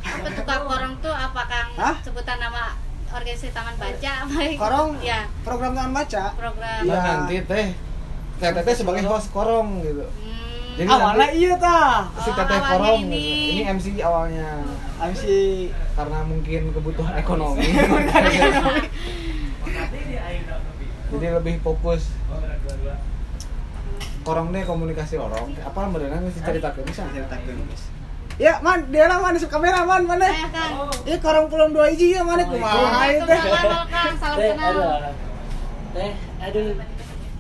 Apa 0.04 0.30
tukang 0.38 0.64
korong 0.70 0.94
tuh? 1.02 1.14
Apa 1.14 1.42
Kang? 1.50 1.70
Hah? 1.78 1.96
Sebutan 2.06 2.38
nama 2.38 2.78
organisasi 3.14 3.54
Taman 3.54 3.74
Baca? 3.78 4.14
Baik. 4.30 4.58
korong? 4.64 4.90
Ya, 5.02 5.26
program 5.46 5.74
taman 5.78 5.94
baca? 5.94 6.24
Program. 6.38 6.80
Nah, 6.86 6.94
Iya. 6.94 7.02
nanti 7.02 7.36
teh. 7.46 7.68
Teh 8.42 8.50
teh 8.50 8.76
sebagai 8.76 9.06
host 9.10 9.30
korong 9.34 9.82
gitu. 9.82 10.06
Hmm, 10.06 10.23
Jadi 10.74 10.90
awalnya 10.90 11.26
nanti- 11.26 11.38
iya 11.38 11.54
ta 11.56 11.78
si 12.18 12.30
Oh, 12.30 12.34
teteh 12.34 12.60
korong 12.60 12.98
ini. 13.04 13.22
gitu. 13.22 13.52
ini 13.52 13.62
MC 13.70 13.86
awalnya. 14.02 14.48
MC 15.00 15.24
karena 15.94 16.20
mungkin 16.24 16.62
kebutuhan 16.76 17.14
ekonomi. 17.16 17.68
Jadi 21.10 21.28
lebih 21.30 21.56
fokus. 21.62 22.10
Korong 24.24 24.50
deh 24.50 24.64
komunikasi 24.64 25.16
orang. 25.18 25.52
Apa 25.60 25.80
beneran 25.88 26.26
sih 26.30 26.42
ceritakan 26.42 26.84
bisa 26.84 27.04
ceritakan 27.06 27.54
ya 28.34 28.58
man 28.60 28.90
dia 28.90 29.06
lah 29.06 29.22
man 29.22 29.38
suka 29.38 29.62
kamera 29.62 29.86
man 29.86 30.10
mana? 30.10 30.26
Saya 30.26 30.50
Kang. 30.50 30.90
Iya 31.06 31.18
korong 31.22 31.54
pulang 31.54 31.70
dua 31.70 31.86
hiji 31.94 32.18
ya 32.18 32.26
mana? 32.26 32.42
Kumaha 32.44 33.06
itu 33.08 33.30
Kang, 33.30 34.14
salam 34.18 34.38
kenal. 34.42 34.74
Teh, 35.94 36.12
aduh. 36.42 36.74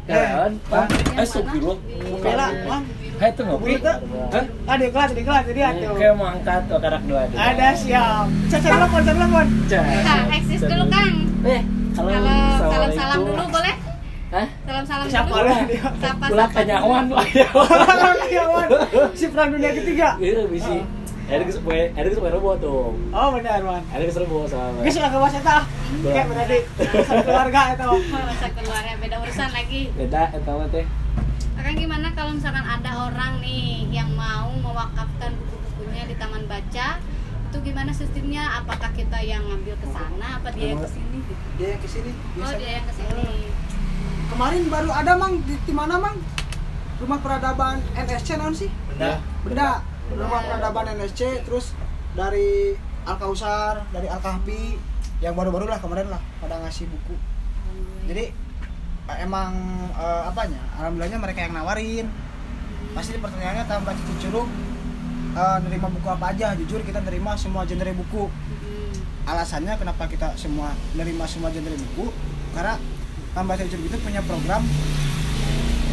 Kawan, 0.04 0.54
Pak. 0.70 0.86
Eh, 1.16 1.26
Subiro. 1.26 1.82
Bela 2.22 2.46
man. 2.70 2.84
Hai, 2.84 3.03
itu 3.26 3.42
ngopi. 3.42 3.72
Itu. 3.78 3.94
Hah? 4.30 4.44
ah 4.66 4.76
di 4.76 4.88
kelas 4.90 5.12
di 5.12 5.22
kelas 5.22 5.44
jadi 5.46 5.62
atuh 5.70 5.94
Kayak 5.96 6.14
mau 6.14 6.28
angkat 6.28 6.62
tuh 6.66 6.78
karak 6.78 7.04
dua 7.04 7.22
ada 7.30 7.68
siap 7.74 8.26
cacat 8.50 8.70
telepon 8.70 9.00
cacat 9.02 9.16
telepon 9.16 9.46
Kang, 9.70 10.24
eksis 10.30 10.62
dulu 10.62 10.86
Kang. 10.90 11.14
Eh, 11.44 11.62
halo. 11.94 12.10
Halo, 12.10 12.36
salam-salam 12.64 12.90
Assalamualaikum. 12.90 13.28
dulu 13.30 13.44
boleh? 13.50 13.76
Hah? 14.34 14.48
Salam-salam 14.66 15.06
Siapa 15.06 15.30
dulu. 15.30 15.46
lah 15.46 15.60
dia? 15.64 15.84
Sapa 16.02 16.26
Ulah 16.26 16.48
sapa. 16.48 16.58
kanyawan 16.58 17.04
Pak. 17.06 17.26
Man. 18.34 18.68
si 19.20 19.26
perang 19.30 19.50
dunia 19.52 19.72
ketiga 19.72 20.08
Iya, 20.18 20.44
bisi. 20.48 20.78
Ada 21.24 21.44
kesel 21.46 21.64
boy, 21.64 21.80
ada 21.90 22.04
kesel 22.04 22.20
boy 22.20 22.32
robot 22.32 22.56
tuh. 22.60 22.92
oh 22.92 23.28
benar 23.32 23.60
man 23.62 23.82
Ada 23.90 24.04
kesel 24.04 24.26
boy 24.26 24.44
sama. 24.46 24.84
Geus 24.84 24.98
lah 24.98 25.10
ke 25.10 25.18
was 25.18 25.34
eta 25.34 25.58
kayak 26.04 26.26
berarti 26.28 26.58
satu 27.00 27.24
keluarga 27.24 27.62
eta 27.72 27.84
Oh, 27.92 28.00
masa 28.02 28.48
keluarnya 28.52 28.94
beda 28.98 29.16
urusan 29.22 29.50
lagi. 29.52 29.82
Beda 29.94 30.22
eta 30.30 30.52
mah 30.52 30.68
teh. 30.68 30.86
Akan 31.64 31.80
gimana 31.80 32.12
kalau 32.12 32.36
misalkan 32.36 32.60
ada 32.62 33.08
orang 33.08 33.40
nih 33.40 33.88
yang 33.88 34.12
mau 34.14 34.52
mewakafkan 34.52 35.32
buku-bukunya 35.40 36.12
di 36.12 36.16
taman 36.20 36.44
baca? 36.44 37.00
Itu 37.48 37.58
gimana 37.64 37.96
sistemnya? 37.96 38.60
Apakah 38.60 38.92
kita 38.92 39.24
yang 39.24 39.48
ngambil 39.48 39.80
ke 39.80 39.88
sana? 39.88 40.44
Apa 40.44 40.52
dia 40.52 40.76
yang 40.76 40.84
ke 40.84 40.92
sini 40.92 41.24
gitu? 41.24 41.44
dia 41.56 41.68
yang 41.72 41.82
ke 41.82 41.88
sini 41.88 42.12
Oh, 42.12 42.28
biasa. 42.36 42.56
dia 42.60 42.72
yang 42.76 42.86
ke 42.86 42.94
sini. 42.94 43.28
kemarin 44.28 44.62
baru 44.68 44.90
ada 44.92 45.12
mang. 45.16 45.40
Di, 45.40 45.56
di 45.56 45.72
mana 45.72 45.96
mang? 45.96 46.20
Rumah 47.00 47.20
peradaban 47.24 47.80
NSC 47.96 48.36
non 48.36 48.52
sih? 48.52 48.68
Ya 49.00 49.24
beda 49.44 49.80
rumah 50.12 50.44
peradaban 50.44 51.00
NSC 51.00 51.48
terus 51.48 51.72
dari 52.12 52.76
Al 53.08 53.16
Kausar 53.16 53.88
dari 53.90 54.12
Al 54.12 54.20
Kahfi 54.20 54.76
yang 55.24 55.32
baru-baru 55.32 55.72
lah 55.72 55.80
kemarin 55.80 56.12
lah 56.12 56.20
pada 56.44 56.60
ngasih 56.60 56.92
buku. 56.92 57.16
Jadi 58.04 58.36
emang 59.20 59.52
eh, 59.94 60.24
apanya 60.30 60.62
alhamdulillahnya 60.80 61.20
mereka 61.20 61.40
yang 61.44 61.54
nawarin. 61.56 62.08
Pasti 62.94 63.18
pertanyaannya 63.18 63.66
tambah 63.66 63.94
cucu 63.98 64.14
curug 64.28 64.48
eh, 65.36 65.58
nerima 65.68 65.88
buku 65.92 66.08
apa 66.08 66.26
aja. 66.32 66.56
Jujur 66.56 66.80
kita 66.86 67.04
nerima 67.04 67.36
semua 67.36 67.68
genre 67.68 67.92
buku. 67.92 68.28
Hmm. 68.30 68.72
alasannya 69.24 69.80
kenapa 69.80 70.04
kita 70.12 70.36
semua 70.36 70.76
nerima 71.00 71.24
semua 71.24 71.48
genre 71.48 71.76
buku? 71.76 72.12
Karena 72.52 72.76
tambah 73.34 73.58
Curug 73.58 73.86
itu 73.90 73.98
punya 74.04 74.22
program 74.22 74.62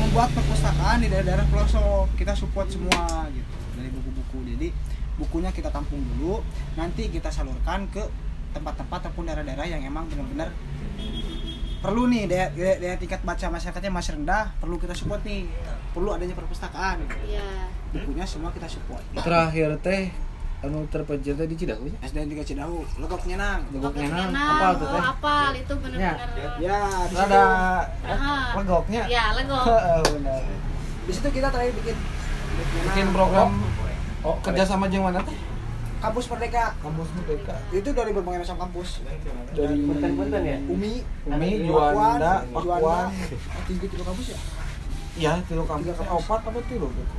membuat 0.01 0.29
perpustakaan 0.37 1.01
di 1.01 1.09
daerah-daerah 1.09 1.47
pelosok 1.49 2.13
kita 2.17 2.37
support 2.37 2.69
semua 2.69 3.29
gitu 3.33 3.57
dari 3.79 3.89
buku-buku. 3.89 4.39
Jadi 4.57 4.69
bukunya 5.17 5.51
kita 5.55 5.73
tampung 5.73 6.01
dulu. 6.17 6.45
Nanti 6.77 7.09
kita 7.09 7.33
salurkan 7.33 7.89
ke 7.89 8.05
tempat-tempat 8.53 9.09
ataupun 9.09 9.31
daerah-daerah 9.31 9.67
yang 9.69 9.83
emang 9.87 10.11
benar-benar 10.11 10.53
perlu 11.81 12.13
nih 12.13 12.29
daya, 12.29 12.47
daya, 12.53 12.75
daya 12.77 12.95
tingkat 13.01 13.21
baca 13.25 13.47
masyarakatnya 13.49 13.93
masih 13.93 14.13
rendah 14.21 14.53
perlu 14.61 14.77
kita 14.77 14.93
support 14.93 15.25
nih. 15.25 15.49
Perlu 15.97 16.13
adanya 16.15 16.37
perpustakaan. 16.37 17.03
Iya. 17.27 17.69
bukunya 17.91 18.23
semua 18.23 18.55
kita 18.55 18.71
support. 18.71 19.03
Terakhir 19.19 19.75
teh 19.83 20.15
anu 20.61 20.85
terpencil 20.93 21.35
teh 21.41 21.49
di 21.49 21.57
Cidahu 21.57 21.89
nya 21.89 21.97
SDN 22.05 22.37
3 22.37 22.45
Cidahu 22.45 22.85
legoknya 23.01 23.41
nang 23.41 23.65
legoknya 23.73 24.13
nang 24.13 24.29
Kenal, 24.29 24.51
apa 24.61 24.69
tuh 24.77 24.85
oh, 24.85 24.93
teh? 24.93 25.03
apal 25.09 25.51
itu 25.57 25.75
benar-benar. 25.81 26.29
ya. 26.61 26.79
Di 27.09 27.15
situ, 27.17 27.25
ada 27.25 27.43
legoknya. 28.61 29.03
Ya, 29.09 29.25
lego. 29.33 29.57
Heeh, 29.57 30.01
benar 30.21 30.43
di 31.11 31.13
situ 31.19 31.29
kita 31.33 31.49
terakhir 31.51 31.75
bikin. 31.83 31.97
Bikin 32.87 33.07
program 33.11 33.51
oh, 34.23 34.37
kerja 34.45 34.63
sama 34.63 34.87
jeung 34.87 35.03
mana 35.09 35.19
teh 35.25 35.50
kampus 36.01 36.25
merdeka 36.27 36.65
kampus 36.81 37.09
merdeka 37.13 37.55
itu 37.71 37.89
dari 37.93 38.11
berbagai 38.11 38.41
macam 38.43 38.59
kampus 38.67 39.05
dari 39.53 39.75
Punten-punten 39.79 40.43
ya. 40.43 40.59
Umi 40.67 40.93
Umi 41.25 41.51
Juanda 41.63 41.95
Juanda, 42.01 42.33
Pakuan 42.51 43.07
oh, 43.13 43.63
tiga 43.69 43.87
tiga 43.87 44.05
kampus 44.05 44.27
ya 44.29 44.39
iya 45.15 45.33
tilu 45.45 45.63
kampus 45.63 45.85
Tiga 45.87 45.97
kampus. 46.01 46.17
opat 46.19 46.41
apa 46.43 46.59
tilu 46.67 46.89
gitu 46.89 47.15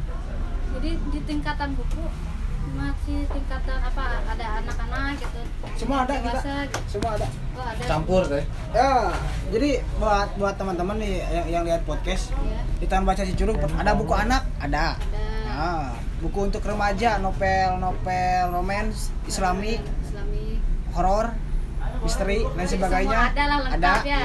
Jadi 0.71 0.89
di 1.11 1.19
tingkatan 1.27 1.69
buku 1.75 2.03
masih 2.71 3.27
tingkatan 3.27 3.77
apa 3.81 4.05
ada 4.23 4.63
anak-anak 4.63 5.19
gitu. 5.19 5.41
semua 5.75 6.05
ada 6.05 6.13
kita 6.15 6.39
gitu. 6.63 6.79
semua 6.87 7.11
ada 7.17 7.27
Oh, 7.51 7.59
ada. 7.61 7.83
campur 7.83 8.21
teh 8.23 8.43
ya 8.71 9.11
jadi 9.51 9.69
buat 9.97 10.29
buat 10.39 10.55
teman-teman 10.55 10.95
nih 10.95 11.19
yang, 11.27 11.45
yang 11.51 11.63
lihat 11.67 11.81
podcast 11.83 12.31
Iya. 12.31 12.61
di 12.79 12.85
Taman 12.87 13.03
Baca 13.03 13.21
Cicurug 13.21 13.57
ada 13.59 13.91
buku 13.91 14.13
anak 14.13 14.47
ada 14.57 14.95
Ada. 14.95 15.25
nah, 15.43 15.89
buku 16.21 16.39
untuk 16.53 16.61
remaja 16.61 17.17
novel 17.17 17.81
novel 17.81 18.53
romance 18.53 19.09
islami 19.25 19.81
Islami. 19.81 20.61
horor 20.93 21.33
misteri 22.05 22.45
dan 22.45 22.65
sebagainya 22.69 23.19
semua 23.19 23.33
ada 23.33 23.43
lah, 23.45 23.57
lengkap 23.65 24.01
ya. 24.05 24.19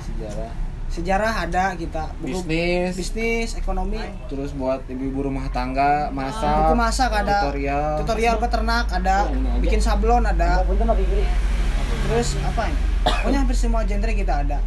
sejarah. 0.00 0.52
Sejarah 0.92 1.32
ada 1.48 1.64
kita 1.72 2.12
buku 2.20 2.44
bisnis. 2.44 2.92
bisnis 3.00 3.48
ekonomi. 3.56 3.96
Terus 4.28 4.52
buat 4.52 4.84
ibu-ibu 4.84 5.32
rumah 5.32 5.48
tangga 5.48 6.12
masak 6.12 6.52
buku 6.52 6.74
masak 6.76 7.10
ada. 7.16 7.40
tutorial. 7.40 7.96
Tutorial 8.04 8.36
peternak 8.36 8.92
ada. 8.92 9.32
Bikin 9.64 9.80
sablon 9.80 10.28
ada. 10.28 10.60
Terus 10.68 12.36
apa 12.44 12.68
ya 12.68 12.76
pokoknya 13.08 13.38
hampir 13.40 13.56
semua 13.56 13.88
genre 13.88 14.12
kita 14.12 14.44
ada. 14.44 14.60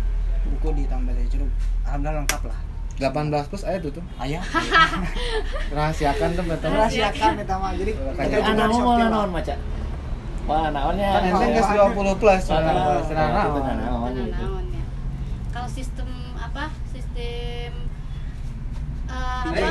Buku 0.49 0.73
di 0.73 0.89
Taman 0.89 1.13
Baca 1.13 1.23
Curug 1.29 1.51
alhamdulillah 1.85 2.21
lengkap 2.25 2.41
lah 2.49 2.59
18 2.95 3.51
plus 3.51 3.63
aja 3.67 3.77
tuh 3.83 3.91
tuh 3.99 4.03
ayah. 4.23 4.39
Rahasiakan 5.75 6.29
tuh 6.39 6.43
betul 6.47 6.71
rahasiakan 6.71 7.31
kita 7.43 7.55
mah 7.59 7.71
jadi 7.75 7.91
kita 7.91 8.37
juga 8.39 8.63
Anak 8.63 8.79
mau 8.79 8.95
naon 8.95 9.29
maca. 9.35 9.55
Wah, 10.45 10.69
naonnya. 10.71 11.09
kan 11.09 11.23
enteng 11.25 11.51
geus 11.57 11.69
20 11.73 12.21
plus. 12.21 12.43
Oh, 12.53 12.61
nah, 12.61 12.71
nah, 12.71 13.01
senang 13.03 13.31
nah, 13.33 13.45
itu 13.49 13.59
naon. 13.67 14.65
Kalau 15.51 15.69
sistem 15.71 16.09
apa? 16.39 16.71
Sistem 16.95 17.71
eh, 19.11 19.43
apa? 19.43 19.69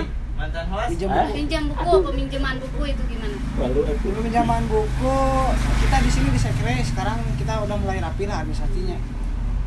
Pinjam 0.92 1.08
Hah? 1.08 1.24
buku. 1.24 1.32
Pinjam 1.32 1.62
buku, 1.72 1.90
peminjaman 2.10 2.56
buku 2.60 2.82
itu 2.92 3.02
gimana? 3.08 3.36
Eh, 3.40 3.96
pinjaman 4.02 4.62
buku 4.68 5.16
kita 5.80 5.96
di 6.02 6.10
sini 6.12 6.28
di 6.28 6.40
sekre. 6.42 6.74
Sekarang 6.84 7.22
kita 7.40 7.64
udah 7.64 7.76
mulai 7.80 8.04
rapi 8.04 8.28
lah 8.28 8.44
administrasinya 8.44 9.23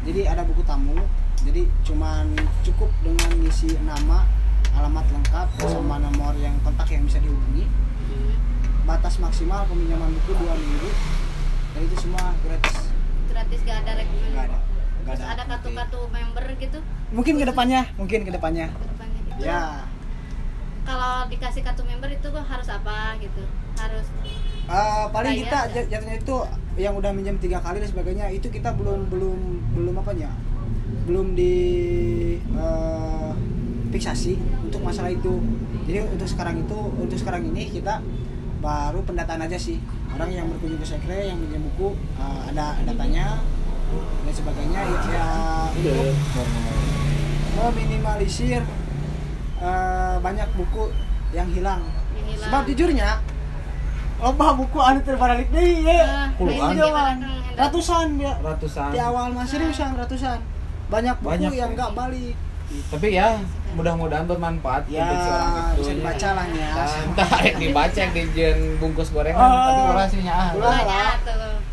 jadi 0.08 0.32
ada 0.32 0.48
buku 0.48 0.64
tamu. 0.64 0.96
Jadi 1.44 1.68
cuman 1.84 2.32
cukup 2.64 2.90
dengan 3.04 3.30
ngisi 3.44 3.76
nama 3.84 4.24
alamat 4.74 5.06
lengkap 5.12 5.48
sama 5.62 6.00
nomor 6.00 6.34
yang 6.40 6.56
kontak 6.64 6.88
yang 6.90 7.04
bisa 7.04 7.20
dihubungi. 7.20 7.68
Batas 8.88 9.20
maksimal 9.20 9.68
peminjaman 9.68 10.16
buku 10.16 10.32
dua 10.40 10.56
minggu. 10.56 10.90
Dan 11.76 11.82
itu 11.86 11.96
semua 12.00 12.32
gratis. 12.42 12.90
Gratis 13.30 13.60
gak 13.68 13.78
ada 13.86 13.92
rekomendasi. 14.00 14.34
nggak 14.34 14.46
ada. 14.48 14.58
Terus 15.08 15.24
ada 15.24 15.44
kartu-kartu 15.48 16.00
member 16.12 16.44
gitu. 16.60 16.80
mungkin 17.16 17.40
ke 17.40 17.48
depannya 17.48 17.88
mungkin 17.96 18.28
ke 18.28 18.32
depannya 18.36 18.68
Ke 18.68 18.86
depannya 18.92 19.20
gitu. 19.24 19.40
ya. 19.40 19.88
Kalau 20.84 21.14
dikasih 21.32 21.62
kartu 21.64 21.84
member 21.88 22.12
itu 22.12 22.28
harus 22.28 22.68
apa 22.68 23.16
gitu? 23.20 23.44
Harus 23.80 24.08
Eh, 24.68 25.06
paling 25.16 25.36
kita 25.40 25.60
jatuhnya 25.72 26.20
itu 26.20 26.36
yang 26.78 26.94
udah 26.94 27.10
minjem 27.10 27.42
tiga 27.42 27.58
kali 27.58 27.82
dan 27.82 27.90
sebagainya 27.90 28.30
itu 28.30 28.54
kita 28.54 28.70
belum 28.78 29.10
belum 29.10 29.40
belum 29.74 29.96
apanya 29.98 30.30
belum 31.10 31.34
di 31.34 31.56
eh, 32.38 33.32
fiksasi 33.90 34.38
untuk 34.62 34.86
masalah 34.86 35.10
itu 35.10 35.42
jadi 35.90 36.06
untuk 36.06 36.30
sekarang 36.30 36.62
itu 36.62 36.78
untuk 37.02 37.18
sekarang 37.18 37.50
ini 37.50 37.74
kita 37.74 38.06
baru 38.62 39.02
pendataan 39.02 39.42
aja 39.42 39.58
sih 39.58 39.82
orang 40.14 40.30
yang 40.30 40.46
berkunjung 40.54 40.78
ke 40.78 40.88
sekre 40.88 41.34
yang 41.34 41.42
minjem 41.42 41.66
buku 41.66 41.98
eh, 42.22 42.42
ada 42.54 42.78
datanya 42.86 43.42
dan 44.28 44.34
sebagainya 44.36 44.82
ya, 44.84 44.98
ya 45.10 45.28
untuk 45.74 46.48
meminimalisir 47.58 48.62
eh, 49.58 50.16
banyak 50.22 50.50
buku 50.54 50.94
yang 51.34 51.50
hilang. 51.52 51.82
yang 52.16 52.26
hilang. 52.30 52.44
Sebab 52.48 52.62
jujurnya 52.72 53.10
loba 54.18 54.48
buku 54.54 54.80
anu 54.80 55.00
terbalik 55.00 55.48
deui 55.48 55.84
Eh, 55.84 55.94
ya. 55.94 56.26
Puluhan. 56.34 56.74
Pinjaman. 56.74 57.16
Ratusan 57.54 58.08
ya. 58.18 58.34
ratusan 58.40 58.90
Di 58.90 59.00
awal 59.00 59.30
mah 59.30 59.44
seriusan 59.44 59.94
ratusan. 59.94 60.38
Banyak 60.88 61.16
buku 61.20 61.32
Banyak. 61.32 61.52
yang 61.54 61.72
nggak 61.74 61.94
balik. 61.94 62.36
tapi 62.68 63.16
ya 63.16 63.40
mudah-mudahan 63.72 64.28
bermanfaat 64.28 64.84
Ya, 64.88 65.00
untuk 65.02 65.24
seorang 65.24 65.48
itu 65.48 65.72
bisa 65.80 65.92
dibaca 65.94 66.30
lah 66.36 66.46
ya. 66.50 66.70
entah 67.00 67.32
yang 67.42 67.58
dibaca 67.58 67.96
yang 67.98 68.12
dijen 68.14 68.58
bungkus 68.76 69.10
gorengan 69.10 69.40
Oh. 69.40 69.56
tapi 69.64 69.82
kurasinya 69.88 70.34
ah 70.36 70.50
Ulah. 70.52 70.80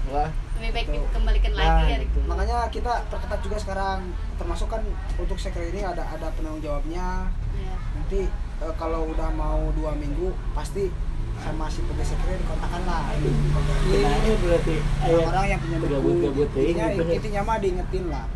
Wah, 0.06 0.28
lebih 0.54 0.70
baik 0.70 0.86
dikembalikan 0.88 1.50
Nah, 1.50 1.58
lagi 1.58 1.84
ya 1.84 1.96
gitu. 1.98 2.18
Makanya 2.24 2.58
kita 2.70 2.92
perketat 3.10 3.40
juga 3.42 3.56
sekarang 3.58 3.98
termasuk 4.36 4.70
kan 4.70 4.86
untuk 5.18 5.34
sekre 5.34 5.66
ini 5.66 5.82
ada 5.82 6.06
ada 6.06 6.30
penanggung 6.30 6.62
jawabnya. 6.62 7.26
ya. 7.56 7.74
Nanti 7.92 8.30
eh, 8.60 8.74
kalau 8.76 9.10
udah 9.10 9.28
mau 9.32 9.66
dua 9.72 9.92
minggu 9.92 10.30
pasti 10.54 10.94
sama 11.42 11.66
si 11.68 11.80
pegawai 11.84 12.06
sekre 12.06 12.32
dikontakkan 12.40 12.82
lah. 12.86 13.02
Nah, 13.10 14.34
berarti 14.38 14.74
ayat 15.02 15.24
orang 15.28 15.46
yang 15.50 15.60
punya 15.60 15.78
buku. 15.80 16.12
ya, 16.22 16.44
intinya, 16.44 16.86
gitu. 16.94 17.02
intinya 17.10 17.40
mah 17.44 17.56
diingetin 17.60 18.04
lah. 18.08 18.26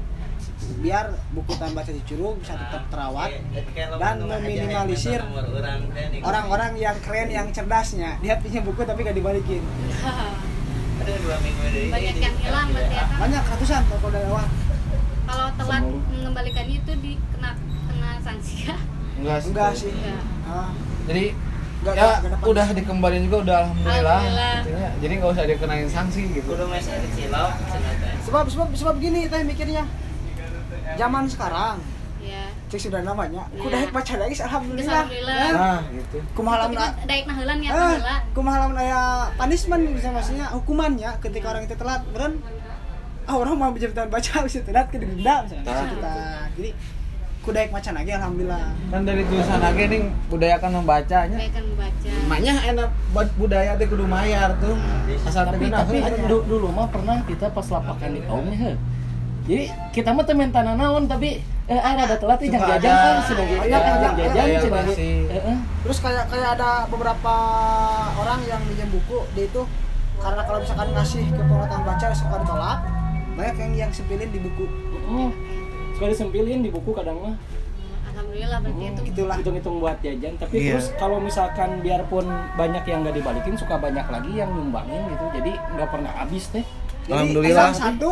Biar 0.79 1.07
buku 1.33 1.53
tahan 1.57 1.73
baca 1.73 1.91
di 1.91 2.03
Curug 2.05 2.45
bisa 2.45 2.55
tetap 2.59 2.83
terawat 2.93 3.31
dan 3.97 4.17
meminimalisir 4.21 5.21
orang-orang 6.21 6.73
yang 6.77 6.97
keren 7.01 7.29
yang 7.33 7.49
cerdasnya. 7.55 8.21
Dia 8.21 8.37
punya 8.43 8.61
buku 8.61 8.83
tapi 8.85 9.07
gak 9.07 9.17
dibalikin. 9.17 9.63
Banyak 11.89 12.17
yang 12.21 12.37
hilang 12.37 12.69
berarti 12.75 12.95
ya 13.01 13.05
kan 13.09 13.17
banyak 13.23 13.43
ratusan 13.49 13.81
kalau 13.89 14.13
udah 14.13 14.23
lewat 14.29 14.49
kalau 15.29 15.47
telat 15.57 15.85
mengembalikannya 15.85 16.77
itu 16.81 16.93
dikena 17.01 17.51
kena 17.89 18.11
sanksi 18.21 18.55
ya 18.69 18.77
enggak 19.19 19.39
sih. 19.41 19.49
Enggak 19.53 19.71
sih. 19.73 19.93
Enggak. 19.93 20.23
Ah, 20.49 20.71
jadi 21.09 21.25
Nggak- 21.79 21.95
ya 21.95 22.11
dapat. 22.21 22.43
udah 22.45 22.67
dikembalin 22.73 23.23
juga 23.23 23.37
udah 23.41 23.57
alhamdulillah, 23.63 24.19
Alhamdulillah. 24.19 24.55
Intinya, 24.61 24.91
jadi 24.99 25.13
nggak 25.15 25.31
usah 25.31 25.45
dikenain 25.47 25.89
sanksi 25.89 26.23
gitu 26.33 26.51
sebab 28.21 28.45
sebab 28.47 28.69
sebab 28.73 28.95
gini 28.99 29.21
teh 29.25 29.43
mikirnya 29.43 29.85
zaman 30.95 31.25
sekarang 31.25 31.79
ya 32.19 32.45
cek 32.67 32.81
sudah 32.83 33.01
namanya 33.01 33.47
Iya. 33.49 33.61
kudah 33.63 33.81
baca 33.89 34.15
lagi 34.19 34.35
alhamdulillah 34.37 35.01
Alhamdulillah. 35.01 35.39
Eh, 35.39 35.53
nah 35.55 35.81
gitu 35.89 36.17
kumahalam 36.35 36.69
Itu 36.69 36.87
daik 37.07 37.25
nahelan 37.25 37.59
ya 37.59 37.71
eh, 37.71 37.77
nahelan 37.95 38.21
kumahalam 38.35 38.71
aya 38.75 39.01
punishment 39.35 39.83
bisa 39.89 40.09
maksudnya 40.11 40.47
hukumannya 40.51 41.11
ketika 41.19 41.47
orang 41.49 41.63
itu 41.63 41.75
telat 41.75 42.03
beren 42.11 42.43
ah 43.23 43.35
orang 43.35 43.55
mau 43.55 43.71
berjabatan 43.71 44.09
baca 44.09 44.33
bisa 44.45 44.61
telat 44.61 44.91
ke 44.91 44.99
denda 44.99 45.35
misalnya 45.41 45.63
Nah. 45.65 45.87
Kita. 45.87 46.15
jadi 46.55 46.71
kudaik 47.49 47.73
macan 47.73 47.95
lagi 47.97 48.13
alhamdulillah. 48.13 48.65
Kan 48.93 49.01
dari 49.09 49.25
tulisan 49.25 49.61
lagi 49.65 49.83
nih 49.89 50.03
budayakan 50.29 50.71
membacanya. 50.85 51.39
Baikkan 51.41 51.65
membaca. 51.65 52.11
Makanya 52.29 52.55
enak 52.69 52.89
buat 53.17 53.29
budaya 53.41 53.73
teh 53.81 53.87
kudu 53.89 54.05
mayar 54.05 54.53
tuh. 54.61 54.77
Asal 55.25 55.49
tapi 55.49 55.73
tapi 55.73 55.97
heuh, 56.05 56.29
dulu, 56.29 56.39
dulu 56.45 56.69
mah 56.69 56.93
pernah 56.93 57.25
kita 57.25 57.49
pas 57.49 57.65
lapakan 57.73 58.09
di 58.13 58.21
kaumnya 58.29 58.57
he. 58.61 58.73
jadi 59.49 59.65
kita 59.97 60.13
mah 60.13 60.29
temen 60.29 60.53
tanah 60.53 60.77
naon 60.77 61.09
tapi 61.09 61.41
eh 61.73 61.81
ada 61.81 62.05
ada 62.05 62.17
telat 62.21 62.37
ada. 62.37 62.53
jajan 62.53 62.85
kan 62.85 63.17
sudah 63.25 63.45
Banyak, 63.49 63.65
jajan 63.65 63.97
banyak, 63.97 64.13
jajan. 64.37 64.85
Eh, 64.93 65.41
eh. 65.41 65.59
terus 65.89 65.99
kayak 66.05 66.29
kayak 66.29 66.61
ada 66.61 66.85
beberapa 66.93 67.35
orang 68.21 68.45
yang 68.45 68.61
minjem 68.69 68.93
buku 68.93 69.25
dia 69.33 69.49
itu 69.49 69.65
karena 70.21 70.45
kalau 70.45 70.61
misalkan 70.61 70.93
ngasih 70.93 71.25
ke 71.33 71.43
pengetahuan 71.49 71.81
baca 71.81 72.07
suka 72.13 72.37
ditolak 72.45 72.79
banyak 73.41 73.57
yang 73.57 73.73
yang 73.89 73.91
sepilin 73.95 74.29
di 74.29 74.41
buku. 74.45 74.69
Oh 75.09 75.33
sekali 75.99 76.15
sempilin 76.15 76.63
di 76.63 76.71
buku 76.71 76.95
kadang 76.95 77.19
mah. 77.19 77.35
Alhamdulillah 78.15 78.59
berarti 78.63 78.85
itu 78.87 79.03
itulah. 79.11 79.37
Hitung-hitung 79.43 79.77
buat 79.83 79.99
jajan. 79.99 80.33
Tapi 80.39 80.55
Iya. 80.55 80.79
terus 80.79 80.87
kalau 80.95 81.19
misalkan 81.19 81.83
biarpun 81.83 82.27
banyak 82.55 82.85
yang 82.87 83.03
nggak 83.03 83.19
dibalikin 83.19 83.55
suka 83.59 83.75
banyak 83.83 84.07
lagi 84.07 84.33
yang 84.39 84.51
nyumbangin 84.55 85.11
gitu. 85.11 85.25
Jadi 85.35 85.53
nggak 85.75 85.89
pernah 85.91 86.13
habis 86.15 86.45
teh 86.55 86.63
Jadi, 86.63 87.11
Alhamdulillah. 87.11 87.73
satu 87.75 88.11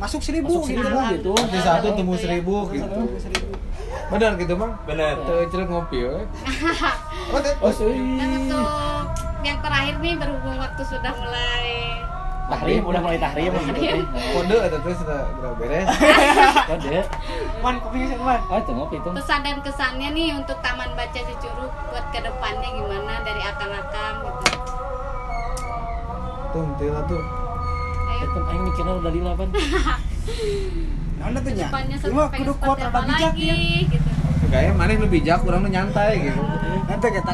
masuk 0.00 0.20
seribu 0.24 0.56
masuk 0.56 0.72
seribu 0.72 0.98
gitu. 1.12 1.32
Di 1.52 1.60
satu 1.60 1.88
temu 1.92 2.14
seribu 2.16 2.56
gitu. 2.72 3.00
seribu. 3.20 3.52
benar 4.06 4.38
gitu 4.38 4.54
bang? 4.54 4.72
Benar. 4.86 5.14
tuh 5.26 5.42
cerita 5.50 5.68
ngopi 5.68 5.98
we. 6.00 6.16
Oh, 7.26 7.42
oh 7.42 7.72
untuk 7.74 8.70
yang 9.42 9.58
terakhir 9.58 9.98
nih 9.98 10.14
berhubung 10.14 10.62
waktu 10.62 10.82
sudah 10.86 11.10
mulai 11.10 11.95
tahrim 12.46 12.82
udah 12.86 13.00
mulai 13.02 13.18
tahrim 13.18 13.50
gitu. 13.74 13.98
kode 14.06 14.56
atau 14.70 14.78
tuh 14.78 14.94
sudah 14.94 15.20
sudah 15.34 15.52
beres? 15.58 15.86
Kode. 16.70 16.98
Man, 17.58 17.74
kopinya 17.82 18.06
sih, 18.06 18.16
Man. 18.18 18.40
oh 18.46 18.58
itu 18.58 18.70
ngopi 18.70 18.96
itu. 18.98 19.08
Pesan 19.10 19.40
dan 19.42 19.56
kesannya 19.62 20.08
nih 20.14 20.28
untuk 20.34 20.58
Taman 20.62 20.94
Baca 20.94 21.20
Cicurug 21.20 21.72
buat 21.90 22.06
ke 22.14 22.20
depannya 22.22 22.68
gimana? 22.70 23.12
Dari 23.26 23.42
akang-akang 23.42 24.14
gitu. 24.22 24.44
Tuh 26.54 26.62
tila 26.78 27.00
tuh. 27.10 27.22
Ayo. 28.06 28.22
Tetep 28.22 28.44
aing 28.46 28.62
mikirnya 28.64 28.94
udah 28.94 29.12
lila 29.12 29.30
pan 29.34 29.48
Nah, 31.16 31.42
tuh 31.42 31.50
nya. 31.50 31.66
pengen 31.72 31.98
kudu 32.38 32.52
kuat 32.62 32.78
rada 32.78 32.86
apa 32.92 33.00
bijak 33.02 33.32
lagi 33.34 33.46
ya. 33.50 33.56
gitu. 33.90 34.08
Kayaknya 34.46 34.72
mana 34.78 34.90
yang 34.94 35.02
lebih 35.02 35.14
bijak 35.18 35.38
kurang 35.42 35.66
nyantai 35.66 36.10
gitu. 36.22 36.40
Nanti 36.86 37.06
kita 37.10 37.32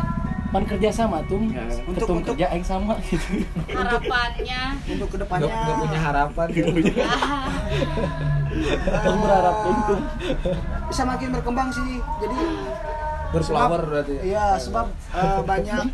pan 0.52 0.62
kerja 0.62 0.88
sama 0.92 1.24
tuh 1.24 1.40
Ya. 1.48 1.64
Untuk- 1.82 2.04
ketum 2.04 2.16
untuk- 2.20 2.36
kerja 2.36 2.46
aing 2.52 2.62
sama 2.62 2.94
gitu. 3.02 3.40
Harapannya. 3.66 4.62
Untuk 4.86 5.08
ke 5.08 5.16
depannya 5.18 5.48
nggak 5.48 5.76
punya 5.80 6.00
harapan. 6.00 6.46
Ah, 7.02 7.48
Kamu 9.02 9.18
berharap 9.18 9.56
itu 9.64 9.94
bisa 10.86 11.02
makin 11.02 11.28
berkembang 11.32 11.68
sih. 11.72 11.96
Jadi 12.20 12.36
berflower 13.32 13.80
berarti. 13.88 14.14
Iya, 14.22 14.60
sebab 14.60 14.86
eh, 14.92 15.40
banyak 15.42 15.84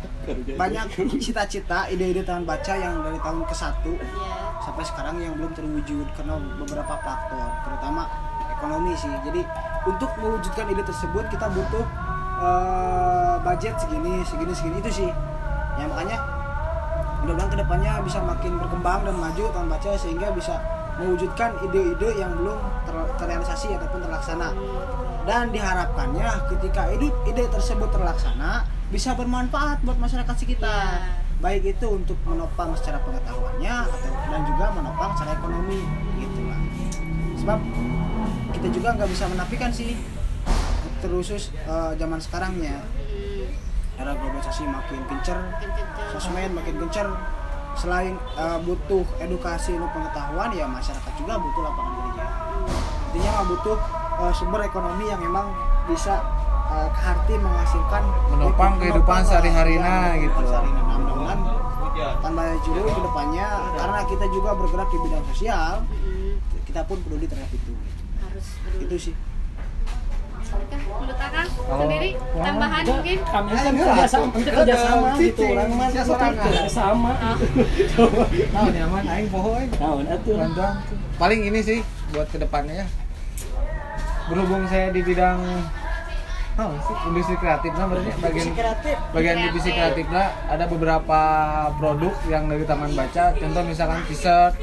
banyak 0.59 0.85
cita-cita, 1.17 1.87
ide-ide 1.87 2.21
taman 2.21 2.43
baca 2.43 2.73
yang 2.75 2.99
dari 2.99 3.15
tahun 3.17 3.47
ke 3.47 3.55
satu 3.55 3.95
ya 3.95 4.35
sampai 4.59 4.83
sekarang 4.83 5.15
yang 5.17 5.33
belum 5.39 5.55
terwujud 5.55 6.03
karena 6.13 6.35
beberapa 6.59 6.99
faktor, 6.99 7.47
terutama 7.63 8.11
ekonomi 8.51 8.91
sih. 8.93 9.07
Jadi 9.23 9.41
untuk 9.87 10.11
mewujudkan 10.19 10.67
ide 10.67 10.83
tersebut 10.83 11.31
kita 11.31 11.47
butuh 11.47 11.87
eh, 12.39 13.33
budget 13.39 13.75
segini, 13.77 14.23
segini, 14.23 14.53
segini 14.55 14.77
itu 14.79 14.91
sih. 15.03 15.09
Ya 15.75 15.85
makanya 15.85 16.17
mudah-mudahan 17.19 17.51
ke 17.51 17.57
depannya 17.59 17.91
bisa 18.01 18.19
makin 18.19 18.55
berkembang 18.57 19.03
dan 19.03 19.15
maju 19.15 19.43
taman 19.51 19.67
baca 19.67 19.89
sehingga 19.95 20.31
bisa 20.31 20.55
mewujudkan 20.95 21.55
ide-ide 21.63 22.09
yang 22.15 22.31
belum 22.35 22.59
ter- 22.83 23.11
terrealisasi 23.15 23.71
ataupun 23.71 24.03
terlaksana 24.03 24.51
dan 25.23 25.47
diharapkannya 25.47 26.27
ketika 26.51 26.91
ide, 26.91 27.07
ide 27.23 27.43
tersebut 27.47 27.87
terlaksana 27.91 28.67
bisa 28.89 29.15
bermanfaat 29.15 29.79
buat 29.83 29.95
masyarakat 29.95 30.35
sekitar 30.35 30.99
Iya. 30.99 31.39
baik 31.39 31.63
itu 31.71 31.87
untuk 31.87 32.19
menopang 32.27 32.75
secara 32.75 32.99
pengetahuannya 32.99 33.75
atau 33.87 34.11
dan 34.27 34.41
juga 34.43 34.65
menopang 34.75 35.15
secara 35.15 35.39
ekonomi 35.39 35.79
gitu 36.19 36.41
lah 36.43 36.59
sebab 37.39 37.59
kita 38.51 38.67
juga 38.67 38.89
nggak 38.99 39.07
bisa 39.07 39.23
menafikan 39.31 39.71
sih 39.71 39.95
terusus 41.09 41.49
eh, 41.57 41.91
zaman 41.97 42.21
sekarangnya 42.21 42.77
hmm, 42.85 43.99
era 43.99 44.13
globalisasi 44.13 44.63
makin 44.63 45.01
kencang. 45.09 45.41
sosmed 46.13 46.53
makin 46.53 46.77
gencer 46.77 47.07
selain 47.73 48.13
eh, 48.35 48.57
butuh 48.61 49.01
edukasi 49.17 49.73
ilmu 49.73 49.89
pengetahuan 49.89 50.53
ya 50.53 50.65
masyarakat 50.65 51.11
juga 51.17 51.33
butuh 51.35 51.61
lapangan 51.63 51.93
kerja 51.97 52.25
intinya 53.09 53.31
mah 53.33 53.45
butuh 53.47 53.77
eh, 54.21 54.33
sumber 54.33 54.61
ekonomi 54.63 55.05
yang 55.05 55.17
memang 55.17 55.49
bisa 55.89 56.21
eh, 56.69 56.89
keharti 56.93 57.33
menghasilkan 57.35 58.03
Menopang 58.29 58.77
ya, 58.77 58.77
gitu. 58.77 58.81
kehidupan 59.01 59.21
sehari-hari. 59.25 59.73
Nah, 59.75 60.13
mudah-mudahan 60.13 61.39
tambah 62.19 62.47
juru 62.63 62.87
ke 62.87 63.01
depannya 63.01 63.47
karena 63.75 63.99
kita 64.05 64.25
juga 64.29 64.49
bergerak 64.53 64.87
di 64.87 64.97
bidang 64.99 65.23
sosial 65.27 65.73
Hmm, 65.83 66.35
kita 66.63 66.85
pun 66.85 66.97
peduli 67.01 67.25
terhadap 67.25 67.49
itu 67.49 67.73
harus 68.21 68.45
peduli. 68.61 68.81
itu 68.85 68.95
sih 69.09 69.13
Kalau- 71.19 71.85
sendiri 71.85 72.09
tambahan 72.33 72.81
Enggak, 72.81 72.95
mungkin? 72.95 73.17
kami 73.21 73.49
kan 73.49 73.63
enggak, 73.69 73.85
kerja 73.85 74.01
tuh. 74.01 74.09
sama 74.09 74.27
kita 74.29 74.39
Enggak, 74.39 74.55
kerja 74.55 74.75
sama 74.79 75.07
ada 75.09 75.19
gitu 75.19 75.41
orang 75.45 75.69
mah 75.69 75.77
Saya 75.79 75.91
kita 75.91 76.05
sorangan. 76.09 76.39
kerja 76.41 76.65
sama. 76.65 77.11
Ah. 77.13 77.37
nah 78.53 78.61
nyaman 78.67 79.03
aing 79.05 79.27
naon 79.75 80.05
atuh? 80.07 80.35
Bantuan 80.35 80.73
paling 81.15 81.39
ini 81.43 81.59
sih 81.59 81.79
buat 82.09 82.27
ke 82.27 82.37
depannya 82.37 82.81
ya 82.81 82.87
berhubung 84.25 84.63
saya 84.65 84.89
di 84.89 85.01
bidang 85.01 85.41
oh, 86.55 86.71
industri 87.05 87.35
kreatif 87.35 87.71
nah 87.73 87.85
berarti? 87.85 88.09
Bagian 88.19 88.49
kreatif. 88.53 88.95
bagian 89.09 89.37
divisi 89.41 89.69
kreatif 89.69 90.05
lah 90.09 90.27
ada 90.45 90.65
beberapa 90.65 91.19
produk 91.75 92.13
yang 92.25 92.45
dari 92.45 92.63
taman 92.63 92.93
baca. 92.93 93.33
Contoh 93.33 93.63
misalkan 93.63 93.99
t-shirt 94.05 94.53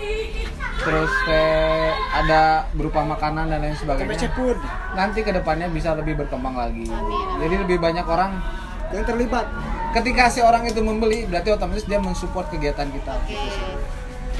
terus 0.76 1.12
kayak 1.24 1.94
ada 2.12 2.42
berupa 2.76 3.00
makanan 3.02 3.48
dan 3.48 3.58
lain 3.64 3.76
sebagainya. 3.76 4.12
Nanti 4.92 5.24
ke 5.24 5.32
depannya 5.32 5.68
bisa 5.72 5.96
lebih 5.96 6.20
berkembang 6.20 6.56
lagi. 6.56 6.84
Amin. 6.88 7.40
jadi 7.40 7.54
lebih 7.64 7.78
banyak 7.80 8.06
orang 8.06 8.38
yang 8.92 9.04
terlibat. 9.04 9.46
ketika 9.96 10.28
si 10.28 10.44
orang 10.44 10.68
itu 10.68 10.84
membeli 10.84 11.24
berarti 11.24 11.56
otomatis 11.56 11.88
dia 11.88 11.96
mensupport 11.96 12.52
kegiatan 12.52 12.84
kita. 12.92 13.16
Oke. 13.16 13.32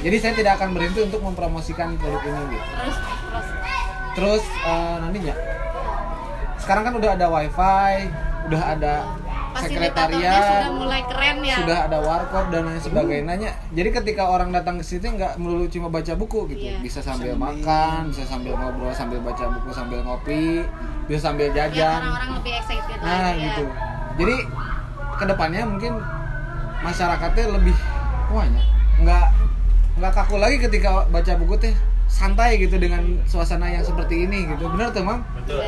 jadi 0.05 0.17
saya 0.21 0.33
tidak 0.37 0.61
akan 0.61 0.77
berhenti 0.77 1.01
untuk 1.01 1.25
mempromosikan 1.25 1.97
produk 1.97 2.21
ini 2.21 2.41
gitu. 2.53 2.67
Terus 2.77 2.97
terus. 3.01 3.47
Terus 4.13 4.43
eh, 4.45 4.95
nantinya? 5.01 5.35
Sekarang 6.61 6.83
kan 6.85 6.93
udah 6.93 7.11
ada 7.17 7.25
wifi 7.33 7.93
udah 8.47 8.61
ada 8.63 8.93
fasilitatornya 9.57 10.17
sekretariat 10.21 10.45
sudah 10.45 10.73
mulai 10.77 11.01
keren 11.09 11.37
ya. 11.41 11.55
sudah 11.61 11.77
ada 11.89 11.97
warkop 12.01 12.45
dan 12.53 12.61
lain 12.69 12.81
sebagainya. 12.81 13.51
Jadi 13.73 13.89
ketika 13.89 14.23
orang 14.29 14.49
datang 14.53 14.77
ke 14.77 14.85
situ 14.85 15.09
nggak 15.09 15.41
melulu 15.41 15.65
cuma 15.67 15.87
baca 15.89 16.13
buku 16.13 16.39
gitu. 16.53 16.63
Iya. 16.67 16.77
bisa 16.83 16.99
sambil 17.01 17.33
makan 17.35 18.13
bisa 18.13 18.23
sambil 18.23 18.53
ngobrol 18.55 18.93
sambil 18.93 19.19
baca 19.21 19.45
buku 19.49 19.69
sambil 19.73 19.99
ngopi 20.05 20.63
bisa 21.09 21.19
sambil 21.31 21.49
jajan. 21.51 22.01
orang-orang 22.03 22.31
lebih 22.41 22.53
excited 22.59 22.97
nah 23.01 23.31
lagi 23.31 23.39
ya. 23.39 23.45
gitu 23.51 23.63
jadi 24.17 24.35
ke 25.17 25.25
depannya 25.25 25.63
mungkin 25.65 25.93
masyarakatnya 26.85 27.45
lebih 27.57 27.75
wahnya 28.29 28.63
nggak 29.01 29.25
nggak 29.97 30.13
kaku 30.13 30.35
lagi 30.37 30.57
ketika 30.61 31.09
baca 31.09 31.33
buku 31.37 31.55
teh 31.57 31.75
santai 32.07 32.55
gitu 32.61 32.79
dengan 32.79 33.19
suasana 33.27 33.67
yang 33.67 33.83
seperti 33.83 34.23
ini 34.23 34.47
gitu. 34.47 34.71
Bener 34.71 34.95
tuh 34.95 35.03
mam? 35.03 35.27
Betul 35.43 35.59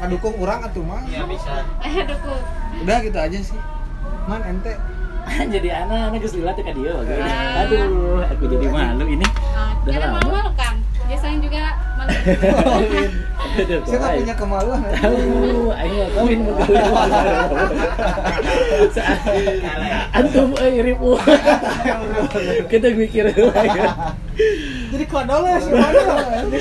Udah. 0.00 0.08
ngedukung 0.08 0.34
orang 0.40 0.60
atuh 0.64 0.80
mah 0.80 1.04
ya 1.04 1.22
bisa 1.22 1.52
Ayo 1.78 2.02
dukung. 2.04 2.40
udah 2.80 2.96
gitu 2.98 3.18
aja 3.18 3.38
sih 3.38 3.60
man 4.24 4.40
ente 4.42 4.72
jadi 5.52 5.84
anak 5.84 6.10
anak 6.10 6.18
geus 6.18 6.32
lilat 6.32 6.56
ka 6.56 6.72
dia 6.72 6.96
bagus. 6.96 7.20
Ah. 7.20 7.62
Aduh, 7.62 8.24
aku 8.24 8.44
jadi 8.48 8.66
malu 8.66 9.04
ini. 9.06 9.26
Ah, 9.52 9.76
Udah 9.78 10.00
lama. 10.00 10.16
malu-malu 10.16 10.50
kan. 10.56 10.74
Biasanya 11.06 11.38
juga 11.44 11.62
malu. 11.94 12.10
Aduh, 13.60 13.78
saya 13.84 13.98
nggak 14.00 14.00
kawai. 14.00 14.18
punya 14.24 14.34
kemaluan 14.34 14.80
Tahu, 14.80 15.20
aing 15.70 15.92
nggak 15.92 16.10
kawin 16.16 16.38
mau 16.40 16.56
Antum 20.10 20.50
euy 20.56 20.80
ribu. 20.82 21.10
Kita 22.72 22.86
mikir 22.90 23.24
lagi. 23.28 23.80
Jadi 24.90 25.04
kodol 25.06 25.42
ya 25.46 25.58
sih. 25.62 25.72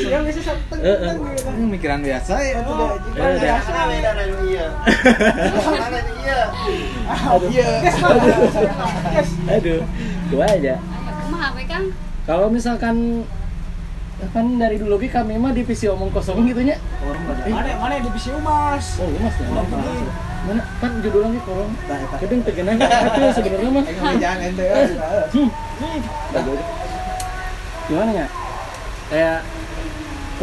Yang 0.09 0.23
bisa. 0.29 0.53
Hmm, 0.77 1.67
mikiran 1.73 1.99
biasa 2.05 2.33
ya 2.45 2.61
itu 2.61 2.71
dah. 2.71 2.91
Ya 3.17 3.25
udah. 3.33 3.57
iya 7.49 7.77
Aduh, 9.49 9.81
gua 10.29 10.45
aja. 10.45 10.75
Kang? 11.69 11.85
Kalau 12.25 12.47
misalkan 12.49 13.25
kan 14.35 14.45
dari 14.59 14.75
dulu 14.75 14.99
Ki, 14.99 15.07
kami 15.07 15.39
mah 15.39 15.55
divisi 15.55 15.87
omong 15.87 16.11
kosong 16.11 16.43
gitu 16.49 16.61
nya. 16.65 16.75
Mana 17.45 17.71
mana 17.77 17.93
yang 17.97 18.05
divisi 18.09 18.29
umas. 18.35 18.99
Oh, 18.99 19.07
mas 19.21 19.35
ya. 19.37 19.47
Mana 20.49 20.61
kan 20.81 20.91
judulnya 20.99 21.37
Ki 21.37 21.41
korong. 21.45 21.71
Kadang 22.19 22.41
tegenang 22.43 22.77
tapi 22.81 23.21
sebenarnya 23.37 23.69
mah. 23.69 23.83
Jangan 24.17 24.39
ente. 24.49 24.65
Gimana 27.89 28.11
ya? 28.13 28.27
Kayak 29.09 29.39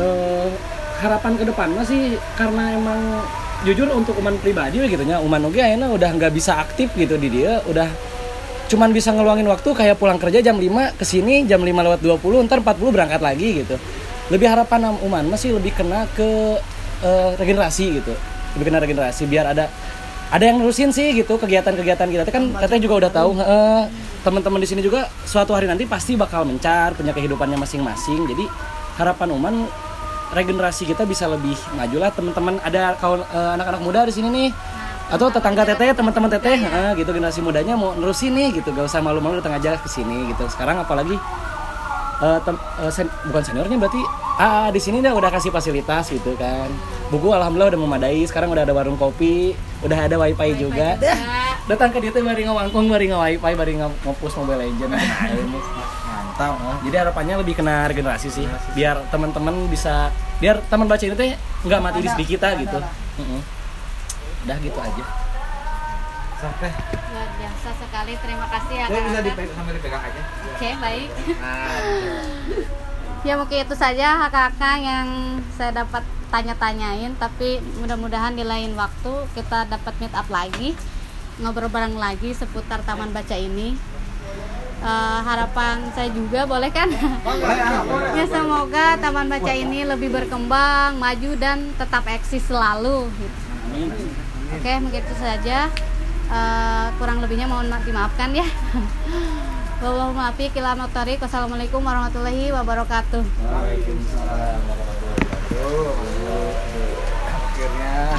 eh, 0.02 0.48
harapan 1.00 1.32
ke 1.38 1.44
depan 1.46 1.68
masih 1.72 2.18
karena 2.34 2.74
emang 2.74 3.00
jujur 3.62 3.88
untuk 3.94 4.18
uman 4.18 4.36
pribadi 4.42 4.82
gitu 4.82 5.04
nya. 5.06 5.22
Uman 5.22 5.40
oge 5.46 5.62
ayeuna 5.62 5.94
udah 5.94 6.10
nggak 6.18 6.34
bisa 6.34 6.58
aktif 6.58 6.92
gitu 6.98 7.14
di 7.16 7.30
dia 7.30 7.62
udah 7.64 7.88
cuman 8.66 8.90
bisa 8.90 9.14
ngeluangin 9.14 9.46
waktu 9.46 9.70
kayak 9.70 9.94
pulang 9.94 10.18
kerja 10.18 10.42
jam 10.42 10.58
5 10.58 10.98
ke 10.98 11.04
sini 11.06 11.46
jam 11.46 11.62
5 11.62 11.70
lewat 11.70 12.02
20 12.02 12.50
ntar 12.50 12.58
40 12.60 12.90
berangkat 12.90 13.22
lagi 13.22 13.62
gitu. 13.62 13.78
Lebih 14.26 14.50
harapan 14.50 14.90
uman 15.06 15.24
masih 15.30 15.54
lebih 15.54 15.70
kena 15.70 16.10
ke 16.18 16.58
eh, 17.06 17.30
regenerasi 17.38 18.02
gitu. 18.02 18.12
Lebih 18.58 18.64
kena 18.66 18.78
regenerasi 18.82 19.22
biar 19.30 19.54
ada 19.54 19.70
ada 20.26 20.42
yang 20.42 20.58
nerusin 20.58 20.90
sih 20.90 21.14
gitu 21.14 21.38
kegiatan-kegiatan 21.38 22.06
kita. 22.10 22.22
Kan 22.34 22.50
teteh 22.58 22.82
juga 22.82 23.06
udah 23.06 23.10
tahu 23.14 23.30
teman-teman 24.26 24.58
di 24.58 24.66
sini 24.66 24.82
juga 24.82 25.06
suatu 25.22 25.54
hari 25.54 25.70
nanti 25.70 25.86
pasti 25.86 26.18
bakal 26.18 26.42
mencar 26.42 26.98
punya 26.98 27.14
kehidupannya 27.14 27.54
masing-masing. 27.54 28.26
Jadi 28.26 28.44
harapan 28.98 29.28
uman 29.30 29.54
regenerasi 30.34 30.90
kita 30.90 31.06
bisa 31.06 31.30
lebih 31.30 31.54
maju 31.78 31.96
lah. 32.02 32.10
Teman-teman 32.10 32.58
ada 32.58 32.98
kawan 32.98 33.22
eh, 33.22 33.50
anak-anak 33.54 33.80
muda 33.86 34.00
di 34.02 34.14
sini 34.14 34.28
nih? 34.30 34.50
Atau 35.06 35.30
tetangga 35.30 35.62
teteh 35.62 35.94
teman-teman 35.94 36.26
teteh? 36.26 36.58
Eh, 36.58 36.90
gitu. 36.98 37.14
Generasi 37.14 37.38
mudanya 37.38 37.78
mau 37.78 37.94
nerusin 37.94 38.34
nih 38.34 38.58
gitu. 38.58 38.74
Gak 38.74 38.90
usah 38.90 38.98
malu-malu 38.98 39.38
datang 39.38 39.54
aja 39.54 39.78
ke 39.78 39.86
sini 39.86 40.34
gitu. 40.34 40.42
Sekarang 40.50 40.82
apalagi 40.82 41.14
eh, 42.18 42.38
tem- 42.42 42.64
eh, 42.82 42.90
sen- 42.90 43.14
bukan 43.30 43.42
seniornya 43.46 43.78
berarti 43.78 44.02
ah 44.36 44.68
di 44.68 44.80
sini 44.80 45.00
dah 45.00 45.16
udah 45.16 45.32
kasih 45.32 45.48
fasilitas 45.48 46.12
gitu 46.12 46.36
kan. 46.36 46.68
Buku 47.08 47.32
alhamdulillah 47.32 47.72
udah 47.72 47.80
memadai 47.80 48.20
sekarang 48.28 48.52
udah 48.52 48.68
ada 48.68 48.74
warung 48.76 49.00
kopi 49.00 49.56
udah 49.80 50.08
ada 50.08 50.16
wifi 50.20 50.50
juga. 50.60 50.96
dah 51.00 51.18
datang 51.66 51.90
ke 51.90 51.98
dia 52.04 52.12
teh 52.12 52.20
bari 52.20 52.44
ngawangkung 52.44 52.86
bari 52.92 53.08
wifi 53.08 53.52
bari 53.56 53.72
ngopus 53.80 54.32
mobile 54.40 54.60
legend. 54.60 54.92
Mantap. 56.36 56.84
jadi 56.84 56.96
harapannya 57.00 57.40
lebih 57.40 57.56
kena 57.56 57.88
regenerasi 57.88 58.28
sih 58.28 58.44
biar 58.76 59.08
teman-teman 59.08 59.72
bisa 59.72 60.12
biar 60.36 60.60
teman 60.68 60.84
baca 60.84 61.00
ini 61.00 61.16
teh 61.16 61.32
nggak 61.64 61.80
mati 61.80 62.04
di 62.04 62.08
sedih 62.12 62.28
kita 62.36 62.60
gitu. 62.60 62.76
udah 64.44 64.56
gitu 64.60 64.78
aja. 64.78 65.04
Sampai. 66.36 66.68
Luar 67.16 67.28
biasa 67.40 67.68
sekali. 67.80 68.12
Terima 68.20 68.46
kasih 68.52 68.74
ya 68.76 68.86
bisa 68.92 69.20
dipegang 69.24 69.56
sambil 69.56 69.74
dipegang 69.80 70.02
aja. 70.04 70.20
Oke, 70.52 70.70
baik. 70.76 71.08
Nah, 71.40 71.80
Ya 73.24 73.34
mungkin 73.38 73.64
itu 73.64 73.74
saja 73.74 74.28
kakak 74.28 74.80
yang 74.82 75.08
saya 75.56 75.72
dapat 75.72 76.02
tanya-tanyain. 76.28 77.14
Tapi 77.16 77.62
mudah-mudahan 77.80 78.36
di 78.36 78.44
lain 78.44 78.74
waktu 78.76 79.12
kita 79.32 79.70
dapat 79.70 79.94
meet 80.02 80.14
up 80.14 80.28
lagi 80.28 80.76
ngobrol 81.36 81.68
bareng 81.68 82.00
lagi 82.00 82.32
seputar 82.32 82.80
taman 82.84 83.12
baca 83.12 83.36
ini. 83.36 83.76
Eh, 84.76 85.20
harapan 85.24 85.88
saya 85.92 86.12
juga 86.12 86.44
boleh 86.44 86.68
kan? 86.72 86.88
Ya 88.16 88.24
semoga 88.24 88.96
taman 88.96 89.28
baca 89.28 89.52
ini 89.52 89.84
lebih 89.84 90.08
berkembang 90.12 90.96
maju 90.96 91.30
dan 91.36 91.72
tetap 91.76 92.08
eksis 92.08 92.48
selalu. 92.48 93.08
Gitu. 93.12 93.40
oke 94.56 94.72
mungkin 94.80 95.00
itu 95.04 95.14
saja. 95.20 95.68
Eh, 96.26 96.86
kurang 96.98 97.20
lebihnya 97.22 97.46
mohon 97.46 97.70
ma- 97.70 97.78
dimaafkan 97.84 98.34
ya 98.34 98.42
Wallahul 99.76 100.16
maafi 100.16 100.48
kilamat 100.48 100.88
tarik. 100.88 101.20
Wassalamualaikum 101.20 101.84
warahmatullahi 101.84 102.48
wabarakatuh. 102.48 103.20
Waalaikumsalam 103.20 104.60
warahmatullahi 104.64 105.76
wabarakatuh. 105.84 106.96
Akhirnya 107.28 108.16